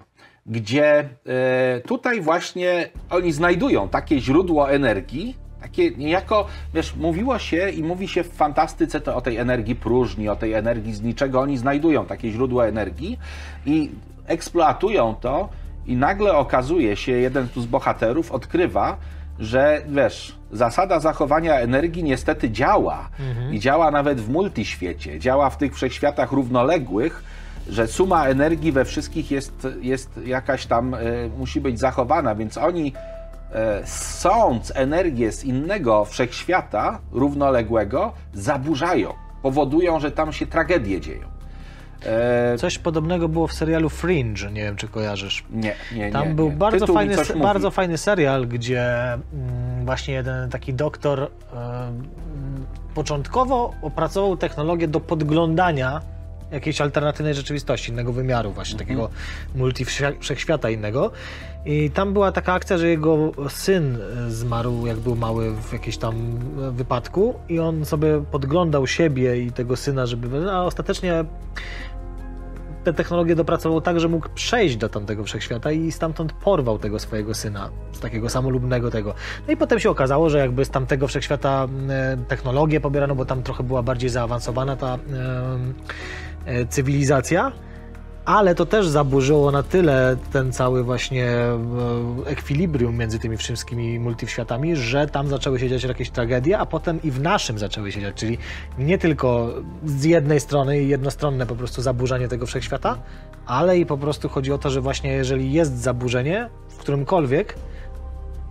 [0.47, 7.83] gdzie e, tutaj właśnie oni znajdują takie źródło energii, takie niejako, wiesz, mówiło się i
[7.83, 11.41] mówi się w fantastyce to o tej energii próżni, o tej energii z niczego.
[11.41, 13.19] Oni znajdują takie źródło energii
[13.67, 13.91] i
[14.27, 15.49] eksploatują to
[15.87, 18.97] i nagle okazuje się, jeden tu z bohaterów odkrywa,
[19.39, 23.09] że wiesz, zasada zachowania energii niestety działa
[23.53, 27.25] i działa nawet w multiświecie, działa w tych wszechświatach równoległych,
[27.71, 30.99] że suma energii we wszystkich jest, jest jakaś tam, e,
[31.39, 32.93] musi być zachowana, więc oni
[33.85, 39.13] sąc energię z innego wszechświata równoległego, zaburzają,
[39.43, 41.27] powodują, że tam się tragedie dzieją.
[42.07, 45.45] E, Coś podobnego było w serialu Fringe, nie wiem czy kojarzysz.
[45.51, 46.57] nie, nie, Tam nie, był nie.
[46.57, 47.41] bardzo Tytuł fajny, mówi.
[47.43, 51.29] bardzo fajny serial, gdzie mm, właśnie jeden taki doktor e,
[52.95, 56.01] początkowo opracował technologię do podglądania
[56.53, 58.89] jakiejś alternatywnej rzeczywistości, innego wymiaru, właśnie Mhm.
[58.89, 59.11] takiego
[59.55, 61.11] multi-wszechświata innego.
[61.67, 63.99] I tam była taka akcja, że jego syn
[64.29, 66.15] zmarł, jak był mały w jakimś tam
[66.73, 70.51] wypadku i on sobie podglądał siebie i tego syna, żeby...
[70.51, 71.25] A ostatecznie
[72.87, 77.35] tę technologię dopracował tak, że mógł przejść do tamtego wszechświata i stamtąd porwał tego swojego
[77.35, 79.15] syna, z takiego samolubnego tego.
[79.47, 83.43] No i potem się okazało, że jakby z tamtego wszechświata e, technologię pobierano, bo tam
[83.43, 84.99] trochę była bardziej zaawansowana ta e,
[86.45, 87.53] e, cywilizacja,
[88.27, 91.59] ale to też zaburzyło na tyle ten cały właśnie e,
[92.25, 97.11] ekwilibrium między tymi wszystkimi multiświatami, że tam zaczęły się dziać jakieś tragedie, a potem i
[97.11, 98.39] w naszym zaczęły się dziać, czyli
[98.79, 99.55] nie tylko
[99.85, 102.99] z jednej strony jednostronne po prostu zaburzenie tego wszechświata,
[103.47, 107.55] ale i po prostu chodzi o to, że właśnie jeżeli jest zaburzenie w którymkolwiek,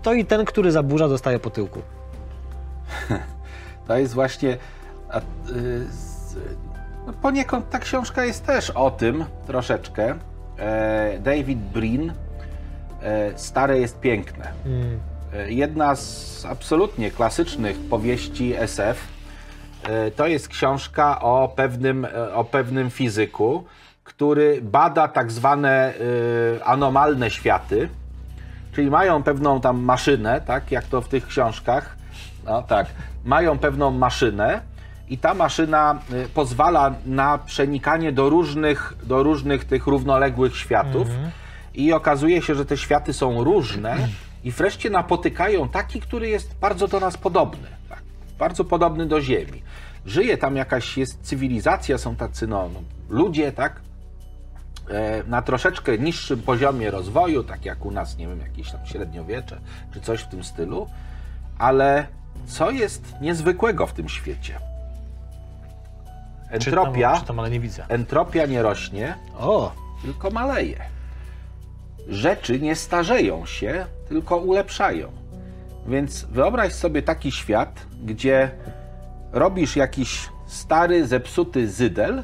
[0.02, 1.82] to i ten, który zaburza, dostaje po tyłku.
[3.88, 4.58] To jest właśnie.
[7.08, 10.16] No poniekąd ta książka jest też o tym troszeczkę.
[10.60, 12.14] E, David Brin.
[13.02, 14.52] E, Stare jest piękne.
[14.66, 15.00] Mm.
[15.34, 19.16] E, Jedna z absolutnie klasycznych powieści SF.
[20.16, 23.64] To jest książka o pewnym, o pewnym fizyku,
[24.04, 25.94] który bada tak zwane
[26.64, 27.90] anomalne światy.
[28.72, 31.96] Czyli mają pewną tam maszynę, tak jak to w tych książkach.
[32.46, 32.88] No tak,
[33.26, 34.62] mają pewną maszynę
[35.10, 41.08] i ta maszyna y, pozwala na przenikanie do różnych, do różnych tych równoległych światów.
[41.74, 43.98] I okazuje się, że te światy są różne
[44.44, 47.68] i wreszcie napotykają taki, który jest bardzo do nas podobny.
[47.90, 48.04] Tak?
[48.40, 49.62] Bardzo podobny do Ziemi.
[50.06, 52.80] Żyje tam jakaś, jest cywilizacja, są tacy no, no,
[53.10, 53.82] ludzie, tak?
[54.90, 59.60] E, na troszeczkę niższym poziomie rozwoju, tak jak u nas, nie wiem, jakieś tam średniowiecze,
[59.94, 60.88] czy coś w tym stylu,
[61.58, 62.08] ale
[62.46, 64.60] co jest niezwykłego w tym świecie?
[66.52, 67.86] Entropia, Czytam, czytam, ale nie widzę.
[67.90, 70.82] entropia nie rośnie, O, tylko maleje.
[72.08, 75.08] Rzeczy nie starzeją się, tylko ulepszają.
[75.88, 78.52] Więc wyobraź sobie taki świat, gdzie
[79.32, 82.24] robisz jakiś stary, zepsuty zydel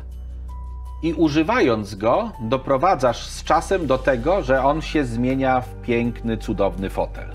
[1.03, 6.89] i używając go, doprowadzasz z czasem do tego, że on się zmienia w piękny, cudowny
[6.89, 7.29] fotel.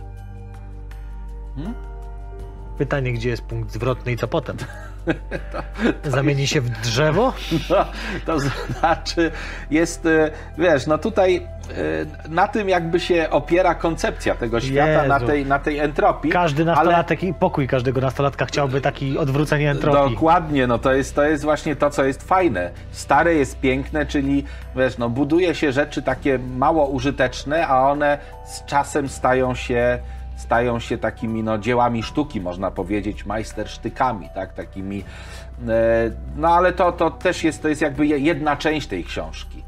[2.78, 4.56] pytanie, gdzie jest punkt zwrotny i co potem?
[6.04, 7.32] Zamieni się w drzewo?
[7.70, 7.84] No,
[8.26, 9.30] to znaczy,
[9.70, 15.20] jest, e, wiesz, no tutaj e, na tym jakby się opiera koncepcja tego świata, na
[15.20, 16.30] tej, na tej entropii.
[16.30, 20.14] Każdy ale- nastolatek i pokój każdego nastolatka chciałby taki odwrócenie entropii.
[20.14, 22.70] Dokładnie, no to jest, to jest właśnie to, co jest fajne.
[22.90, 24.44] Stare jest piękne, czyli
[24.76, 29.98] wiesz, no buduje się rzeczy takie mało użyteczne, a one z czasem stają się
[30.36, 35.04] stają się takimi no, dziełami sztuki, można powiedzieć, majstersztykami, tak, takimi.
[35.68, 39.62] E, no ale to, to też jest, to jest jakby je- jedna część tej książki.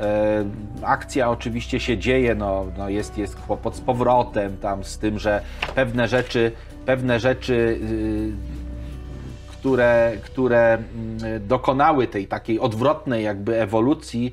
[0.00, 0.44] E,
[0.82, 5.42] akcja oczywiście się dzieje, no, no jest, jest kłopot z powrotem, tam z tym, że
[5.74, 6.52] pewne rzeczy,
[6.86, 8.32] pewne rzeczy y,
[9.62, 14.32] które, które mm, dokonały tej takiej odwrotnej jakby ewolucji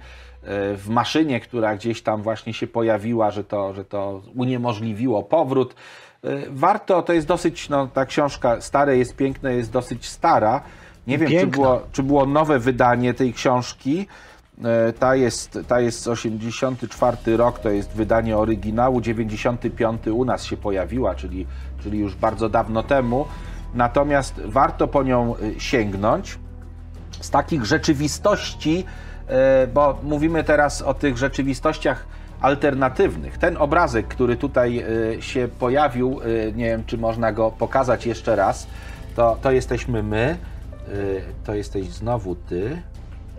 [0.77, 5.75] w maszynie, która gdzieś tam właśnie się pojawiła, że to, że to uniemożliwiło powrót.
[6.23, 10.61] E, Warto, to jest dosyć, no ta książka Stare jest piękne, jest dosyć stara.
[11.07, 14.07] Nie wiem, czy było, czy było nowe wydanie tej książki.
[14.63, 20.57] E, Ta jest, ta jest 84 rok, to jest wydanie oryginału, 95 u nas się
[20.57, 21.47] pojawiła, czyli,
[21.83, 23.25] czyli już bardzo dawno temu.
[23.73, 26.39] Natomiast warto po nią sięgnąć.
[27.21, 29.09] Z takich rzeczywistości, e,
[29.73, 32.06] bo mówimy teraz o tych rzeczywistościach
[32.41, 33.38] alternatywnych.
[33.38, 34.84] Ten obrazek, który tutaj
[35.18, 38.68] e, się pojawił, e, nie wiem, czy można go pokazać jeszcze raz,
[39.15, 40.38] to, to jesteśmy my, e,
[41.45, 42.81] to jesteś znowu ty,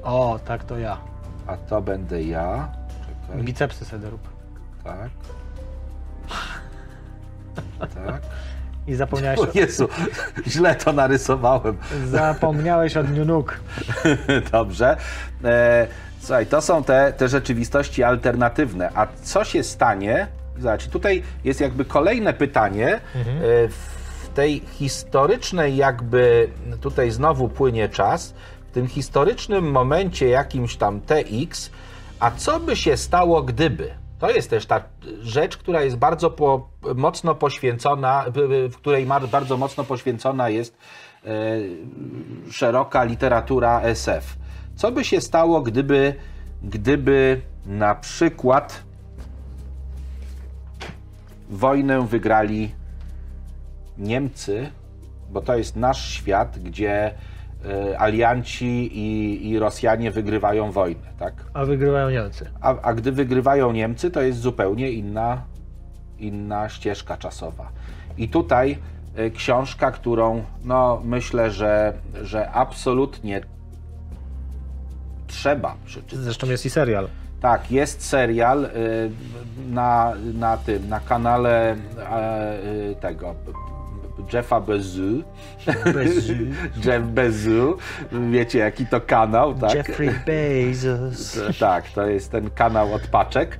[0.02, 0.96] O, tak to ja.
[1.46, 2.68] a to będę ja.
[3.28, 4.28] Czekaj, Bicepsy sobie rób.
[4.84, 5.10] tak.
[7.78, 8.22] Tak.
[8.90, 9.88] I zapomniałeś, O Jezu,
[10.46, 11.76] źle to narysowałem.
[12.06, 13.60] zapomniałeś od dniu nóg.
[14.52, 14.96] Dobrze.
[15.44, 15.86] E,
[16.20, 18.90] słuchaj, to są te, te rzeczywistości alternatywne.
[18.94, 20.26] A co się stanie?
[20.58, 22.94] Zobacz, tutaj jest jakby kolejne pytanie.
[22.94, 23.00] E,
[23.68, 26.48] w tej historycznej jakby,
[26.80, 28.34] tutaj znowu płynie czas,
[28.70, 31.70] w tym historycznym momencie jakimś tam TX,
[32.20, 33.99] a co by się stało gdyby?
[34.20, 34.82] To jest też ta
[35.22, 38.24] rzecz, która jest bardzo po, mocno poświęcona,
[38.68, 40.76] w- której bardzo mocno poświęcona jest
[41.24, 41.28] e,
[42.50, 44.36] szeroka literatura SF.
[44.76, 46.14] Co by się stało, gdyby,
[46.62, 48.82] gdyby na przykład
[51.50, 52.74] wojnę wygrali
[53.98, 54.70] Niemcy,
[55.30, 57.14] bo to jest nasz świat, gdzie
[57.98, 61.34] alianci i, i Rosjanie wygrywają wojnę, tak?
[61.54, 62.50] A wygrywają Niemcy.
[62.60, 65.42] A, a gdy wygrywają Niemcy, to jest zupełnie inna,
[66.18, 67.68] inna ścieżka czasowa.
[68.18, 68.78] I tutaj
[69.18, 71.92] y, książka, którą no, myślę, że,
[72.22, 73.40] że absolutnie
[75.26, 76.18] trzeba przeczytać.
[76.18, 77.08] Zresztą jest i serial.
[77.40, 78.68] Tak, jest serial y,
[79.70, 83.34] na, na tym, na kanale e, tego
[84.32, 85.22] Jeffa Bezu.
[85.94, 86.32] Bezu.
[86.84, 87.76] Jeff Bezu.
[88.30, 89.74] Wiecie, jaki to kanał, tak?
[89.74, 91.38] Jeffrey Bezos.
[91.60, 93.58] Tak, to jest ten kanał od paczek.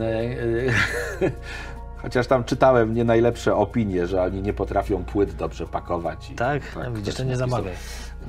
[0.00, 1.30] E, e,
[2.02, 6.30] Chociaż tam czytałem nie najlepsze opinie, że oni nie potrafią płyt dobrze pakować.
[6.30, 6.62] I, Tak?
[6.76, 7.74] No widzisz, to nie zamawiaj.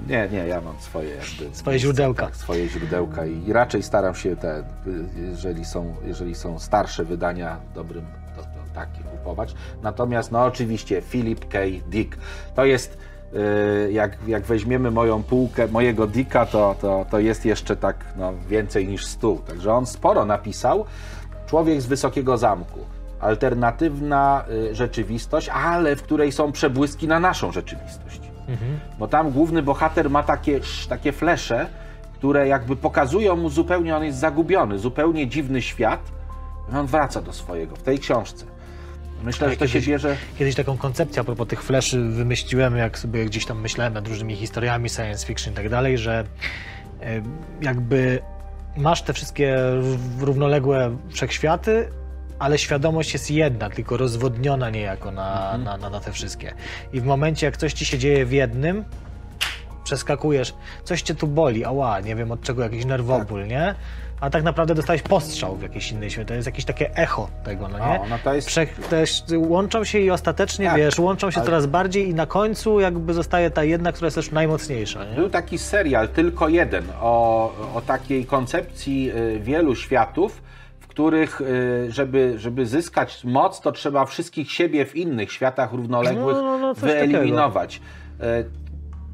[0.07, 2.25] Nie, nie, ja mam swoje jakby Swoje źródełka.
[2.25, 4.63] Tak, swoje źródełka i, raczej staram się te,
[5.15, 8.05] jeżeli są, jeżeli są starsze wydania, dobrym,
[8.75, 9.55] takie kupować.
[9.81, 11.59] Natomiast, no oczywiście, Philip K.
[11.87, 12.17] Dick.
[12.55, 12.97] To jest,
[13.87, 18.33] y, jak, jak weźmiemy moją półkę, mojego Dicka, to, to, to jest jeszcze tak no,
[18.49, 19.39] więcej niż stół.
[19.39, 20.85] Także on sporo napisał.
[21.45, 22.79] Człowiek z Wysokiego Zamku.
[23.19, 28.21] Alternatywna y, rzeczywistość, ale w której są przebłyski na naszą rzeczywistość.
[28.99, 30.59] Bo tam główny bohater ma takie,
[30.89, 31.67] takie flesze,
[32.13, 35.99] które jakby pokazują mu zupełnie, on jest zagubiony, zupełnie dziwny świat.
[36.71, 38.45] I on wraca do swojego w tej książce.
[39.23, 40.15] Myślę, że to się kiedyś- bierze...
[40.39, 44.35] Kiedyś taką koncepcję a propos tych fleszy wymyśliłem, jak sobie gdzieś tam myślałem nad różnymi
[44.35, 46.23] historiami science fiction i tak dalej, że
[47.01, 47.21] e,
[47.61, 48.19] jakby
[48.77, 51.89] masz te wszystkie ró- równoległe wszechświaty,
[52.39, 56.53] ale świadomość jest jedna, tylko rozwodniona niejako na, na, na, na te wszystkie.
[56.93, 58.85] I w momencie, jak coś ci się dzieje w jednym,
[59.83, 63.75] przeskakujesz, coś cię tu boli, ała, nie wiem od czego, jakiś nerwoból, nie?
[64.23, 66.25] A tak naprawdę dostałeś postrzał w jakiejś innej świecie.
[66.25, 67.99] To jest jakieś takie echo tego, no nie?
[68.01, 68.47] O, no to jest...
[68.47, 72.25] Prze- też łączą się i ostatecznie, Tak, wiesz, łączą się ale- coraz bardziej i na
[72.25, 75.15] końcu jakby zostaje ta jedna, która jest też najmocniejsza, nie?
[75.15, 80.41] Był taki serial, tylko jeden, o, o takiej koncepcji y, wielu światów,
[80.79, 86.35] w których, y, żeby, żeby zyskać moc, to trzeba wszystkich siebie w innych światach równoległych
[86.35, 87.81] No, no, no, wyeliminować.
[88.21, 88.62] Y,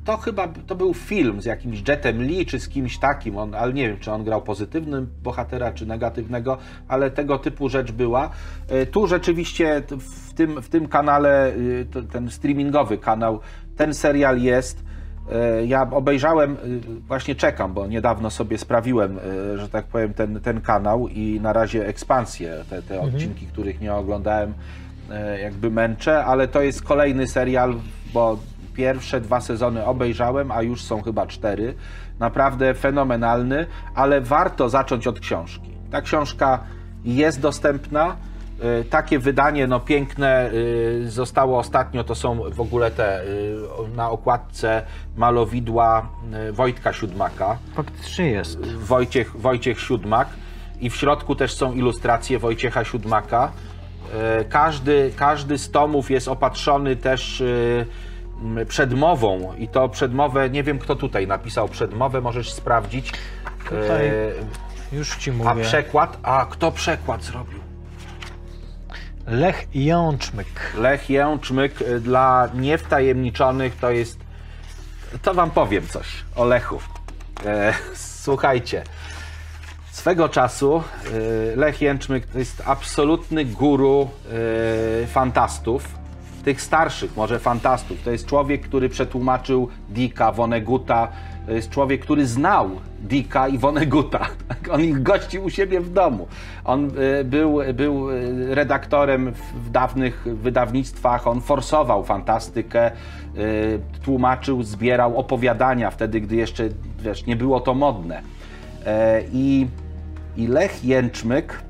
[0.05, 3.73] To chyba to był film z jakimś Jetem Lee czy z kimś takim, on, ale
[3.73, 6.57] nie wiem, czy on grał pozytywnym bohatera, czy negatywnego,
[6.88, 8.30] ale tego typu rzecz była.
[8.71, 13.39] Y, Tu rzeczywiście w tym, w tym kanale, y, ten streamingowy kanał,
[13.77, 14.84] ten serial jest.
[15.31, 19.17] E, Ja obejrzałem, y, właśnie czekam, bo niedawno sobie sprawiłem,
[19.53, 23.81] y, że tak powiem, ten, ten kanał i na razie ekspansję, te, te odcinki, których
[23.81, 24.53] nie oglądałem,
[25.11, 27.76] e, jakby męczę, ale to jest kolejny serial,
[28.13, 28.39] bo
[28.73, 31.75] pierwsze dwa sezony obejrzałem, a już są chyba cztery.
[32.19, 33.65] Naprawdę fenomenalny,
[33.95, 35.69] ale warto zacząć od książki.
[35.91, 36.59] Ta książka
[37.05, 38.15] jest dostępna.
[38.81, 43.57] Y, Takie wydanie no, piękne y, zostało ostatnio, to są w ogóle te y,
[43.95, 44.81] na okładce
[45.17, 46.09] malowidła
[46.51, 48.65] Wojtka Siódmaka, Faktycznie jest.
[48.65, 50.27] Wojciech, Wojciech Siódmak
[50.79, 53.51] i w środku też są ilustracje Wojciecha Siódmaka.
[54.49, 57.43] Każdy, każdy z tomów jest opatrzony też
[58.67, 63.11] przedmową i to przedmowę, nie wiem kto tutaj napisał przedmowę, możesz sprawdzić.
[63.69, 64.33] Tutaj Y,
[64.91, 65.63] Już ci A mówię.
[65.63, 66.17] przekład?
[66.23, 67.59] A kto przekład zrobił?
[69.27, 70.47] Lech Jączmyk.
[70.77, 74.19] Lech Jęczmyk y, dla niewtajemniczonych to jest.
[75.21, 76.79] To wam powiem coś o Lechu.
[77.45, 77.73] E,
[78.23, 78.83] słuchajcie.
[79.91, 80.83] Swego czasu
[81.13, 84.09] y, Lech Jęczmyk to jest absolutny guru
[85.03, 85.98] y, fantastów.
[86.43, 88.01] Tych starszych, może fantastów.
[88.03, 91.07] To jest człowiek, który przetłumaczył Dicka, Vonneguta.
[91.45, 94.27] To jest człowiek, który znał Dicka i Vonneguta.
[94.73, 96.27] On ich gościł u siebie w domu.
[96.65, 99.33] On y, był, był y, redaktorem
[99.65, 101.27] w, dawnych wydawnictwach.
[101.27, 102.91] On forsował fantastykę,
[104.03, 106.69] tłumaczył, zbierał opowiadania wtedy, gdy jeszcze
[107.01, 108.21] wiesz, nie było to modne.
[108.85, 109.67] E, I,
[110.37, 111.61] I Lech Jęczmyk,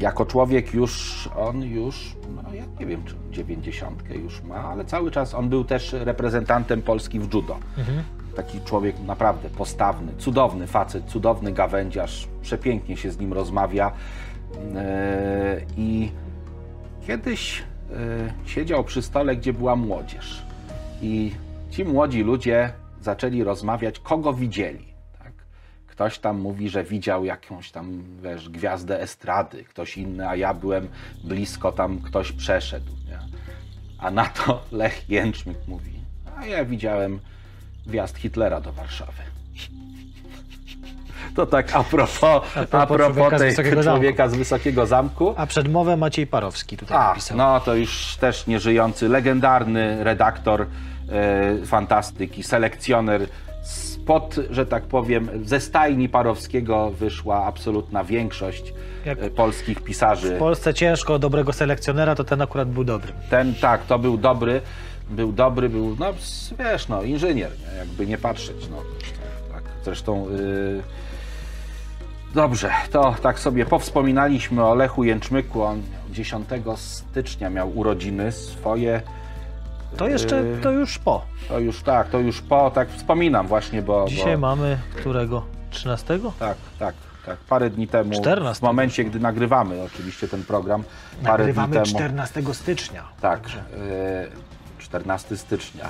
[0.00, 5.10] jako człowiek już, on już, no ja nie wiem, czy 90 już ma, ale cały
[5.10, 7.56] czas on był też reprezentantem Polski w judo.
[8.36, 13.92] Taki człowiek naprawdę postawny, cudowny facet, cudowny gawędziarz, przepięknie się z nim rozmawia.
[14.74, 16.10] E, I
[17.06, 17.62] kiedyś
[17.92, 20.42] e, siedział przy stole, gdzie była młodzież.
[21.02, 21.32] I
[21.70, 24.93] ci młodzi ludzie zaczęli rozmawiać, kogo widzieli.
[25.94, 30.88] Ktoś tam mówi, że widział jakąś tam, wiesz, gwiazdę estrady, ktoś inny, a ja byłem
[31.24, 32.90] blisko, tam ktoś przeszedł.
[33.08, 33.18] Nie?
[33.98, 35.92] A na to Lech Jęczmyk mówi,
[36.36, 37.20] a ja widziałem
[37.86, 39.22] wjazd Hitlera do Warszawy.
[41.36, 42.42] To tak a propos,
[42.72, 43.98] a propos, człowieka z tej Wysokiego Zamku.
[44.00, 45.34] człowieka z Wysokiego Zamku.
[45.36, 47.36] A przedmowę Maciej Parowski tutaj A, napisał.
[47.36, 50.66] no to już też nieżyjący, legendarny redaktor
[51.08, 53.26] e, fantastyki, selekcjoner.
[54.04, 58.74] Spod, że tak powiem, ze stajni Parowskiego wyszła absolutna większość
[59.04, 60.36] Jak- e, polskich pisarzy.
[60.36, 63.12] W Polsce ciężko dobrego selekcjonera, to ten akurat był dobry.
[63.30, 64.60] Ten, tak, to był dobry,
[65.10, 66.06] był dobry, był, no
[66.58, 67.78] wiesz, no, inżynier, nie?
[67.78, 68.76] jakby nie patrzeć, no.
[69.52, 70.82] Tak, zresztą, y,
[72.34, 79.02] dobrze, to tak sobie powspominaliśmy o Lechu Jęczmyku, on 10 stycznia miał urodziny swoje,
[79.96, 80.58] To jeszcze, Yy.
[80.62, 81.24] to już po.
[81.48, 84.04] to już tak, to już po, tak wspominam właśnie, bo...
[84.08, 85.42] Dzisiaj bo, mamy którego?
[85.70, 86.18] 13?
[86.38, 86.94] Tak, tak,
[87.26, 88.60] tak, parę dni temu, 14.
[88.60, 90.84] w momencie, gdy nagrywamy oczywiście ten program,
[91.24, 91.96] parę Nagrywamy dni temu...
[91.96, 93.02] 14 stycznia.
[93.20, 94.30] Tak, y,
[94.78, 95.84] 14 stycznia.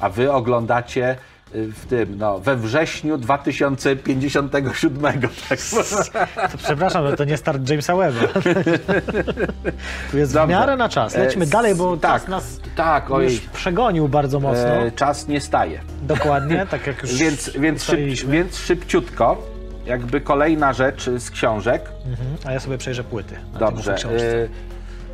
[0.00, 1.16] A wy oglądacie y,
[1.54, 5.02] w tym, no, we wrześniu 2057.
[5.48, 5.58] Tak?
[6.52, 8.26] To przepraszam, ale to nie start Jamesa Webba.
[10.10, 11.16] tu jest w miarę na czas.
[11.16, 14.68] Lecimy E, dalej, bo tak, czas nas tak, już przegonił bardzo mocno.
[14.68, 15.80] E, czas nie staje.
[16.02, 19.42] Dokładnie, tak jak już Więc, więc, szyb, więc szybciutko,
[19.86, 21.82] jakby kolejna rzecz z książek.
[22.06, 22.36] Mhm.
[22.44, 23.34] A ja sobie przejrzę płyty.
[23.58, 23.96] Dobrze.
[23.96, 24.48] y,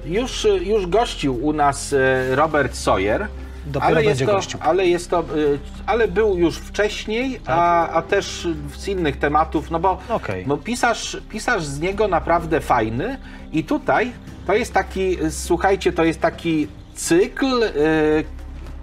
[0.05, 1.94] Już, już gościł u nas
[2.31, 3.27] Robert Sawyer.
[3.69, 4.59] Dopiero ale jest, będzie to, gościł.
[4.59, 4.69] Tak.
[4.69, 9.81] ale jest to, y, ale był już wcześniej, a, a też z innych tematów, no
[9.81, 10.45] bo, Okej.
[10.47, 13.19] bo pisarz, pisarz z niego naprawdę fajny
[13.53, 14.12] i tutaj
[14.47, 17.70] To jest taki, słuchajcie, to jest taki cykl, e,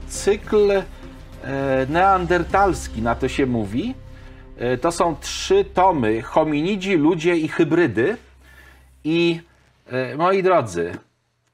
[0.08, 0.84] cykl e,
[1.90, 3.96] neandertalski, na to się mówi.
[4.82, 8.18] To są trzy tomy, hominidzi, ludzie i hybrydy.
[9.04, 9.42] I
[10.18, 10.98] moi drodzy,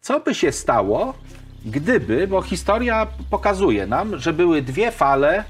[0.02, 1.14] co by się stało,
[1.66, 5.44] gdyby, bo historia pokazuje nam, że były dwie fale,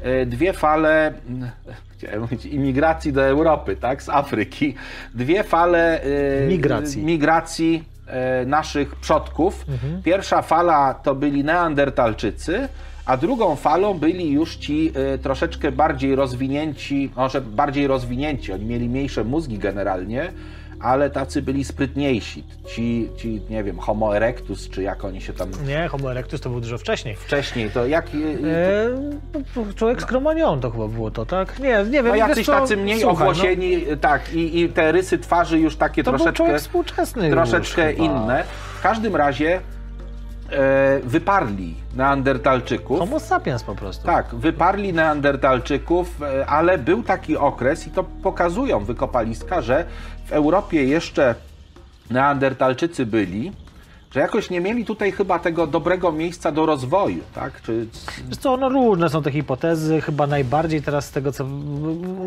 [0.00, 1.50] e, dwie fale, mm,
[1.90, 4.74] chciałem mówić, imigracji do Europy, tak, z Afryki,
[5.14, 7.02] dwie fale e, Migracji.
[7.04, 9.66] migracji e, naszych przodków.
[10.04, 12.68] Pierwsza fala to byli Neandertalczycy,
[13.06, 14.92] a drugą falą byli już ci
[15.22, 20.32] troszeczkę bardziej rozwinięci, może bardziej rozwinięci, oni mieli mniejsze mózgi generalnie,
[20.82, 22.44] ale tacy byli sprytniejsi.
[22.66, 26.50] Ci, ci nie wiem, Homo erectus, czy jak oni się tam Nie, Homo erectus to
[26.50, 27.16] był dużo wcześniej.
[27.16, 28.06] wcześniej, to jak...
[28.06, 28.10] E,
[29.56, 31.58] no, człowiek z Cromagnon to chyba było to, tak?
[31.58, 32.08] Nie, nie wiem.
[32.08, 35.76] No jacyś co, tacy mniej słuchaj, no, ogłosieni, tak, i, i te rysy twarzy już
[35.76, 36.36] takie to był troszeczkę...
[36.36, 38.44] człowiek współczesny troszeczkę inne.
[38.78, 39.60] W każdym razie
[41.04, 42.98] wyparli Neandertalczyków.
[42.98, 44.06] Homo sapiens po prostu.
[44.06, 49.84] Tak, wyparli Neandertalczyków, e, ale był taki okres i to pokazują wykopaliska, że
[50.26, 51.34] w Europie jeszcze
[52.10, 53.52] Neandertalczycy byli,
[54.14, 57.62] że jakoś nie mieli tutaj chyba tego dobrego miejsca do rozwoju, tak?
[57.62, 57.86] Czy,
[58.28, 61.44] Wiesz co, no różne są te hipotezy, chyba najbardziej teraz z tego co,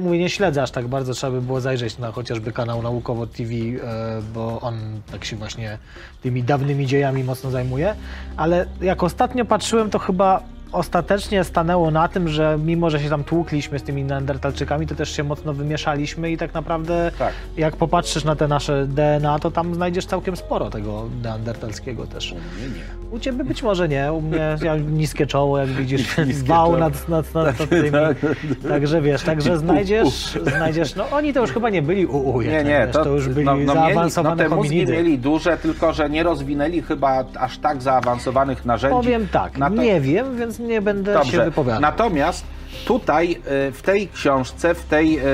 [0.01, 3.53] mówię, nie śledzę aż tak bardzo, trzeba by było zajrzeć na chociażby kanał Naukowo TV,
[3.53, 4.75] e, bo on
[5.11, 5.77] tak się właśnie
[6.21, 7.95] tymi dawnymi dziejami mocno zajmuje,
[8.37, 10.43] ale jak ostatnio patrzyłem, to chyba
[10.73, 15.15] ostatecznie stanęło na tym, że mimo, że się tam tłukliśmy z tymi neandertalczykami, to też
[15.15, 17.33] się mocno wymieszaliśmy i tak naprawdę Tak.
[17.57, 22.31] jak popatrzysz na te nasze DNA, to tam znajdziesz całkiem sporo tego neandertalskiego też.
[22.31, 22.37] nie,
[22.67, 23.03] nie.
[23.11, 27.33] U ciebie być może nie, u mnie ja niskie czoło, jak widzisz, wał nad, nad,
[27.33, 27.89] nad, nad tymi.
[28.69, 32.63] Także wiesz, także znajdziesz, znajdziesz, no oni to już chyba nie byli UU, Nie, nie,
[32.63, 34.91] wiesz, to, już byli no, no mieli, no zaawansowane te mózgi hominidy.
[34.93, 38.95] mieli duże, tylko że nie rozwinęli chyba aż tak zaawansowanych narzędzi.
[38.95, 41.45] Powiem tak, to- nie wiem, więc nie będę się Dobrze.
[41.45, 41.81] wypowiadał.
[41.81, 42.45] Natomiast
[42.87, 45.25] tutaj e, w tej książce, w tej e, e,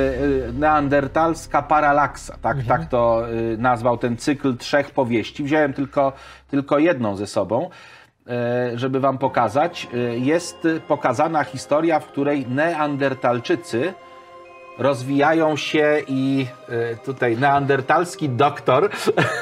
[0.53, 2.79] neandertalska paralaksa, tak, Mhm.
[2.79, 3.21] tak to
[3.57, 5.43] nazwał ten cykl trzech powieści.
[5.43, 6.13] Wziąłem tylko,
[6.49, 7.69] tylko jedną ze sobą,
[8.75, 9.87] żeby wam pokazać.
[10.17, 13.93] Jest pokazana historia, w której neandertalczycy
[14.79, 18.89] rozwijają się i e, tutaj neandertalski doktor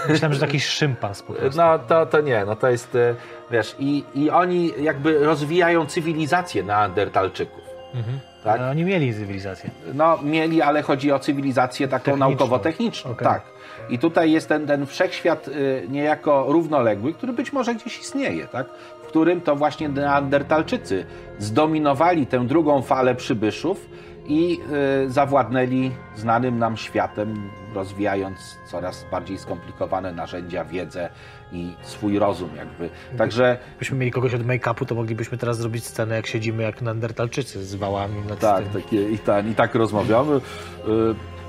[0.09, 1.57] Myślałem, że taki szympans po prostu.
[1.61, 3.15] no to, to nie, no to jest, e,
[3.51, 7.61] wiesz, i, i oni jakby rozwijają cywilizację Neandertalczyków.
[7.95, 8.19] Mhm.
[8.43, 8.59] Tak?
[8.59, 9.69] Ale oni mieli cywilizację.
[9.93, 12.30] No mieli, ale chodzi o cywilizację taką Techniczną.
[12.30, 13.27] naukowo-techniczną, Okej.
[13.27, 13.41] tak.
[13.89, 18.68] I tutaj jest ten, ten wszechświat y, niejako równoległy, który być może gdzieś istnieje, tak?
[19.03, 21.05] W którym to właśnie Neandertalczycy
[21.39, 23.89] zdominowali tę drugą falę przybyszów
[24.28, 24.60] i
[25.06, 31.10] y, zawładnęli znanym nam światem, rozwijając coraz bardziej skomplikowane narzędzia, wiedzę
[31.52, 32.90] i swój rozum jakby.
[33.18, 37.66] Także Gdybyśmy mieli kogoś od make-upu, to moglibyśmy teraz zrobić scenę, jak siedzimy jak neandertalczycy
[37.66, 38.82] z wałami nad Tak, tym.
[38.82, 40.36] takie, i, tak, i tak rozmawiamy.
[40.36, 40.40] Y,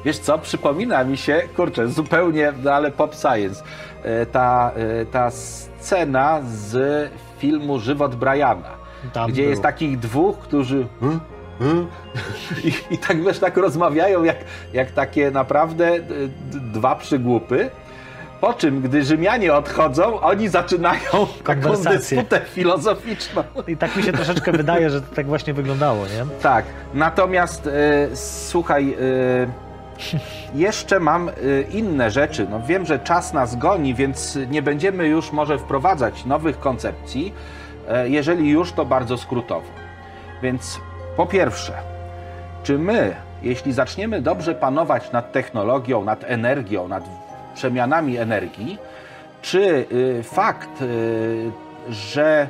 [0.04, 3.62] Wiesz co, przypomina mi się, kurczę, zupełnie, no ale pop science,
[4.22, 4.72] y, ta,
[5.12, 8.70] ta scena z filmu Żywot Briana,
[9.12, 11.20] Tam gdzie jest takich dwóch, którzy "Hm?
[11.58, 11.86] Hm?"
[12.64, 14.36] I, i tak wiesz, tak rozmawiają jak,
[14.72, 16.14] jak takie naprawdę d-
[16.72, 17.70] dwa przygłupy.
[18.40, 21.00] Po czym, gdy Rzymianie odchodzą, oni zaczynają
[21.44, 23.42] taką dysputę filozoficzną.
[23.68, 26.40] I tak mi się troszeczkę wydaje, że to tak właśnie wyglądało, nie?
[26.42, 26.64] Tak,
[26.94, 27.70] natomiast e,
[28.16, 29.46] słuchaj, e,
[30.54, 31.32] jeszcze mam e,
[31.70, 32.46] inne rzeczy.
[32.50, 37.34] No, wiem, że czas nas goni, więc nie będziemy już może wprowadzać nowych koncepcji.
[37.88, 39.66] E, jeżeli już, to bardzo skrótowo.
[40.42, 40.80] Więc
[41.18, 41.72] po pierwsze,
[42.62, 47.04] czy my, jeśli zaczniemy dobrze panować nad technologią, nad energią, nad
[47.54, 48.78] przemianami energii,
[49.42, 51.50] czy y, fakt, y,
[51.90, 52.48] że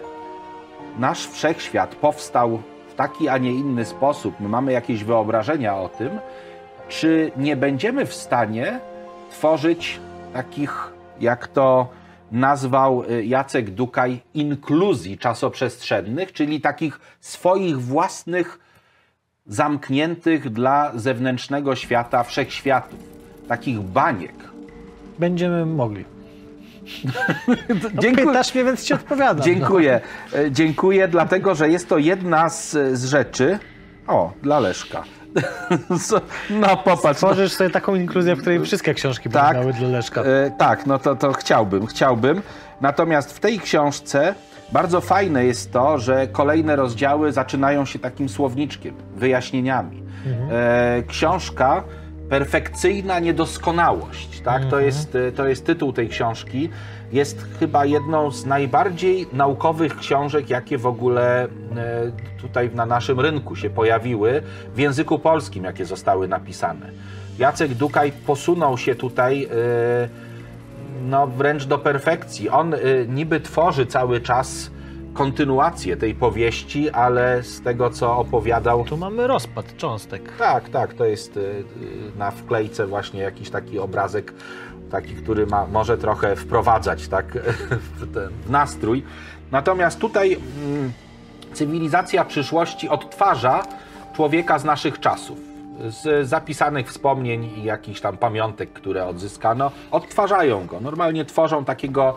[0.99, 6.19] nasz wszechświat powstał w taki, a nie inny sposób, my mamy jakieś wyobrażenia o tym,
[6.89, 8.81] czy nie będziemy w stanie
[9.31, 10.01] tworzyć
[10.33, 11.89] takich, jak to
[12.33, 18.59] nazwał y, Jacek Dukaj, inkluzji czasoprzestrzennych, czyli takich swoich własnych,
[19.47, 22.99] zamkniętych dla zewnętrznego świata wszechświatów,
[23.49, 24.35] takich baniek.
[25.19, 26.05] Będziemy mogli.
[27.83, 28.27] No, Dziękuję.
[28.27, 29.45] Pytasz mnie, więc ci odpowiadam.
[29.45, 30.01] Dziękuję.
[30.35, 33.59] E, Dziękuję, dlatego że jest to jedna z, z rzeczy.
[34.07, 35.05] O, dla Leszka.
[36.51, 37.23] No popatrz.
[37.23, 37.29] No.
[37.29, 39.45] Tworzysz sobie taką inkluzję, w której wszystkie książki Tak.
[39.45, 40.23] będą miały dla Leszka.
[40.23, 42.43] E, tak, no to, to chciałbym, chciałbym.
[42.81, 44.35] Natomiast w tej książce
[44.73, 50.03] bardzo fajne jest to, że kolejne rozdziały zaczynają się takim słowniczkiem, wyjaśnieniami.
[50.51, 51.83] E, książka
[52.29, 54.41] perfekcyjna niedoskonałość.
[54.41, 54.65] Tak?
[54.65, 56.69] To, jest, y, to jest tytuł tej książki.
[57.13, 61.49] Jest chyba jedną z najbardziej naukowych książek, jakie w ogóle y,
[62.41, 64.43] tutaj na naszym rynku się pojawiły
[64.75, 66.91] w języku polskim, jakie zostały napisane.
[67.39, 70.09] Jacek Dukaj posunął się tutaj y,
[71.03, 72.49] no, wręcz do perfekcji.
[72.49, 72.75] On
[73.09, 74.71] niby tworzy cały czas
[75.19, 78.85] kontynuację tej powieści, ale z tego, co opowiadał...
[78.85, 80.37] Tu mamy rozpad cząstek.
[80.39, 81.65] Tak, tak, to jest y,
[82.19, 84.35] na wklejce właśnie jakiś taki obrazek,
[84.91, 87.39] taki, który ma, może trochę wprowadzać tak,
[87.99, 89.03] w, ten, w nastrój.
[89.53, 90.93] Natomiast tutaj mm,
[91.53, 93.63] cywilizacja przyszłości odtwarza
[94.13, 95.39] człowieka z naszych czasów.
[95.89, 100.81] Z zapisanych wspomnień i jakichś tam pamiątek, które odzyskano, odtwarzają go.
[100.81, 102.17] Normalnie tworzą takiego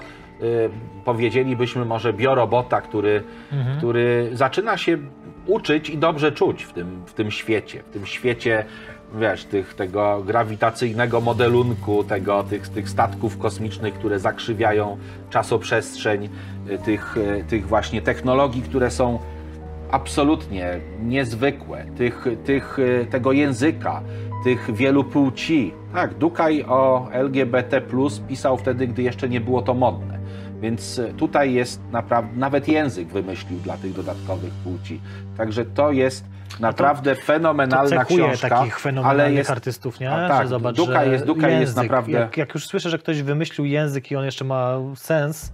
[1.05, 3.77] powiedzielibyśmy może biorobota, który, mhm.
[3.77, 4.97] który zaczyna się
[5.47, 8.65] uczyć i dobrze czuć w tym, w tym świecie, w tym świecie
[9.19, 14.97] wiesz, tych, tego grawitacyjnego modelunku, tego, tych, tych statków kosmicznych, które zakrzywiają
[15.29, 16.29] czasoprzestrzeń,
[16.69, 19.19] y, tych, y, tych właśnie technologii, które są
[19.91, 22.77] absolutnie niezwykłe, tych, tych,
[23.09, 24.01] tego języka,
[24.43, 25.73] tych wielu płci.
[25.93, 27.81] Tak, Dukaj o LGBT
[28.27, 30.10] pisał wtedy, gdy jeszcze nie było to modne.
[30.61, 35.01] Więc e, tutaj jest naprawdę, nawet język wymyślił dla tych dodatkowych płci.
[35.37, 36.25] Także to jest
[36.59, 38.49] naprawdę to, fenomenalna to książka.
[38.49, 40.11] takich fenomenalnych ale jest, artystów, nie?
[40.11, 42.11] A tak, że zobacz, Duka jest, Duka język, jest naprawdę...
[42.11, 45.51] Jak, jak, już słyszę, że ktoś wymyślił język i on jeszcze ma sens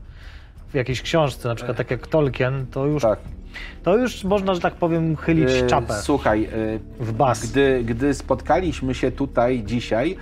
[0.69, 3.01] w jakiejś książce, na przykład tak jak Tolkien, to już...
[3.01, 3.19] Tak.
[3.83, 5.93] To już można, że tak powiem, chylić e, czapę.
[6.01, 6.49] Słuchaj, e,
[6.99, 7.51] w bas.
[7.51, 10.17] Gdy, gdy spotkaliśmy się tutaj dzisiaj,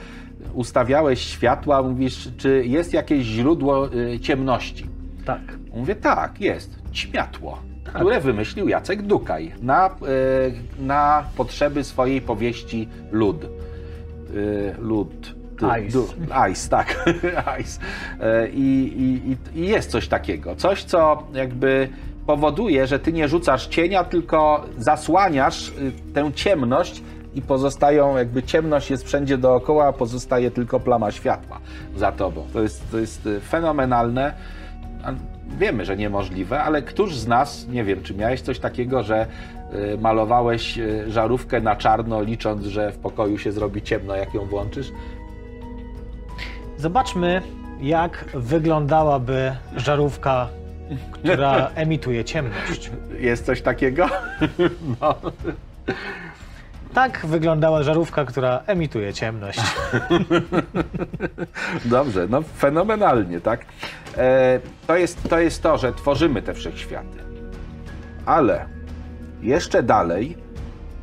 [0.54, 4.86] ustawiałeś światła, mówisz, czy jest jakieś źródło y, ciemności?
[5.26, 5.42] Tak.
[5.76, 6.76] Mówię, tak, jest.
[6.92, 7.96] Światło, tak.
[7.96, 9.92] które wymyślił Jacek Dukaj na, y,
[10.86, 13.44] na potrzeby swojej powieści Lud.
[13.44, 15.36] Y, lud.
[15.88, 16.00] Ice.
[16.52, 17.10] Ice, tak.
[17.62, 17.80] Ice.
[18.54, 18.94] I,
[19.56, 20.56] i, I jest coś takiego.
[20.56, 21.90] Coś, co jakby
[22.26, 25.74] powoduje, że ty nie rzucasz cienia, tylko zasłaniasz
[26.14, 27.04] tę ciemność
[27.36, 31.60] i pozostają, jakby ciemność jest wszędzie dookoła, a pozostaje tylko plama światła
[31.96, 32.48] za tobą.
[32.54, 34.34] To jest, to jest y, fenomenalne.
[35.58, 39.28] Wiemy, że niemożliwe, ale któż z nas, nie wiem, czy miałeś coś takiego, że
[39.74, 44.46] y, malowałeś y, żarówkę na czarno, licząc, że w pokoju się zrobi ciemno, jak ją
[44.46, 44.92] włączysz?
[46.78, 47.42] Zobaczmy,
[47.82, 50.48] jak wyglądałaby żarówka,
[51.12, 52.92] która emituje ciemność.
[53.20, 54.10] Jest coś takiego?
[55.02, 55.16] No.
[56.96, 59.60] Tak wyglądała żarówka, która emituje ciemność.
[61.86, 63.66] Dobrze, no fenomenalnie, tak?
[64.18, 67.18] E, to, jest, to jest to, że tworzymy te wszechświaty.
[68.26, 68.66] Ale
[69.42, 70.38] jeszcze dalej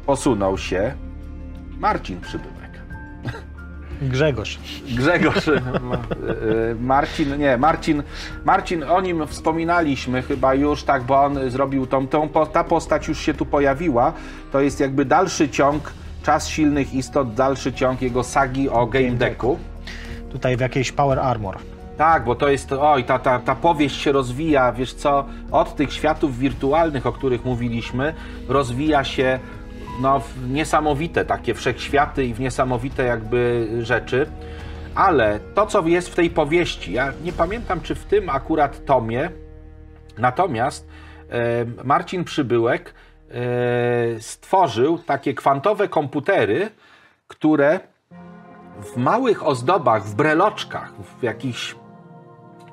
[0.06, 0.94] posunął się
[1.78, 2.51] Marcin Przybyłek.
[4.08, 4.58] Grzegorz.
[4.96, 5.48] Grzegorz.
[5.48, 5.52] E,
[6.80, 8.02] Marcin, nie, Marcin,
[8.44, 13.18] Marcin, o nim wspominaliśmy chyba już, tak, bo on zrobił tą, tą, ta postać już
[13.18, 14.12] się tu pojawiła.
[14.52, 15.92] To jest jakby dalszy ciąg
[16.22, 19.58] Czas Silnych Istot, dalszy ciąg jego sagi o Game Decku.
[20.32, 21.58] Tutaj w jakiejś Power Armor.
[21.96, 25.92] Tak, bo to jest, oj, ta, ta, ta powieść się rozwija, wiesz co, od tych
[25.92, 28.14] światów wirtualnych, o których mówiliśmy,
[28.48, 29.38] rozwija się
[30.00, 34.26] no, w niesamowite takie wszechświaty i w niesamowite jakby rzeczy.
[34.94, 39.30] Ale to, co jest w tej powieści, ja nie pamiętam, czy w tym akurat tomie,
[40.18, 40.88] natomiast
[41.30, 42.94] e, Marcin Przybyłek
[43.30, 46.70] e, stworzył takie kwantowe komputery,
[47.28, 47.80] które
[48.82, 51.74] w małych ozdobach, w breloczkach, w jakichś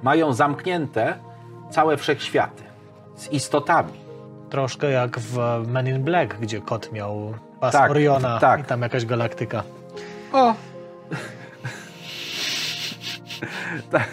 [0.03, 1.19] mają zamknięte
[1.69, 2.63] całe wszechświaty
[3.15, 4.08] z istotami.
[4.49, 8.59] Troszkę jak w Men in Black, gdzie kot miał pas tak, Oriona tak.
[8.59, 9.63] i tam jakaś galaktyka.
[10.33, 10.53] O!
[13.91, 14.09] Tak,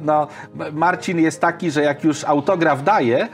[0.00, 0.28] no,
[0.72, 3.28] Marcin jest taki, że jak już autograf daje,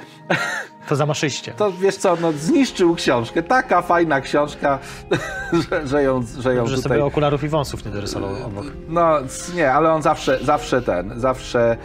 [0.89, 1.53] to zamaszyście.
[1.53, 3.43] To wiesz co, no, zniszczył książkę.
[3.43, 4.78] Taka fajna książka,
[5.70, 6.89] że, że ją, że ją że tutaj...
[6.89, 8.66] sobie okularów i wąsów nie dorysował obok.
[8.89, 9.19] No
[9.55, 11.77] nie, ale on zawsze, zawsze ten, zawsze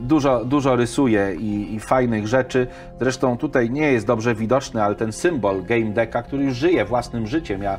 [0.00, 2.66] dużo, dużo rysuje i, i, fajnych rzeczy.
[3.00, 7.26] Zresztą tutaj nie jest dobrze widoczny, ale ten symbol Game Decka, który już żyje własnym
[7.26, 7.62] życiem.
[7.62, 7.78] Ja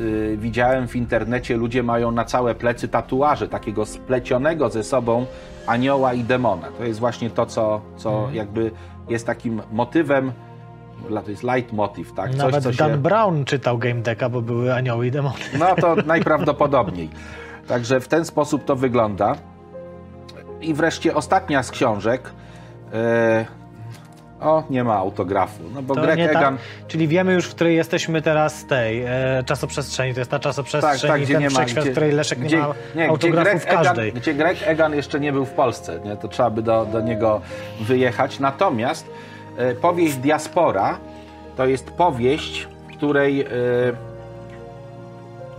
[0.00, 5.26] y, widziałem w internecie, ludzie mają na całe plecy tatuaże takiego splecionego ze sobą
[5.66, 6.68] anioła i demona.
[6.78, 8.34] To jest właśnie to, co, co mhm.
[8.34, 8.70] jakby
[9.08, 10.32] jest takim motywem
[11.24, 12.36] to jest leitmotiv, tak?
[12.36, 12.96] Nawet Coś, Dan się...
[12.96, 15.38] Brown czytał Game Decka, bo były anioły i demony.
[15.58, 17.08] No to najprawdopodobniej.
[17.68, 19.36] Także w ten sposób to wygląda.
[20.60, 22.30] I wreszcie ostatnia z książek.
[22.92, 23.44] E,
[24.40, 25.62] O, nie ma autografu.
[25.74, 26.58] No bo To Greg Egan.
[26.88, 30.14] Czyli wiemy już, w której jesteśmy teraz tej e, czasoprzestrzeni.
[30.14, 31.54] To jest ta czasoprzestrzeń Tak, tak, gdzie ten nie ma.
[31.54, 34.08] wszechświat, w której Leszek gdzie, nie ma nie, autografu gdzie w Greg każdej.
[34.08, 36.16] Egan, gdzie Greg Egan jeszcze nie był w Polsce, nie?
[36.16, 37.40] to trzeba by do, do niego
[37.80, 38.38] wyjechać.
[38.38, 39.06] Natomiast
[39.56, 40.98] e, powieść Diaspora
[41.56, 43.46] to jest powieść, której e,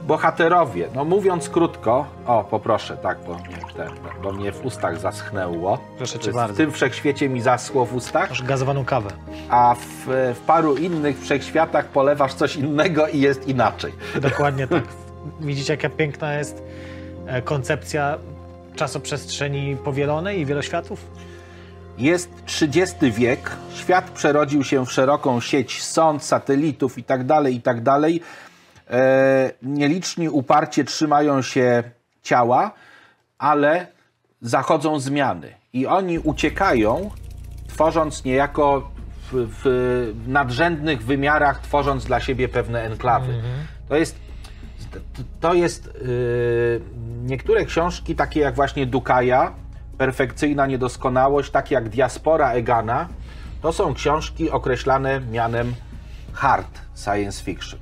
[0.07, 3.87] bohaterowie, no mówiąc krótko, o poproszę, tak, bo mnie, te,
[4.23, 5.79] bo mnie w ustach zaschnęło.
[5.97, 6.53] Proszę cię bardzo.
[6.53, 9.09] W tym wszechświecie mi zaschło w ustach Masz gazowaną kawę.
[9.49, 10.05] a w,
[10.35, 13.93] w paru innych wszechświatach polewasz coś innego i jest inaczej.
[14.21, 14.83] Dokładnie tak.
[15.39, 16.63] Widzicie, jaka piękna jest
[17.27, 18.17] e, koncepcja
[18.75, 21.05] czasoprzestrzeni powielonej i wieloświatów?
[21.97, 27.99] Jest 30 wiek, świat przerodził się w szeroką sieć sąd, satelitów itd., itd.
[28.91, 31.83] E, nieliczni uparcie trzymają się
[32.23, 32.71] ciała,
[33.37, 33.87] ale
[34.41, 37.11] zachodzą zmiany i oni uciekają,
[37.67, 38.91] tworząc niejako
[39.31, 43.41] w, w nadrzędnych wymiarach, tworząc dla siebie pewne enklawy.
[43.89, 44.15] To jest
[45.39, 46.81] to jest yy,
[47.23, 49.53] niektóre książki, takie jak właśnie Dukaja,
[49.97, 53.07] Perfekcyjna Niedoskonałość, takie jak Diaspora Egana,
[53.61, 55.73] to są książki określane mianem
[56.33, 57.80] hard science fiction.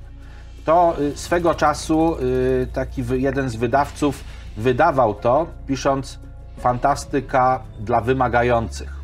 [0.70, 4.24] To y, swego czasu y, taki jeden z wydawców
[4.58, 6.20] wydawał to, pisząc
[6.58, 9.02] fantastyka dla wymagających.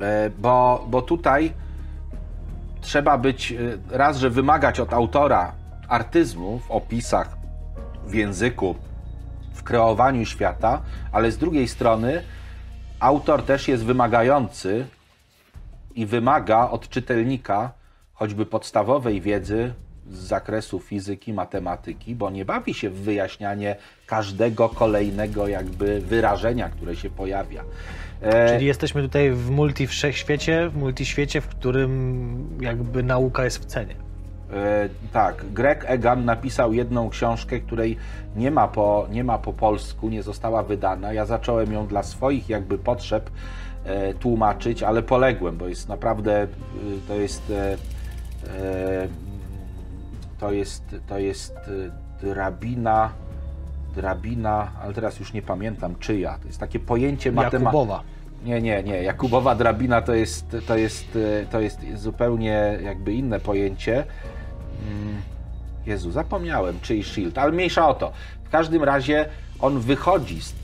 [0.00, 1.52] E, Bo, bo tutaj
[2.80, 5.52] trzeba być y, raz, że wymagać od autora
[5.88, 7.36] artyzmu w opisach,
[8.06, 8.74] w języku,
[9.54, 10.82] w kreowaniu świata,
[11.12, 12.22] ale z drugiej strony
[12.98, 14.86] autor też jest wymagający
[15.94, 17.72] i wymaga od czytelnika
[18.12, 19.74] choćby podstawowej wiedzy
[20.10, 23.76] z zakresu fizyki, matematyki, bo nie bawi się w wyjaśnianie
[24.06, 27.64] każdego kolejnego jakby wyrażenia, które się pojawia.
[28.22, 33.64] E, Czyli jesteśmy tutaj w multi wszechświecie, w multiświecie, w którym jakby nauka jest w
[33.64, 33.94] cenie.
[34.52, 37.96] E, tak, Greg Egan napisał jedną książkę, której
[38.36, 41.12] nie ma, po, nie ma po polsku, nie została wydana.
[41.12, 43.30] Ja zacząłem ją dla swoich jakby potrzeb
[43.84, 46.46] e, tłumaczyć, ale poległem, bo jest naprawdę, e,
[47.08, 49.08] to jest e, e,
[50.40, 53.12] to jest, to jest e, drabina,
[53.94, 56.38] drabina, ale teraz już nie pamiętam czyja.
[56.38, 57.64] To jest takie pojęcie matematyczne.
[57.64, 58.02] Jakubowa.
[58.44, 59.02] Nie, nie, nie.
[59.02, 64.04] Jakubowa drabina to jest, to jest, e, to jest zupełnie jakby inne pojęcie.
[64.88, 65.22] Mm,
[65.86, 68.12] Jezu, zapomniałem, czyj shield, ale mniejsza o to.
[68.44, 69.28] W każdym razie
[69.60, 70.54] on wychodzi z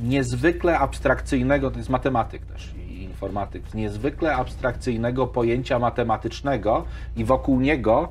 [0.00, 6.84] niezwykle abstrakcyjnego, to jest matematyk też i informatyk, z niezwykle abstrakcyjnego pojęcia matematycznego
[7.16, 8.08] i wokół niego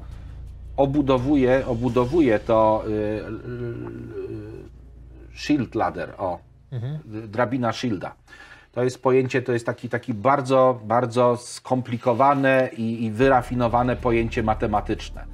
[0.79, 2.95] obudowuje, obudowuje to y, y,
[5.33, 6.39] y, shield ladder, o,
[7.27, 8.15] drabina shielda.
[8.71, 15.25] To jest pojęcie, to jest taki, taki bardzo, bardzo skomplikowane i, i wyrafinowane pojęcie matematyczne.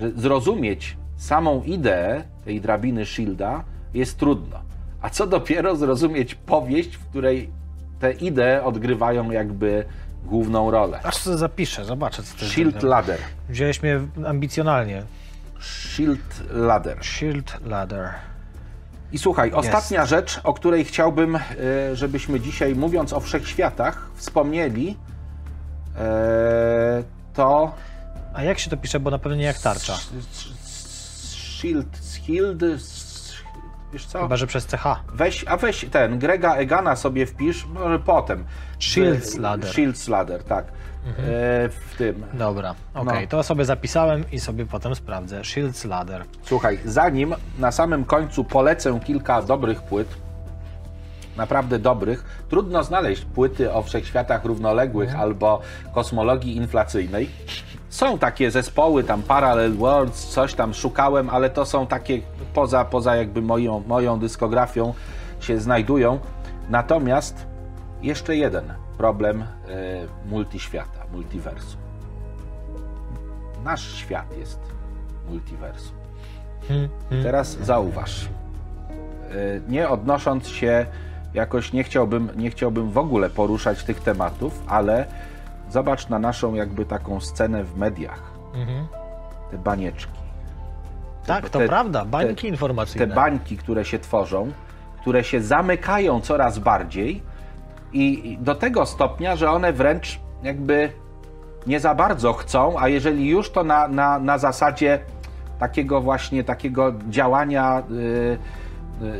[0.00, 3.64] Że zrozumieć samą ideę tej drabiny Shielda
[3.94, 4.60] jest trudno.
[5.00, 7.50] A co dopiero zrozumieć powieść, w której
[8.00, 9.84] te idee odgrywają jakby
[10.26, 11.00] główną rolę.
[11.02, 12.54] Aż sobie zapiszę, zobaczę co to jest.
[12.54, 13.18] Shield Ladder.
[13.48, 15.02] Wziąłeś mnie ambicjonalnie.
[15.60, 17.04] Shield Ladder.
[17.04, 18.10] Shield Ladder.
[19.12, 21.40] I słuchaj, ostatnia rzecz, o której chciałbym, e,
[21.92, 24.96] żebyśmy dzisiaj, mówiąc o wszechświatach, wspomnieli,
[25.98, 27.02] e,
[27.34, 27.74] to
[28.34, 29.96] A jak się to pisze, bo na pewno nie jak tarcza.
[31.58, 32.60] Shield, Shield,
[33.96, 34.22] wiesz co?
[34.22, 34.84] Chyba, że przez CH.
[35.14, 38.44] Weź, a weź ten, Grega Egana sobie wpisz, może potem.
[38.78, 39.70] Shields W- Ladder.
[39.72, 40.64] Shields Ladder, tak.
[40.66, 40.72] E,
[41.68, 42.24] w tym.
[42.32, 43.28] Dobra, okej, No.
[43.28, 45.44] to sobie zapisałem i sobie potem sprawdzę.
[45.44, 46.24] Shields Ladder.
[46.42, 50.08] Słuchaj, zanim na samym końcu polecę kilka dobrych płyt,
[51.36, 55.22] naprawdę dobrych, trudno znaleźć płyty o wszechświatach równoległych Mhm.
[55.24, 55.60] albo
[55.94, 57.30] kosmologii inflacyjnej.
[57.96, 62.20] Są takie zespoły, tam Parallel Worlds, coś tam szukałem, ale to są takie
[62.54, 64.94] poza, poza jakby moją, moją dyskografią
[65.40, 66.18] się znajdują.
[66.68, 67.46] Natomiast
[68.02, 69.46] jeszcze jeden problem e,
[70.28, 71.80] multiświata, multiversum.
[73.64, 74.60] Nasz świat jest
[75.30, 75.96] multiversum.
[76.68, 77.24] Hmm, hmm.
[77.24, 78.24] Teraz zauważ.
[78.24, 80.86] y, Nie odnosząc się
[81.34, 85.06] jakoś, nie chciałbym, nie chciałbym w ogóle poruszać tych tematów, ale
[85.70, 88.22] zobacz na naszą jakby taką scenę w mediach.
[88.54, 88.86] Mhm.
[89.50, 90.12] Te banieczki.
[91.26, 93.06] Tak, to te- prawda, bańki te- informacyjne.
[93.06, 94.52] Te bańki, które się tworzą,
[95.00, 97.22] które się zamykają coraz bardziej
[97.92, 100.92] i do tego stopnia, że one wręcz jakby
[101.66, 104.98] nie za bardzo chcą, a jeżeli już to na, na, na zasadzie
[105.58, 108.38] takiego właśnie takiego działania y, y,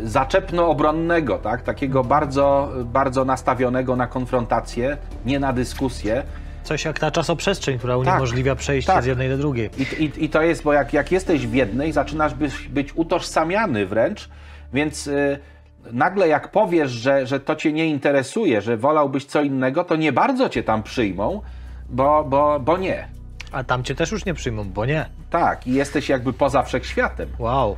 [0.04, 1.62] zaczepno-obronnego, tak?
[1.62, 4.96] takiego bardzo, bardzo nastawionego na konfrontację,
[5.26, 6.22] nie na dyskusję.
[6.64, 9.02] Coś jak ta czasoprzestrzeń, która uniemożliwia przejście tak.
[9.02, 9.70] z jednej do drugiej.
[9.78, 13.86] I, i, I to jest, bo jak, jak jesteś w jednej, zaczynasz być, być utożsamiany
[13.86, 14.28] wręcz,
[14.72, 15.38] więc y,
[15.92, 20.12] nagle jak powiesz, że, że to cię nie interesuje, że wolałbyś co innego, to nie
[20.12, 21.42] bardzo cię tam przyjmą,
[21.88, 23.08] bo, bo, bo nie.
[23.52, 25.06] A tam cię też już nie przyjmą, bo nie.
[25.30, 27.28] Tak, i jesteś jakby poza wszechświatem.
[27.38, 27.76] Wow.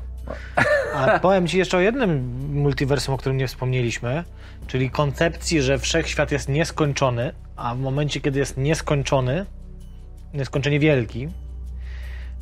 [0.94, 4.24] A powiem Ci jeszcze o jednym multiversum, o którym nie wspomnieliśmy,
[4.66, 9.46] czyli koncepcji, że wszechświat jest nieskończony, a w momencie, kiedy jest nieskończony,
[10.34, 11.28] nieskończenie wielki,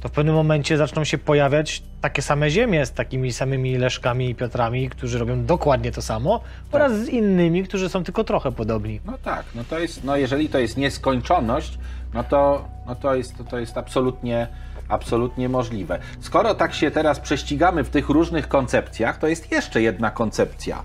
[0.01, 4.35] to w pewnym momencie zaczną się pojawiać takie same ziemie z takimi samymi Leszkami i
[4.35, 6.41] Piotrami, którzy robią dokładnie to samo,
[6.73, 9.01] oraz z innymi, którzy są tylko trochę podobni.
[9.05, 11.79] No tak, no to jest, no jeżeli to jest nieskończoność,
[12.15, 14.49] no to, no to, jest, to, to jest absolutnie,
[14.89, 15.99] absolutnie możliwe.
[16.21, 20.83] Skoro tak się teraz prześcigamy w tych różnych koncepcjach, to jest jeszcze jedna koncepcja.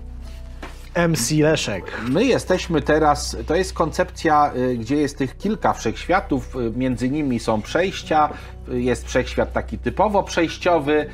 [0.94, 2.00] MC Leszek.
[2.08, 7.40] My jesteśmy teraz, to jest koncepcja, y, gdzie jest tych kilka wszechświatów, y, między nimi
[7.40, 8.28] są przejścia,
[8.68, 11.06] y, jest wszechświat taki typowo przejściowy,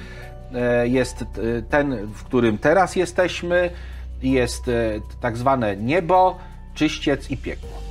[0.85, 1.25] jest
[1.71, 3.71] ten, w którym teraz jesteśmy,
[4.23, 4.71] jest
[5.21, 6.39] tak zwane niebo,
[6.75, 7.88] czyściec i piekło.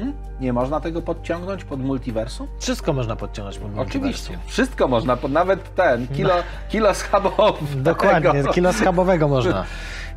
[0.00, 0.16] Hmm?
[0.40, 2.48] Nie można tego podciągnąć pod multiversum?
[2.58, 3.98] Wszystko można podciągnąć pod Oczywiście.
[3.98, 4.36] multiversum.
[4.46, 6.34] Wszystko można, pod, nawet ten, kilo,
[6.68, 7.76] kilo schabowy.
[7.76, 9.64] Dokładnie, kilo schabowego można.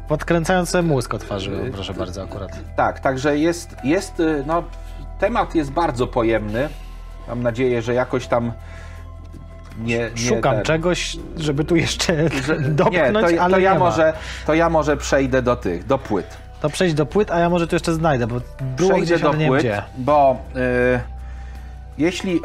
[0.07, 2.51] Podkręcając sobie mózg otworzyłem, proszę bardzo, akurat.
[2.75, 4.63] Tak, także jest, jest, y, no,
[5.19, 6.69] temat jest bardzo pojemny.
[7.27, 8.51] Mam nadzieję, że jakoś tam
[9.79, 9.97] nie.
[9.97, 13.79] nie Szukam ten- czegoś, żeby tu jeszcze że- dopchnąć, nie, to, ale to ja nie
[13.79, 14.13] może,
[14.45, 16.37] to ja może przejdę do tych, do płyt.
[16.63, 18.35] To przejdź do płyt, a ja może tu jeszcze znajdę, bo
[18.77, 19.81] było Przejdę gdzieś, do nie płyt, gdzie.
[19.97, 20.99] bo y,
[21.97, 22.41] jeśli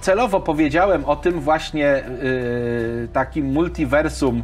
[0.00, 4.42] celowo powiedziałem o tym właśnie y, takim multiversum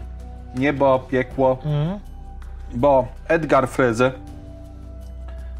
[0.56, 1.98] niebo, piekło, Mhm.
[2.74, 4.12] bo Edgar Freze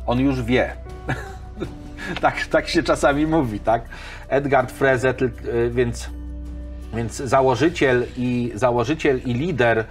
[0.07, 0.73] on już wie.
[2.23, 3.83] tak, tak się czasami mówi, tak?
[4.29, 6.11] Edgar Freze, y, więc,
[6.95, 9.85] więc założyciel i założyciel i lider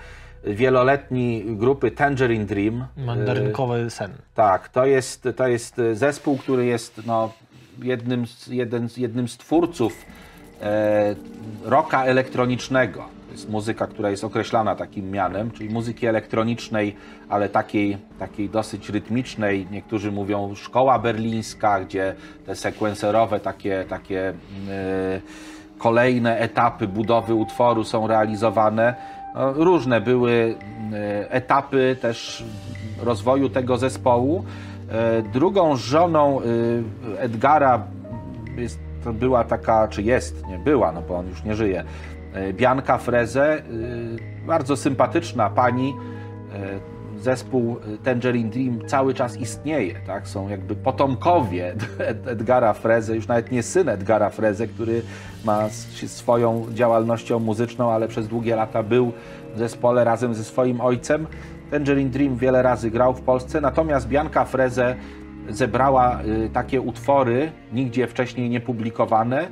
[0.50, 2.86] wieloletni grupy Tangerine Dream.
[2.98, 4.12] Mandarynkowy sen.
[4.36, 7.34] tak, to jest, to jest zespół, który jest no,
[7.82, 10.06] jednym, z, jeden, jednym z twórców
[10.62, 11.16] e,
[11.64, 13.00] rocka elektronicznego.
[13.28, 16.96] To jest muzyka, która jest określana takim mianem, czyli muzyki elektronicznej,
[17.30, 19.68] ale takiej, takiej dosyć rytmicznej.
[19.72, 22.16] Niektórzy mówią szkoła berlińska, gdzie
[22.46, 24.34] te sekwenserowe takie, takie
[24.70, 25.22] e,
[25.78, 28.96] kolejne etapy budowy utworu są realizowane.
[29.38, 30.94] No, różne były mm,
[31.30, 32.44] etapy też
[33.04, 34.44] rozwoju tego zespołu.
[34.90, 36.84] E, Drugą żoną y,
[37.20, 37.84] Edgara
[38.58, 38.80] jest,
[39.14, 41.84] była taka, czy jest, nie była, no bo on już nie żyje,
[42.34, 43.62] e, Bianka Freze,
[44.48, 45.94] bardzo sympatyczna pani.
[47.22, 50.28] Zespół Tangerine Dream cały czas istnieje, tak?
[50.28, 55.02] Są jakby potomkowie Ed- Edgara Freze, już nawet nie syn Edgara Freze, który
[55.46, 55.70] ma
[56.08, 59.12] swoją działalnością muzyczną, ale przez długie lata był
[59.56, 61.28] w zespole razem ze swoim ojcem.
[61.72, 64.96] Tangerine Dream wiele razy grał w Polsce, natomiast Bianka Freze
[65.50, 69.48] zebrała y, takie utwory, nigdzie wcześniej nie publikowane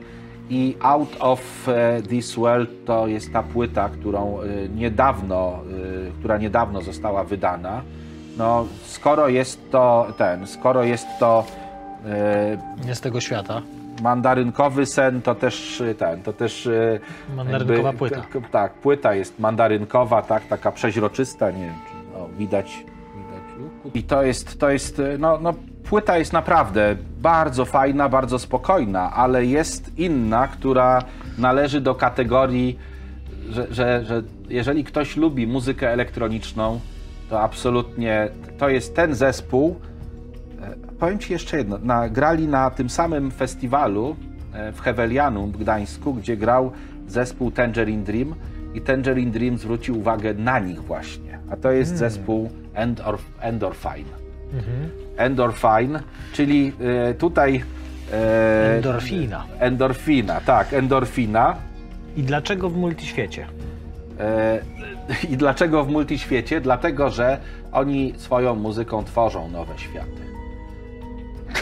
[0.50, 5.60] i Out of e, This World to jest ta płyta, którą y, niedawno,
[6.08, 7.82] y, która niedawno została wydana.
[8.38, 11.46] No, skoro jest to ten, skoro jest to
[12.86, 13.62] Nie z tego świata.
[14.04, 16.70] mandarynkowy sen, to też ten, to też
[17.36, 18.22] Mandarynkowa jakby- płyta.
[18.22, 22.86] k- Tak, płyta jest mandarynkowa, tak, taka przeźroczysta, nie wiem, czy o, widać,
[23.16, 23.96] widać.
[23.96, 25.54] I to jest, to jest, no, no,
[25.84, 26.96] płyta jest naprawdę
[27.26, 31.04] bardzo fajna, bardzo spokojna, ale jest inna, która
[31.38, 32.80] należy do kategorii,
[33.50, 36.80] że, że, że jeżeli ktoś lubi muzykę elektroniczną,
[37.30, 39.76] to absolutnie to jest ten zespół,
[41.00, 41.78] Powiem Ci jeszcze jedno.
[41.78, 44.16] Na, grali na tym samym festiwalu
[44.54, 46.72] e, w Hewelianum w Gdańsku, gdzie grał
[47.08, 48.36] zespół Tangerine Dream
[48.74, 51.40] i Tangerine Dream zwrócił uwagę na nich właśnie.
[51.50, 54.10] A to jest zespół Endorf, Endorphine.
[55.18, 56.00] Endorphine,
[56.34, 56.74] czyli
[57.10, 57.64] e, tutaj...
[58.14, 59.46] e, Endorfina.
[59.60, 61.56] Endorfina, tak, endorfina.
[62.18, 63.48] I dlaczego w multiświecie?
[64.20, 64.60] E,
[65.32, 66.62] I dlaczego w multiświecie?
[66.62, 67.38] Dlatego, że
[67.72, 70.35] oni swoją muzyką tworzą nowe światy.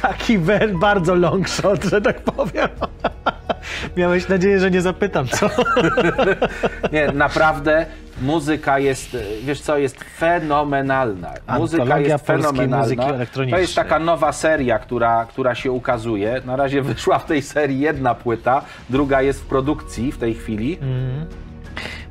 [0.01, 0.39] Taki
[0.79, 2.67] bardzo long shot, że tak powiem.
[3.97, 5.49] Miałeś nadzieję, że nie zapytam, co?
[6.93, 7.85] Nie, naprawdę
[8.21, 11.33] muzyka jest, wiesz co, jest fenomenalna.
[11.57, 13.03] Muzyka jest fenomenalna.
[13.51, 16.41] To jest taka nowa seria, która, która się ukazuje.
[16.45, 20.77] Na razie wyszła w tej serii jedna płyta, druga jest w produkcji w tej chwili.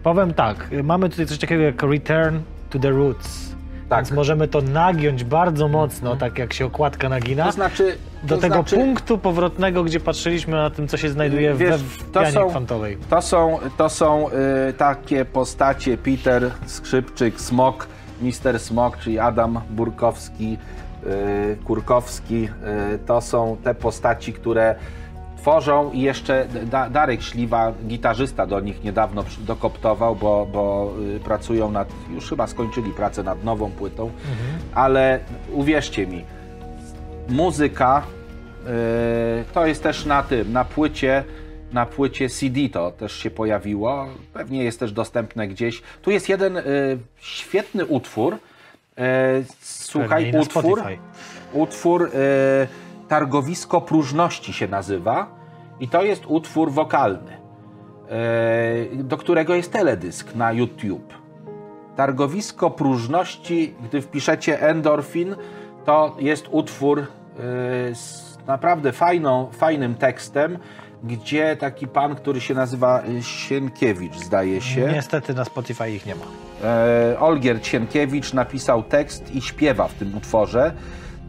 [0.03, 2.39] Powiem tak, mamy tutaj coś takiego jak Return
[2.71, 3.52] to the Roots.
[3.93, 4.05] Tak.
[4.05, 7.97] Więc możemy to nagiąć bardzo mocno, tak jak się okładka nagina, To znaczy...
[8.23, 11.81] do to tego znaczy, punktu powrotnego, gdzie patrzyliśmy na tym, co się znajduje Wiesz,
[12.13, 12.99] to pianie są- kwantowej.
[13.11, 14.29] To są, to są
[14.69, 17.87] y, takie postacie Peter, Skrzypczyk, Smok,
[18.23, 20.59] Mister Smok, czyli Adam Burkowski,
[21.07, 22.49] y, Kurkowski.
[22.95, 24.75] Y, to są te postaci, które
[25.43, 31.71] tworzą i jeszcze da, Darek Śliwa, gitarzysta do nich niedawno dokoptował, bo, bo y, pracują
[31.71, 34.11] nad, już chyba skończyli pracę nad nową płytą,
[34.75, 35.21] ale
[35.53, 36.25] uwierzcie mi,
[37.29, 38.03] muzyka
[38.63, 41.25] Yy, to jest też na tym, na płycie,
[41.73, 44.09] na płycie CD to też się pojawiło.
[44.33, 45.83] Pewnie jest też dostępne gdzieś.
[46.03, 46.63] Tu jest jeden yy,
[47.21, 48.37] świetny utwór.
[48.97, 49.05] Yy,
[49.61, 50.83] słuchaj, utwór.
[51.53, 52.67] Utwór yy,
[53.13, 55.27] Targowisko Próżności się nazywa.
[55.81, 57.37] I to jest utwór wokalny,
[58.93, 61.15] yy, do którego jest teledysk na YouTube.
[61.97, 65.37] Targowisko próżności, gdy wpiszecie endorfin,
[65.85, 67.05] to jest utwór y,
[67.95, 70.59] z naprawdę fajną, fajnym tekstem,
[71.05, 74.93] gdzie taki pan, który się nazywa Sienkiewicz, zdaje się.
[74.93, 76.25] Niestety na Spotify ich nie ma.
[76.65, 80.73] E, Olgier Sienkiewicz napisał tekst i śpiewa w tym utworze.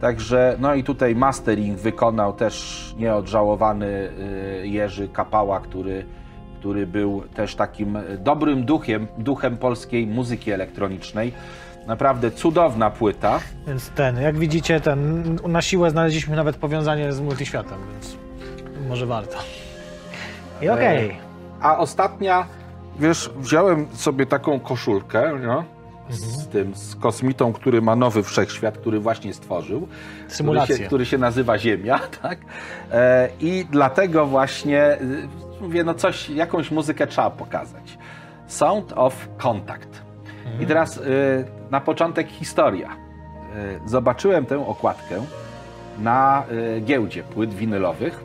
[0.04, 6.06] Także, no i tutaj mastering wykonał też nieodżałowany y, Jerzy Kapała, który,
[6.58, 11.32] który był też takim dobrym duchem, duchem polskiej muzyki elektronicznej.
[11.86, 13.40] Naprawdę cudowna płyta.
[13.66, 18.16] Więc ten, jak widzicie, ten, na siłę znaleźliśmy nawet powiązanie z multiświatem, więc
[18.88, 19.36] może warto.
[20.62, 21.16] I okej.
[21.60, 22.46] A ostatnia,
[22.98, 25.64] wiesz, wziąłem sobie taką koszulkę, no,
[26.10, 29.88] z tym, z kosmitą, który ma nowy wszechświat, który właśnie stworzył.
[30.28, 32.38] Który się, który się nazywa Ziemia, tak?
[32.92, 35.28] E, I dlatego właśnie y,
[35.60, 37.98] mówię, no coś, jakąś muzykę trzeba pokazać.
[38.46, 40.04] Sound of Contact.
[40.60, 41.00] I teraz y,
[41.70, 42.96] na początek historia.
[43.86, 45.22] Y, zobaczyłem tę okładkę
[45.98, 46.44] na
[46.76, 48.24] y, giełdzie płyt winylowych.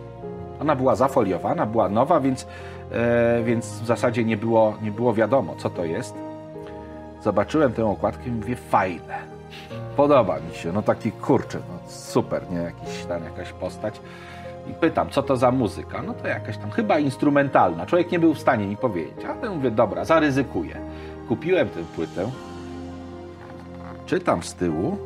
[0.61, 2.47] Ona była zafoliowana, była nowa, więc,
[2.91, 6.15] e, więc w zasadzie nie było, nie było wiadomo, co to jest.
[7.23, 9.17] Zobaczyłem tę okładkę i mówię, fajne.
[9.95, 12.57] Podoba mi się, no taki kurczę, no super, nie?
[12.57, 14.01] Jakiś tam jakaś postać.
[14.67, 16.01] I pytam, co to za muzyka?
[16.01, 17.85] No to jakaś tam, chyba instrumentalna.
[17.85, 20.75] Człowiek nie był w stanie mi powiedzieć, ale mówię, dobra, zaryzykuję.
[21.27, 22.29] Kupiłem tę płytę,
[24.05, 24.97] czytam z tyłu,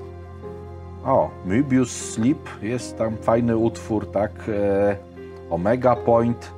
[1.06, 4.96] o, Möbius Sleep, jest tam fajny utwór, tak, e,
[5.50, 6.52] Omega Point,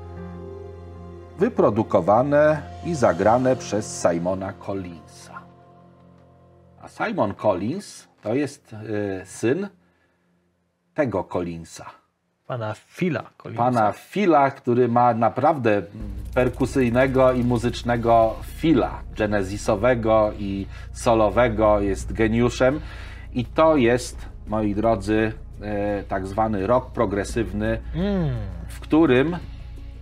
[1.40, 5.05] wyprodukowane i zagrane przez Simona Collinsa.
[6.86, 9.68] A Simon Collins to jest e, syn
[10.94, 11.86] tego Collinsa.
[12.48, 13.64] Pana Phila Collinsa.
[13.64, 15.82] Pana Phila, który ma naprawdę
[16.34, 22.80] perkusyjnego i muzycznego Phila, genesisowego i solowego, jest geniuszem.
[23.34, 24.18] I to jest,
[24.48, 28.36] moi drodzy, e, tak zwany rock progresywny, Mm,
[28.68, 29.38] w którym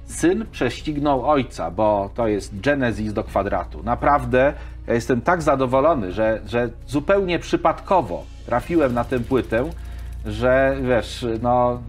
[0.05, 3.83] syn prześcignął ojca, bo to jest Genesis do kwadratu.
[3.83, 4.53] Naprawdę
[4.87, 9.69] ja jestem tak zadowolony, że, że zupełnie przypadkowo trafiłem na tę płytę,
[10.25, 11.81] że wiesz, no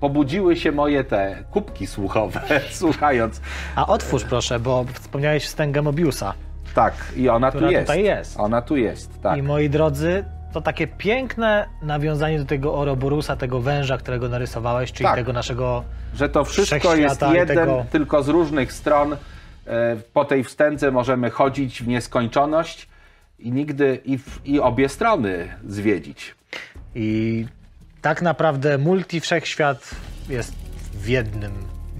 [0.00, 2.40] pobudziły się moje te kubki słuchowe,
[2.70, 3.40] słuchając.
[3.76, 6.32] A otwórz proszę, bo wspomniałeś wstęgę Mobiusa.
[6.74, 7.86] Tak, i ona tu jest.
[7.86, 8.40] tutaj jest.
[8.40, 9.38] Ona tu jest, tak.
[9.38, 15.04] I moi drodzy, to takie piękne nawiązanie do tego Ouroborusa, tego węża, którego narysowałeś, czyli
[15.04, 15.16] Tak.
[15.16, 15.84] tego naszego...
[16.14, 19.16] Że to wszystko jest jeden, tego- tylko z różnych stron.
[19.70, 22.88] E, Po tej wstędze możemy chodzić w nieskończoność
[23.38, 26.34] i nigdy, i, w, i obie strony zwiedzić.
[26.94, 27.46] I
[28.02, 29.90] tak naprawdę multi wszechświat
[30.28, 30.54] jest
[30.94, 31.52] w jednym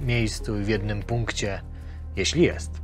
[0.06, 1.60] miejscu i w jednym punkcie,
[2.16, 2.80] jeśli jest.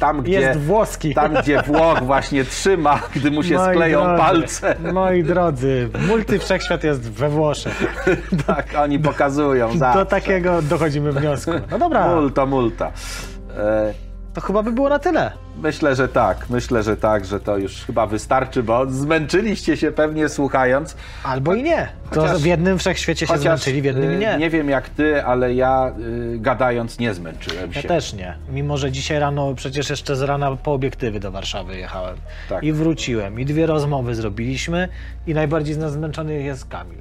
[0.00, 1.14] Tam, gdzie, Jest włoski.
[1.14, 4.76] tam, gdzie Włoch właśnie trzyma, gdy mu się Moi skleją drodzy, palce.
[4.92, 8.04] Moi drodzy, multi wszechświat jest we Włoszech.
[8.46, 10.06] Tak, oni pokazują Do zawsze.
[10.06, 11.50] takiego dochodzimy wniosku.
[11.70, 12.92] No dobra, Multa, multa.
[13.56, 13.94] E,
[14.34, 15.32] to chyba by było na tyle.
[15.62, 16.46] Myślę, że tak.
[16.50, 20.96] Myślę, że tak, że to już chyba wystarczy, bo zmęczyliście się pewnie słuchając.
[21.24, 21.88] Albo i nie.
[22.10, 24.36] To Chociaż- w jednym wszechświecie się zmęczyli, w jednym y, nie.
[24.38, 25.92] Nie wiem jak ty, ale ja
[26.34, 27.88] y, gadając nie zmęczyłem Ja się.
[27.88, 28.36] też nie.
[28.50, 32.16] Mimo, że dzisiaj rano przecież jeszcze z rana po obiektywy do Warszawy jechałem.
[32.48, 32.64] Tak.
[32.64, 33.40] I wróciłem.
[33.40, 34.88] I dwie rozmowy zrobiliśmy.
[35.26, 36.98] I najbardziej z nas zmęczony jest Kamil.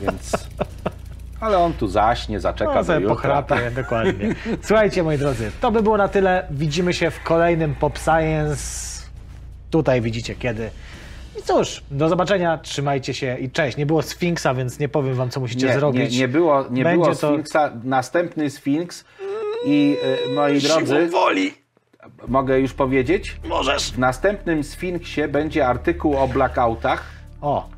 [0.00, 0.32] Więc...
[1.40, 3.08] Ale on tu zaśnie, zaczeka No, do jutra.
[3.14, 4.34] pochrapie, dokładnie.
[4.62, 6.46] Słuchajcie, moi drodzy, to by było na tyle.
[6.50, 8.94] Widzimy się w kolejnym Pop Science.
[9.70, 10.70] Tutaj widzicie kiedy.
[11.38, 13.76] I cóż, do zobaczenia, trzymajcie się i cześć.
[13.76, 16.18] Nie było Sfinksa, więc nie powiem wam, co musicie Nie, nie, zrobić.
[16.18, 17.70] nie było, nie Będzie było to- Sfinksa.
[17.84, 19.04] Następny Sfinks
[19.66, 19.96] i
[20.30, 21.06] y, moi drodzy...
[21.08, 21.54] woli!
[22.28, 23.36] Mogę już powiedzieć?
[23.48, 23.92] Możesz.
[23.92, 27.02] W następnym Sfinksie będzie artykuł o blackoutach,
[27.40, 27.68] O,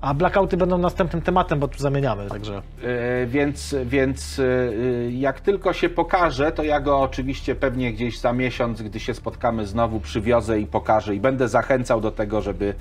[0.00, 2.62] a blackouty będą następnym tematem, bo tu zamieniamy, także...
[2.82, 8.32] yy, więc, więc yy, jak tylko się pokaże, to ja go oczywiście pewnie gdzieś za
[8.32, 12.74] miesiąc, gdy się spotkamy znowu, przywiozę i pokażę i będę zachęcał do tego, żeby,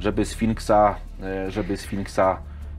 [0.00, 2.38] żeby Sfinksa, yy, żeby Sfinksa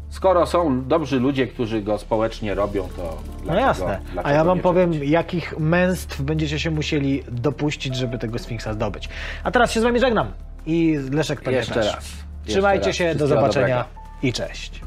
[0.10, 4.00] Skoro są dobrzy ludzie, którzy go społecznie robią, to No jasne.
[4.24, 5.10] A ja wam powiem, czytać?
[5.10, 9.10] jakich męstw będziecie się musieli dopuścić, żeby tego Sfinksa zdobyć.
[9.44, 10.32] A teraz się z wami żegnam.
[10.66, 11.94] I Leszek pewnie Jeszcze też.
[11.94, 12.27] raz.
[12.48, 14.20] Trzymajcie się, do zobaczenia dobrego.
[14.24, 14.82] i cześć.